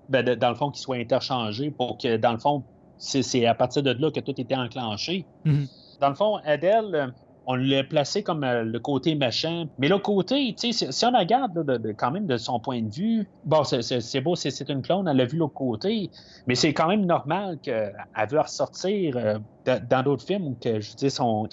[0.08, 2.62] ben, dans, le fond qu'il soit interchangé pour que, dans le fond,
[2.98, 5.26] c'est, à partir de là que tout était enclenché.
[5.44, 5.98] Mm-hmm.
[6.00, 7.12] Dans le fond, Adèle,
[7.46, 9.66] on l'a placé comme euh, le côté méchant.
[9.78, 13.28] Mais le côté, sais, si, on regarde de, quand même de son point de vue,
[13.44, 16.10] bon, c'est beau, c'est une clone, elle a vu l'autre côté,
[16.46, 17.94] mais c'est quand même normal qu'elle
[18.28, 20.90] veut ressortir euh, dans d'autres films que, je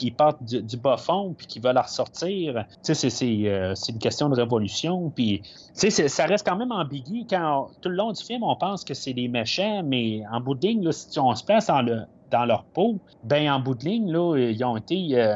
[0.01, 2.57] ils partent du, bas fond puis qu'ils veulent la ressortir.
[2.57, 5.11] Euh, c'est une question de révolution.
[5.11, 5.41] Puis,
[5.73, 9.13] ça reste quand même ambigu quand tout le long du film, on pense que c'est
[9.13, 12.97] des méchants, mais en bout de ligne, là, si on se place dans leur peau,
[13.23, 15.35] ben en bout de ligne, là, ils ont été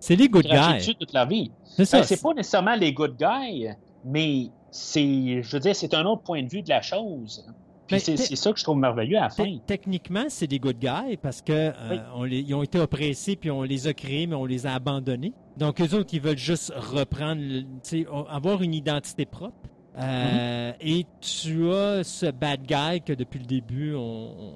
[0.00, 0.94] c'est les good guys.
[0.98, 1.52] toute la vie.
[1.62, 3.68] C'est ben, c'est pas nécessairement les good guys,
[4.04, 7.44] mais c'est, je veux dire, c'est un autre point de vue de la chose.
[7.86, 9.58] Puis c'est ça que je trouve merveilleux à la fin.
[9.66, 13.88] Techniquement, c'est des good guys parce que euh, ils ont été oppressés puis on les
[13.88, 15.32] a créés, mais on les a abandonnés.
[15.56, 17.42] Donc eux autres, ils veulent juste reprendre,
[18.28, 19.56] avoir une identité propre.
[19.98, 20.74] Euh, mm-hmm.
[20.80, 24.54] Et tu as ce bad guy que depuis le début on,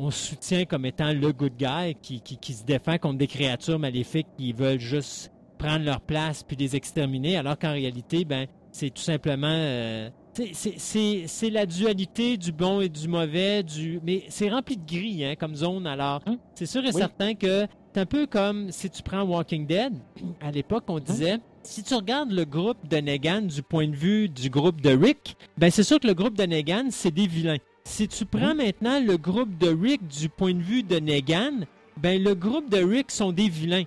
[0.00, 4.26] on soutient comme étant le good guy qui, qui, se défend contre des créatures maléfiques
[4.38, 9.02] qui veulent juste prendre leur place puis les exterminer, alors qu'en réalité, ben, c'est tout
[9.02, 9.48] simplement.
[9.50, 10.08] Euh,
[10.52, 15.34] c'est la dualité du bon et du mauvais, du mais c'est rempli de gris hein,
[15.38, 15.86] comme zone.
[15.86, 16.38] Alors, hein?
[16.54, 19.92] c'est sûr et certain que c'est un peu comme si tu prends Walking Dead.
[20.40, 21.02] À l'époque, on hein?
[21.04, 24.96] disait si tu regardes le groupe de Negan du point de vue du groupe de
[24.96, 27.58] Rick, ben c'est sûr que le groupe de Negan, c'est des vilains.
[27.90, 31.66] Si tu prends maintenant le groupe de Rick du point de vue de Negan,
[31.96, 33.82] ben le groupe de Rick sont des vilains.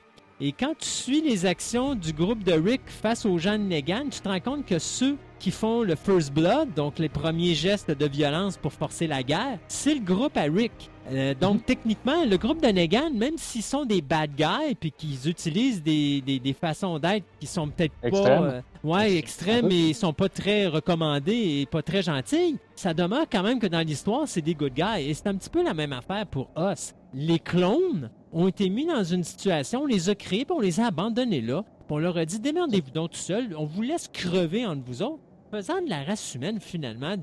[0.45, 4.09] Et quand tu suis les actions du groupe de Rick face aux gens de Negan,
[4.11, 7.91] tu te rends compte que ceux qui font le First Blood, donc les premiers gestes
[7.91, 10.73] de violence pour forcer la guerre, c'est le groupe à Rick.
[11.13, 11.61] Euh, donc, mhm.
[11.61, 16.19] techniquement, le groupe de Negan, même s'ils sont des bad guys puis qu'ils utilisent des,
[16.19, 20.67] des, façons d'être qui sont peut-être pas euh, ouais, extrêmes et ils sont pas très
[20.67, 24.73] recommandés et pas très gentils, ça demeure quand même que dans l'histoire, c'est des good
[24.73, 25.07] guys.
[25.07, 26.93] Et c'est un petit peu la même affaire pour Us.
[27.13, 30.79] Les clones ont été mis dans une situation, on les a créés puis on les
[30.79, 31.63] a abandonnés là.
[31.63, 35.03] Puis on leur a dit démerdez-vous donc tout seul, on vous laisse crever entre vous
[35.03, 37.15] autres, faisant de la race humaine finalement,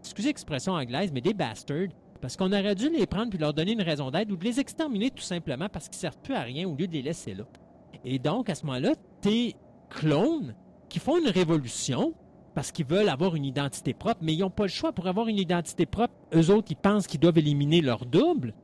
[0.00, 1.88] excusez l'expression anglaise, mais des bastards
[2.22, 4.60] parce qu'on aurait dû les prendre puis leur donner une raison d'être ou de les
[4.60, 7.44] exterminer tout simplement parce qu'ils servent plus à rien au lieu de les laisser là.
[8.04, 9.56] Et donc, à ce moment-là, tes
[9.90, 10.54] clones
[10.88, 12.14] qui font une révolution
[12.54, 15.26] parce qu'ils veulent avoir une identité propre, mais ils n'ont pas le choix pour avoir
[15.26, 16.14] une identité propre.
[16.34, 18.54] Eux autres, ils pensent qu'ils doivent éliminer leur double.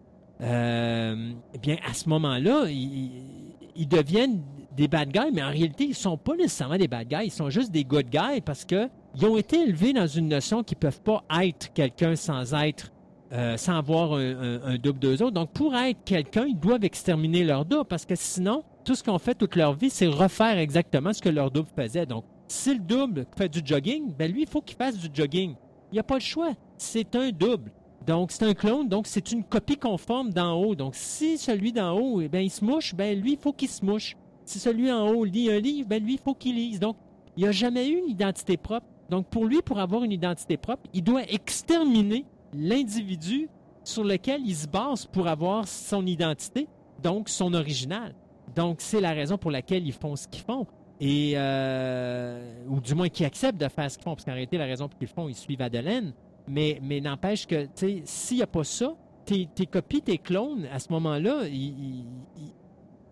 [0.40, 4.42] Euh, eh bien, à ce moment-là, ils, deviennent
[4.76, 7.30] des bad guys, mais en réalité, ils ne sont pas nécessairement des bad guys, ils
[7.30, 8.88] sont juste des good guys parce qu'ils
[9.22, 12.92] ont été élevés dans une notion qu'ils peuvent pas être quelqu'un sans être
[13.30, 15.32] euh, sans avoir un, double d'eux autres.
[15.32, 19.18] Donc, pour être quelqu'un, ils doivent exterminer leur double parce que sinon, tout ce qu'on
[19.18, 22.06] fait toute leur vie, c'est refaire exactement ce que leur double faisait.
[22.06, 25.54] Donc, si le double fait du jogging, ben lui, il faut qu'il fasse du jogging.
[25.90, 26.52] Il n'y a pas le choix.
[26.78, 27.70] C'est un double.
[28.08, 30.74] Donc, c'est un clone, donc c'est une copie conforme d'en haut.
[30.74, 33.68] Donc, si celui d'en haut, eh ben, il se mouche, ben lui, il faut qu'il
[33.68, 34.16] se mouche.
[34.46, 36.80] Si celui en haut lit un livre, ben lui, il faut qu'il lise.
[36.80, 36.96] Donc,
[37.36, 40.56] il n'y a jamais eu une identité propre Donc, pour lui, pour avoir une identité
[40.56, 42.24] propre, il doit exterminer
[42.54, 43.50] l'individu
[43.84, 46.66] sur lequel il se base pour avoir son identité,
[47.02, 48.14] donc son original.
[48.56, 50.66] Donc, c'est la raison pour laquelle ils font ce qu'ils font.
[50.98, 54.56] Et, euh, ou du moins qu'ils acceptent de faire ce qu'ils font, parce qu'en réalité,
[54.56, 56.14] la raison pour qu'ils font, ils suivent Adeline.
[56.50, 57.66] Mais, mais n'empêche que,
[58.04, 58.94] s'il n'y a pas ça,
[59.24, 61.42] tes, tes, copies, tes clones, à ce moment-là,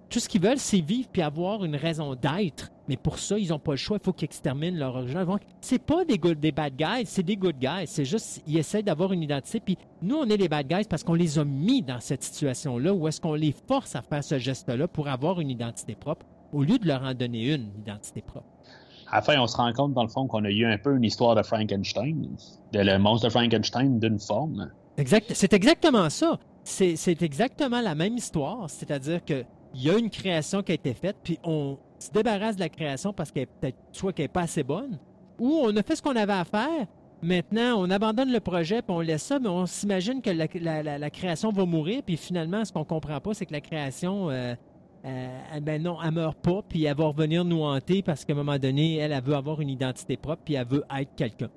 [0.09, 2.71] tout ce qu'ils veulent, c'est vivre puis avoir une raison d'être.
[2.89, 3.99] Mais pour ça, ils n'ont pas le choix.
[4.01, 5.27] Il faut qu'ils exterminent leur original.
[5.61, 7.87] C'est pas des, good, des bad guys, c'est des good guys.
[7.87, 9.61] C'est juste, ils essaient d'avoir une identité.
[9.61, 12.95] Puis nous, on est des bad guys parce qu'on les a mis dans cette situation-là
[12.95, 16.63] où est-ce qu'on les force à faire ce geste-là pour avoir une identité propre au
[16.63, 18.56] lieu de leur en donner une identité propre.
[19.11, 20.97] À la fin, on se rend compte, dans le fond, qu'on a eu un peu
[20.97, 22.29] une histoire de Frankenstein,
[22.73, 24.71] de le monstre de Frankenstein d'une forme.
[24.99, 25.31] Exact.
[25.35, 26.39] C'est exactement ça.
[26.65, 28.69] C'est exactement la même histoire.
[28.69, 32.57] C'est-à-dire que il y a une création qui a été faite, puis on se débarrasse
[32.57, 34.99] de la création parce qu'elle est peut-être soit qu'elle n'est pas assez bonne,
[35.39, 36.87] ou on a fait ce qu'on avait à faire.
[37.23, 41.51] Maintenant, on abandonne le projet, puis on laisse ça, mais on s'imagine que la, création
[41.51, 44.55] va mourir, puis finalement, ce qu'on comprend pas, c'est que la création, euh,
[45.07, 48.37] euh, ben non, elle meurt pas, puis elle va revenir nous hanter parce qu'à un
[48.37, 51.49] moment donné, elle, elle veut avoir une identité propre, puis elle veut être quelqu'un.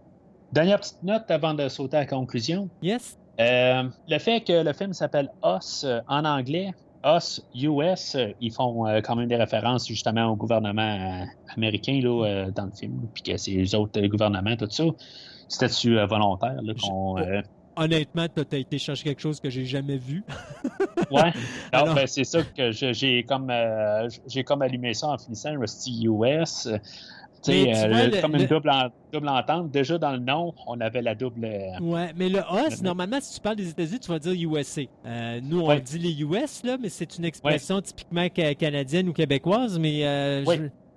[0.52, 2.70] Dernière petite note avant de sauter à la conclusion.
[2.82, 3.18] Yes.
[3.40, 6.72] Euh, le fait que le film s'appelle Os en anglais,
[7.06, 12.00] US, US, euh, ils font euh, quand même des références justement au gouvernement euh, américain
[12.04, 14.84] là, dans le film, puis que c'est les autres gouvernements, tout ça.
[15.48, 17.16] C'était-tu volontaire là, qu'on.
[17.80, 20.24] Honnêtement, tu as été chercher quelque chose que j'ai jamais vu.
[21.12, 21.32] ouais.
[21.72, 23.52] Alors, ben, c'est ça que j'ai comme
[24.28, 26.68] j'ai comme allumé ça en finissant Rusty US.
[27.48, 28.72] Euh, comme une double,
[29.14, 29.72] double, entente.
[29.72, 31.46] Déjà dans le nom, on avait la double.
[31.46, 34.82] Euh, ouais, mais le OS, normalement, si tu parles des États-Unis, tu vas dire USA.
[35.06, 39.80] Euh, nous, on dit les US, là, mais c'est une expression typiquement canadienne ou québécoise,
[39.80, 40.44] mais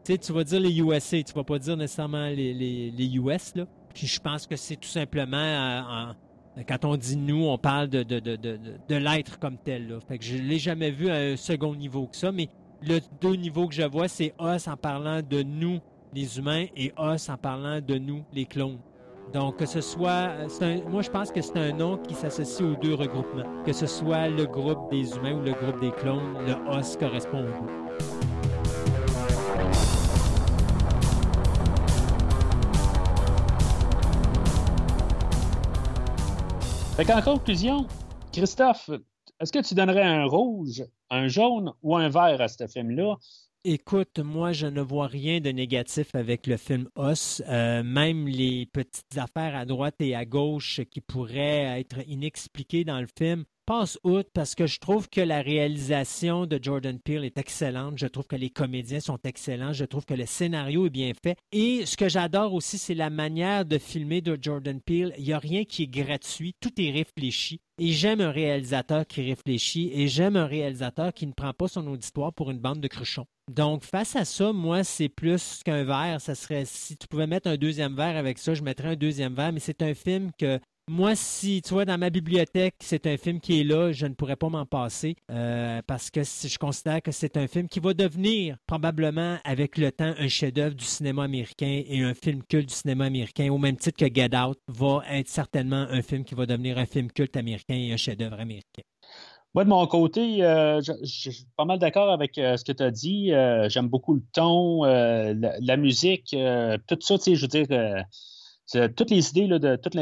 [0.05, 3.55] tu vas dire les USA, tu vas pas dire nécessairement les, les, les US.
[3.55, 3.65] Là.
[3.95, 6.15] Puis je pense que c'est tout simplement
[6.67, 8.59] quand on dit nous, on parle de, de, de, de,
[8.89, 9.99] de l'être comme tel.
[10.21, 12.49] Je l'ai jamais vu à un second niveau que ça, mais
[12.83, 15.79] le deux niveaux que je vois, c'est OS en parlant de nous
[16.15, 18.79] les humains et os en parlant de nous, les clones.
[19.33, 20.31] Donc, que ce soit,
[20.91, 23.63] moi je pense que c'est un nom qui s'associe aux deux regroupements.
[23.65, 27.45] Que ce soit le groupe des humains ou le groupe des clones, le os correspond
[27.45, 28.32] au groupe.
[36.97, 37.87] Fait qu'en conclusion,
[38.35, 38.91] Christophe,
[39.41, 43.17] est-ce que tu donnerais un rouge, un jaune ou un vert à ce film-là?
[43.65, 47.43] Écoute, moi, je ne vois rien de négatif avec le film Os.
[47.49, 53.01] Euh, même les petites affaires à droite et à gauche qui pourraient être inexpliquées dans
[53.01, 57.39] le film, passe outre parce que je trouve que la réalisation de Jordan Peele est
[57.39, 57.99] excellente.
[57.99, 59.73] Je trouve que les comédiens sont excellents.
[59.73, 61.37] Je trouve que le scénario est bien fait.
[61.53, 65.15] Et ce que j'adore aussi, c'est la manière de filmer de Jordan Peele.
[65.19, 66.55] Il n'y a rien qui est gratuit.
[66.61, 67.61] Tout est réfléchi.
[67.79, 71.87] Et j'aime un réalisateur qui réfléchit et j'aime un réalisateur qui ne prend pas son
[71.87, 73.27] auditoire pour une bande de cruchons.
[73.51, 76.21] Donc, face à ça, moi, c'est plus qu'un verre.
[76.21, 79.35] Ça serait, si tu pouvais mettre un deuxième verre avec ça, je mettrais un deuxième
[79.35, 83.17] verre, mais c'est un film que moi, si tu vois dans ma bibliothèque, c'est un
[83.17, 87.01] film qui est là, je ne pourrais pas m'en passer euh, parce que je considère
[87.01, 91.23] que c'est un film qui va devenir probablement avec le temps un chef-d'œuvre du cinéma
[91.23, 95.03] américain et un film culte du cinéma américain, au même titre que Get Out va
[95.09, 98.83] être certainement un film qui va devenir un film culte américain et un chef-d'œuvre américain.
[99.55, 102.83] Moi, de mon côté, euh, je, suis pas mal d'accord avec euh, ce que tu
[102.83, 103.29] as dit.
[103.69, 106.35] J'aime beaucoup le ton, la, musique,
[106.89, 108.05] tout ça, tu sais, je veux dire
[108.97, 109.99] toutes les idées de tous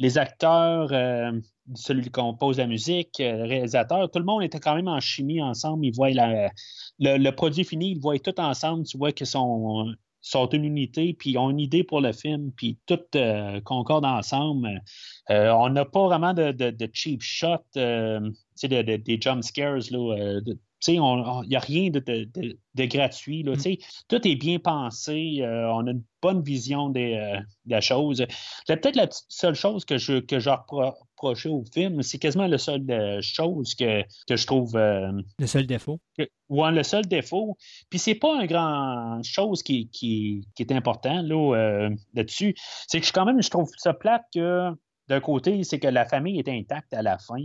[0.00, 1.30] les acteurs, euh,
[1.74, 4.98] celui qui compose la musique, le euh, réalisateur, tout le monde était quand même en
[4.98, 5.84] chimie ensemble.
[5.84, 8.84] Ils voient le, produit fini, ils voient tout ensemble.
[8.86, 9.92] Tu vois qu'ils sont,
[10.22, 14.06] sont une unité, puis ils ont une idée pour le film, puis tout euh, concorde
[14.06, 14.80] ensemble.
[15.28, 19.90] on n'a pas vraiment de, cheap shot, des jump scares.
[19.90, 20.40] Là,
[20.88, 23.42] il n'y a rien de, gratuit.
[23.42, 23.76] Là, mm.
[24.08, 25.38] Tout est bien pensé.
[25.40, 28.24] Euh, on a une bonne vision des, euh, de la chose.
[28.66, 32.02] Peut-être la seule chose que je, que je reprochais au film.
[32.02, 34.76] C'est quasiment la seule euh, chose que, je trouve.
[34.76, 36.00] le seul défaut.
[36.48, 37.56] Ou le seul défaut.
[37.90, 42.54] Puis c'est pas un grand chose qui, qui, est important là, dessus
[42.88, 44.70] C'est que je, quand même, je trouve ça plate que
[45.10, 47.44] d'un côté, c'est que la famille est intacte à la fin.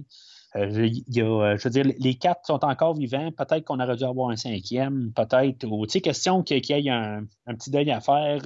[0.55, 3.31] Euh, euh, je veux dire, les quatre sont encore vivants.
[3.31, 5.59] Peut-être qu'on aurait dû avoir un cinquième, peut-être.
[5.59, 8.41] Tu sais, question qu'il y ait un, petit deuil à faire.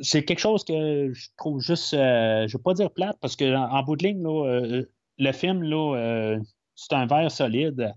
[0.00, 3.34] C'est quelque chose que je trouve juste, euh, je ne veux pas dire plate, parce
[3.34, 4.22] qu'en en bout de ligne,
[5.18, 5.64] le film,
[6.76, 7.92] c'est un verre solide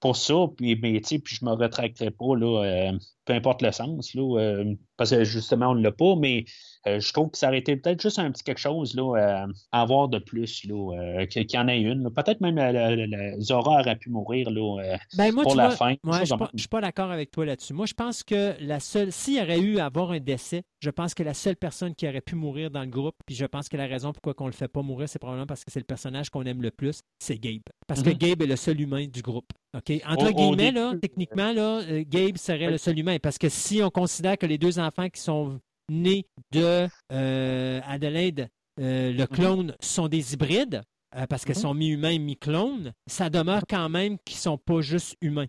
[0.00, 0.34] pour ça.
[0.56, 2.34] Puis, mais, puis je me retracterai pas.
[2.34, 2.92] Là,
[3.24, 4.64] peu importe le sens, là,
[4.96, 6.44] parce que justement, on ne l'a pas, mais
[6.86, 10.08] je trouve que ça aurait été peut-être juste un petit quelque chose là, à avoir
[10.08, 12.10] de plus, là, qu'il y en ait une.
[12.12, 15.94] Peut-être même la, Zora aurait pu mourir là, ben, moi, pour la fin.
[16.04, 17.72] je ne suis pas, d'accord avec toi là-dessus.
[17.72, 20.90] Moi, je pense que la seule, s'il y aurait eu à avoir un décès, je
[20.90, 23.68] pense que la seule personne qui aurait pu mourir dans le groupe, puis je pense
[23.68, 25.80] que la raison pourquoi on ne le fait pas mourir, c'est probablement parce que c'est
[25.80, 27.62] le personnage qu'on aime le plus, c'est Gabe.
[27.86, 28.18] Parce que mhm.
[28.18, 29.52] Gabe est le seul humain du groupe.
[29.74, 29.92] OK?
[30.06, 33.18] Entre guillemets, là, techniquement, là, euh, Gabe serait le seul humain.
[33.20, 35.60] Parce que si on considère que les deux enfants qui sont
[35.90, 38.48] nés de euh, Adelaide,
[38.80, 39.28] euh, le mhm.
[39.28, 40.82] clone, sont des hybrides,
[41.28, 41.62] parce qu'ils mhm.
[41.62, 45.46] sont mi-humains, mi-clones, ça demeure quand même qu'ils ne sont pas juste humains.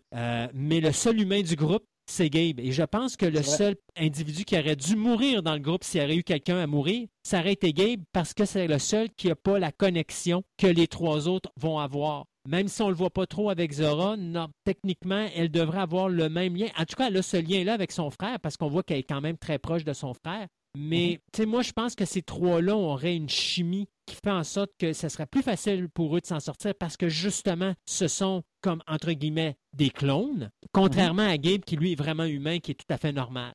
[0.53, 2.59] mais le seul humain du groupe, c'est Gabe.
[2.59, 6.01] Et je pense que le seul individu qui aurait dû mourir dans le groupe s'il
[6.01, 9.09] y avait eu quelqu'un à mourir, ça aurait été Gabe parce que c'est le seul
[9.17, 12.25] qui n'a pas la connexion que les trois autres vont avoir.
[12.47, 16.09] Même si on ne le voit pas trop avec Zora, non, techniquement, elle devrait avoir
[16.09, 16.67] le même lien.
[16.77, 19.03] En tout cas, elle a ce lien-là avec son frère parce qu'on voit qu'elle est
[19.03, 20.47] quand même très proche de son frère.
[20.77, 21.17] Mais mhm.
[21.31, 24.71] tu sais, moi, je pense que ces trois-là auraient une chimie qui fait en sorte
[24.77, 28.43] que ce serait plus facile pour eux de s'en sortir parce que justement, ce sont
[28.61, 32.75] comme, entre guillemets, des clones, contrairement à Gabe qui, lui, est vraiment humain, qui est
[32.75, 33.53] tout à fait normal.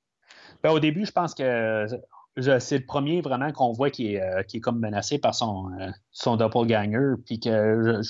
[0.63, 1.87] Ben, au début, je pense que
[2.37, 5.71] c'est le premier vraiment qu'on voit qui est, euh, qui est comme menacé par son,
[5.79, 7.15] euh, son doppelganger.
[7.27, 8.01] Puis que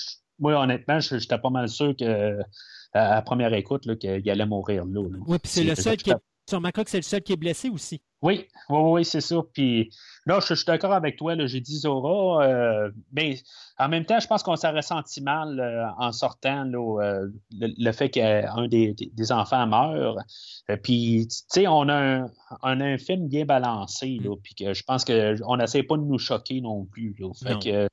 [0.41, 2.37] moi, honnêtement, j'étais pas mal sûr que
[2.93, 5.01] à première écoute qu'il allait mourir là.
[5.25, 7.37] Oui, puis c'est le seul qui est tu remarqueras que c'est le seul qui est
[7.37, 8.01] blessé aussi.
[8.21, 9.37] Oui, oui, oui, c'est ça.
[9.53, 9.89] Puis
[10.25, 11.33] là, je, suis d'accord avec toi.
[11.45, 12.45] J'ai dit Zora.
[12.45, 13.41] Euh, mais
[13.79, 18.09] en même temps, je pense qu'on s'est ressenti mal euh, en sortant euh, le, fait
[18.09, 20.17] qu'un des, enfants meure.
[20.83, 22.27] puis, tu sais, on, a
[22.63, 24.19] un, film bien balancé.
[24.21, 24.35] Mm.
[24.43, 27.15] puis que je pense qu'on n'essaie pas de nous choquer non plus.
[27.41, 27.87] Fait que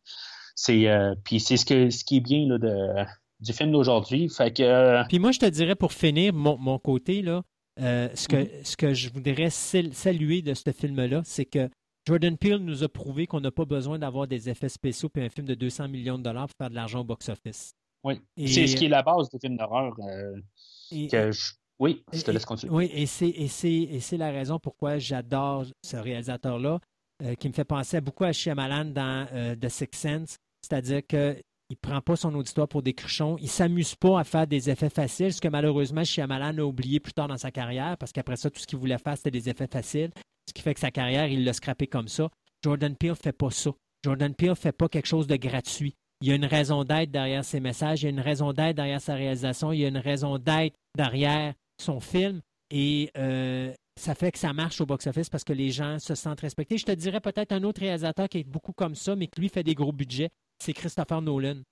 [0.59, 0.87] c'est.
[1.25, 3.05] puis c'est ce, que, ce qui est bien de,
[3.41, 4.29] du film d'aujourd'hui.
[4.29, 5.07] Fait que.
[5.09, 7.43] Puis moi, je te dirais pour finir, mon, mon côté, là.
[7.81, 8.65] Euh, ce, que, mm-hmm.
[8.65, 11.71] ce que je voudrais saluer de ce film-là, c'est que
[12.07, 15.29] Jordan Peele nous a prouvé qu'on n'a pas besoin d'avoir des effets spéciaux et un
[15.29, 17.75] film de 200 millions de dollars pour faire de l'argent au box-office.
[18.03, 19.95] Oui, c'est ce qui est la base des films d'horreur.
[20.01, 21.33] Euh,
[21.79, 22.75] oui, je te laisse continuer.
[22.75, 26.81] Oui, et c'est la raison pourquoi j'adore ce réalisateur-là,
[27.23, 29.27] euh, qui me fait penser beaucoup à Shyamalan dans
[29.61, 31.37] The Sixth Sense, c'est-à-dire que
[31.71, 33.37] il prend pas son auditoire pour des cruchons.
[33.41, 37.13] Il s'amuse pas à faire des effets faciles, ce que malheureusement Shyamalan a oublié plus
[37.13, 39.67] tard dans sa carrière, parce qu'après ça, tout ce qu'il voulait faire, c'était des effets
[39.67, 40.11] faciles,
[40.49, 42.31] ce qui fait que sa carrière, il l'a scrappé comme ça.
[42.65, 43.71] Jordan Peele fait pas ça.
[44.03, 45.95] Jordan Peele fait pas quelque chose de gratuit.
[46.23, 48.77] Il y a une raison d'être derrière ses messages, il y a une raison d'être
[48.77, 52.41] derrière sa réalisation, il y a une raison d'être derrière son film.
[52.71, 56.41] Et euh, ça fait que ça marche au box-office parce que les gens se sentent
[56.41, 56.79] respectés.
[56.79, 59.49] Je te dirais peut-être un autre réalisateur qui est beaucoup comme ça, mais qui lui
[59.49, 61.63] fait des gros budgets c'est Christopher Nolan.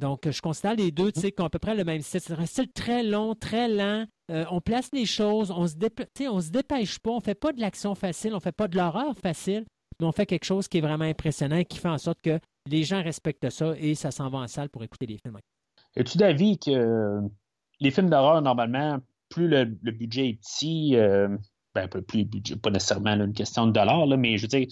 [0.00, 2.20] Donc, je considère les deux, tu sais, qui ont à peu près le même style.
[2.20, 4.06] C'est un style très long, très lent.
[4.30, 5.74] Euh, on place les choses, on se,
[6.28, 9.14] on se dépêche pas, on fait pas de l'action facile, on fait pas de l'horreur
[9.18, 9.66] facile,
[10.00, 12.38] mais on fait quelque chose qui est vraiment impressionnant et qui fait en sorte que
[12.70, 15.38] les gens respectent ça et ça s'en va en salle pour écouter les films.
[15.94, 17.20] Es-tu d'avis que
[17.80, 18.98] les films d'horreur, normalement,
[19.28, 21.28] plus le, budget est petit, euh,
[21.74, 24.68] ben, plus budget, pas nécessairement une question de dollars, mais je veux dire,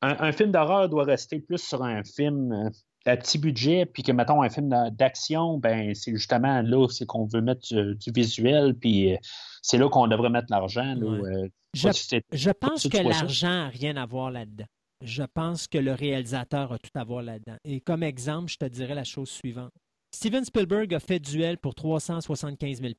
[0.00, 2.70] un, film d'horreur doit rester plus sur un film euh,
[3.06, 7.26] à petit budget, puis que, mettons, un film d'action, ben c'est justement là, c'est qu'on
[7.26, 9.16] veut mettre du, visuel, puis euh,
[9.62, 10.94] c'est là qu'on devrait mettre l'argent.
[11.00, 14.66] Euh, je, pense que l'argent n'a rien à voir là-dedans.
[15.02, 17.56] Je pense que le réalisateur a tout à voir là-dedans.
[17.64, 19.72] Et comme exemple, je te dirais la chose suivante.
[20.14, 22.92] Steven Spielberg a fait duel pour 375 000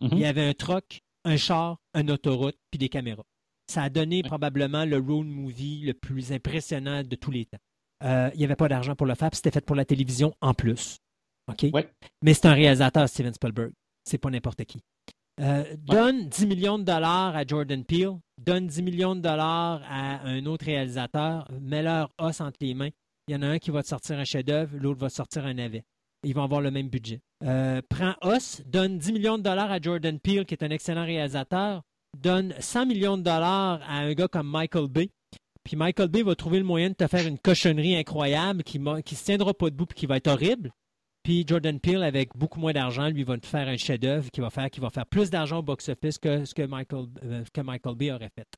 [0.00, 3.24] Il y avait un truck, un char, une autoroute, puis des caméras.
[3.70, 7.60] Ça a donné probablement le road movie le plus impressionnant de tous les temps.
[8.02, 10.54] Euh, il n'y avait pas d'argent pour le faire, c'était fait pour la télévision en
[10.54, 10.98] plus.
[11.46, 11.66] OK?
[12.20, 13.70] Mais c'est un réalisateur, Steven Spielberg.
[14.04, 14.80] C'est pas n'importe qui.
[15.40, 20.26] Euh, donne 10 millions de dollars à Jordan Peele, donne 10 millions de dollars à
[20.26, 22.90] un autre réalisateur, mets-leur os entre les mains.
[23.28, 25.54] Il y en a un qui va te sortir un chef-d'œuvre, l'autre va sortir un
[25.54, 25.84] navet.
[26.24, 27.20] Ils vont avoir le même budget.
[27.44, 31.04] Euh, prends Os, donne 10 millions de dollars à Jordan Peele, qui est un excellent
[31.04, 31.82] réalisateur,
[32.18, 35.10] donne 100 millions de dollars à un gars comme Michael Bay,
[35.64, 39.00] puis Michael Bay va trouver le moyen de te faire une cochonnerie incroyable qui ne
[39.04, 40.72] se tiendra pas debout et qui va être horrible.
[41.22, 44.48] Puis Jordan Peele, avec beaucoup moins d'argent, lui va te faire un chef-d'œuvre qui va
[44.48, 48.10] faire qui va faire plus d'argent au box-office que ce que Michael, euh, que Bay
[48.10, 48.48] aurait fait.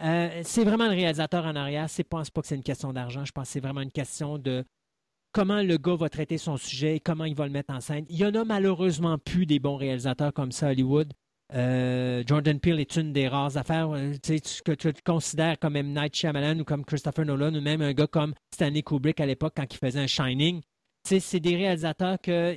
[0.00, 1.86] Euh, c'est vraiment le réalisateur en arrière.
[1.88, 3.24] Je ne pense pas que c'est une question d'argent.
[3.24, 4.64] Je pense que c'est vraiment une question de
[5.32, 8.04] comment le gars va traiter son sujet et comment il va le mettre en scène.
[8.08, 11.12] Il y en a malheureusement plus des bons réalisateurs comme ça à Hollywood.
[11.54, 14.14] Euh, Jordan Peele est une des rares affaires euh,
[14.64, 15.92] que tu considères comme M.
[15.92, 19.52] Night Shyamalan ou comme Christopher Nolan ou même un gars comme Stanley Kubrick à l'époque
[19.56, 20.62] quand il faisait un Shining.
[21.04, 22.56] C'est des réalisateurs que,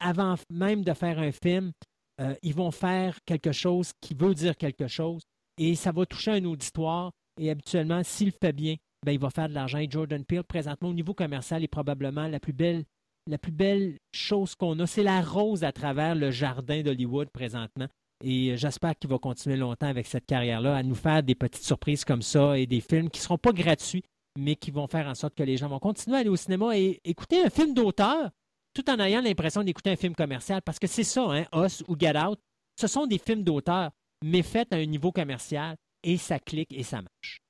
[0.00, 1.72] avant même de faire un film,
[2.20, 5.22] euh, ils vont faire quelque chose qui veut dire quelque chose
[5.58, 7.12] et ça va toucher un auditoire.
[7.40, 9.78] Et habituellement, s'il fait bien, ben, il va faire de l'argent.
[9.78, 12.84] Et Jordan Peele, présentement, au niveau commercial, est probablement la plus belle,
[13.26, 14.86] la plus belle chose qu'on a.
[14.86, 17.88] C'est la rose à travers le jardin d'Hollywood présentement.
[18.22, 22.04] Et j'espère qu'il va continuer longtemps avec cette carrière-là, à nous faire des petites surprises
[22.04, 24.04] comme ça et des films qui ne seront pas gratuits,
[24.38, 26.76] mais qui vont faire en sorte que les gens vont continuer à aller au cinéma
[26.78, 28.30] et écouter un film d'auteur
[28.74, 30.62] tout en ayant l'impression d'écouter un film commercial.
[30.62, 32.38] Parce que c'est ça, hein, Us ou Get Out,
[32.80, 33.90] ce sont des films d'auteur,
[34.24, 37.42] mais faits à un niveau commercial et ça clique et ça marche.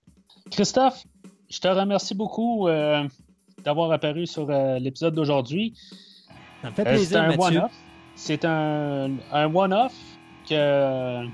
[0.51, 1.05] Christophe,
[1.49, 3.07] je te remercie beaucoup euh,
[3.62, 5.74] d'avoir apparu sur euh, l'épisode d'aujourd'hui.
[6.62, 7.69] Ça me fait euh, plaisir.
[8.15, 9.94] C'est un, un one-off
[10.48, 11.24] que,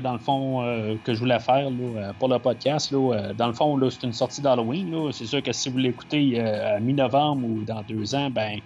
[0.00, 0.62] dans le fond,
[1.04, 1.68] que je voulais faire
[2.18, 2.92] pour le podcast.
[2.92, 5.12] dans le fond, c'est une sortie d'Halloween.
[5.12, 8.60] C'est sûr que si vous l'écoutez à mi-novembre ou dans deux ans, ben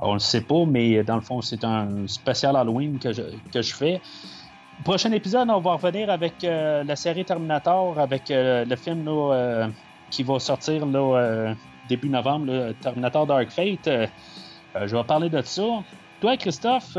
[0.00, 3.22] on ne le sait pas, mais dans le fond, c'est un spécial Halloween que je,
[3.52, 4.00] que je fais.
[4.84, 9.68] Prochain épisode, on va revenir avec la série Terminator, avec le film là,
[10.10, 11.54] qui va sortir là, euh,
[11.88, 13.88] début novembre, Terminator Dark Fate.
[13.88, 14.06] Euh,
[14.76, 15.82] euh, je vais parler de ça.
[16.20, 16.96] Toi, Christophe,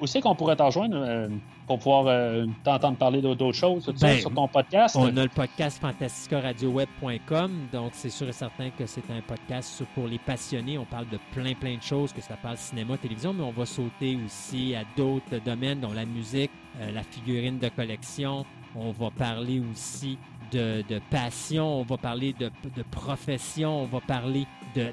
[0.00, 1.28] où c'est qu'on pourrait t'en rejoindre
[1.66, 4.96] pour pouvoir t'entendre parler d'autres choses ben, sur ton podcast?
[4.98, 10.06] On a le podcast fantasticradioweb.com, donc c'est sûr et certain que c'est un podcast pour
[10.06, 10.78] les passionnés.
[10.78, 13.66] On parle de plein, plein de choses, que ça parle cinéma, télévision, mais on va
[13.66, 18.44] sauter aussi à d'autres domaines, dont la musique, la figurine de collection.
[18.74, 20.18] On va parler aussi
[20.52, 22.50] de, passion, on va parler de,
[22.90, 24.46] profession, on va parler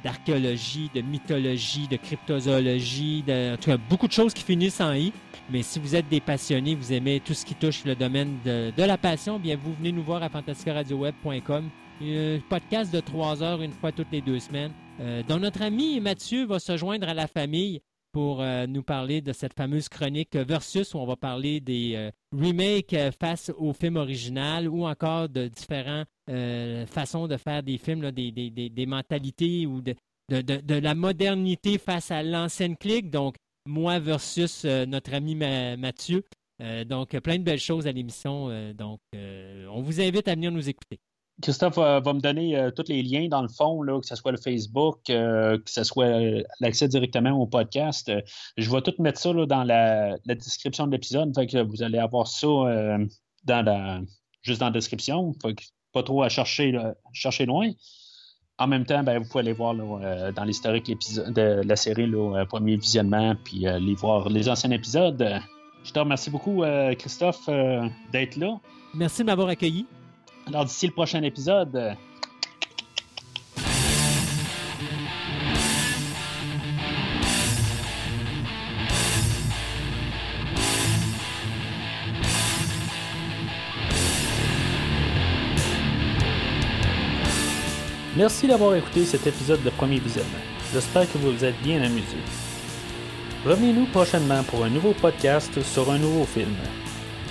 [0.04, 4.94] d'archéologie, de, mythologie, de cryptozoologie, de, en tout cas, beaucoup de choses qui finissent en
[4.94, 5.12] i.
[5.50, 8.72] Mais si vous êtes des passionnés, vous aimez tout ce qui touche le domaine de,
[8.78, 11.70] la passion, bien vous venez nous voir à fantascaradioweb.com.
[12.02, 16.00] Un podcast de trois heures une fois toutes les deux semaines, euh, dont notre ami
[16.00, 17.82] Mathieu va se joindre à la famille
[18.14, 22.12] pour euh, nous parler de cette fameuse chronique Versus où on va parler des euh,
[22.32, 26.08] remakes euh, face au film original ou encore de différentes
[26.88, 29.94] façons de faire des films, des, mentalités ou de,
[30.30, 33.10] la modernité face à l'ancienne clique.
[33.10, 33.36] Donc,
[33.66, 36.24] moi versus notre ami Mathieu.
[36.86, 38.72] donc, plein de belles choses à l'émission.
[38.74, 41.02] donc, on vous invite à venir nous écouter.
[41.44, 44.32] Christophe va, me donner euh, tous les liens dans le fond, là, que ce soit
[44.32, 48.10] le Facebook, euh, que ce soit euh, l'accès directement au podcast.
[48.56, 51.38] je vais tout mettre ça dans la, description de l'épisode.
[51.68, 52.48] Vous allez avoir ça
[54.42, 55.36] juste dans la description.
[55.92, 56.80] pas trop à chercher,
[57.12, 57.70] chercher loin.
[58.58, 62.78] En même temps, ben, vous pouvez aller voir dans l'historique de la série, le premier
[62.78, 65.42] visionnement, puis aller voir les anciens épisodes.
[65.84, 66.64] Je te remercie beaucoup,
[66.98, 67.50] Christophe,
[68.14, 68.62] d'être là.
[68.94, 69.86] Merci de m'avoir accueilli.
[70.48, 71.96] Alors d'ici le prochain épisode,
[88.16, 90.30] Merci d'avoir écouté cet épisode de Premier Visionnement.
[90.72, 92.18] J'espère que vous vous êtes bien amusé.
[93.44, 96.56] Revenez-nous prochainement pour un nouveau podcast sur un nouveau film.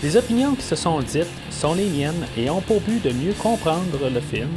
[0.02, 3.34] Les opinions qui se sont dites sont les miennes et ont pour but de mieux
[3.34, 4.50] comprendre le film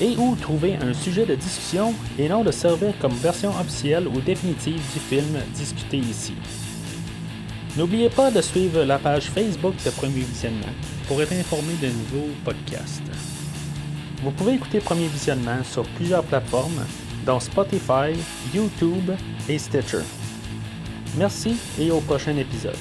[0.00, 4.20] et ou trouver un sujet de discussion et non de servir comme version officielle ou
[4.22, 6.32] définitive du film discuté ici.
[7.76, 10.74] N'oubliez pas de suivre la page Facebook de Premier Visionnement
[11.06, 13.02] pour être informé de nouveaux podcasts.
[14.22, 16.84] Vous pouvez écouter Premier Visionnement sur plusieurs plateformes,
[17.26, 18.18] dont Spotify,
[18.54, 19.10] YouTube
[19.48, 20.02] et Stitcher.
[21.18, 22.76] Merci et au prochain épisode.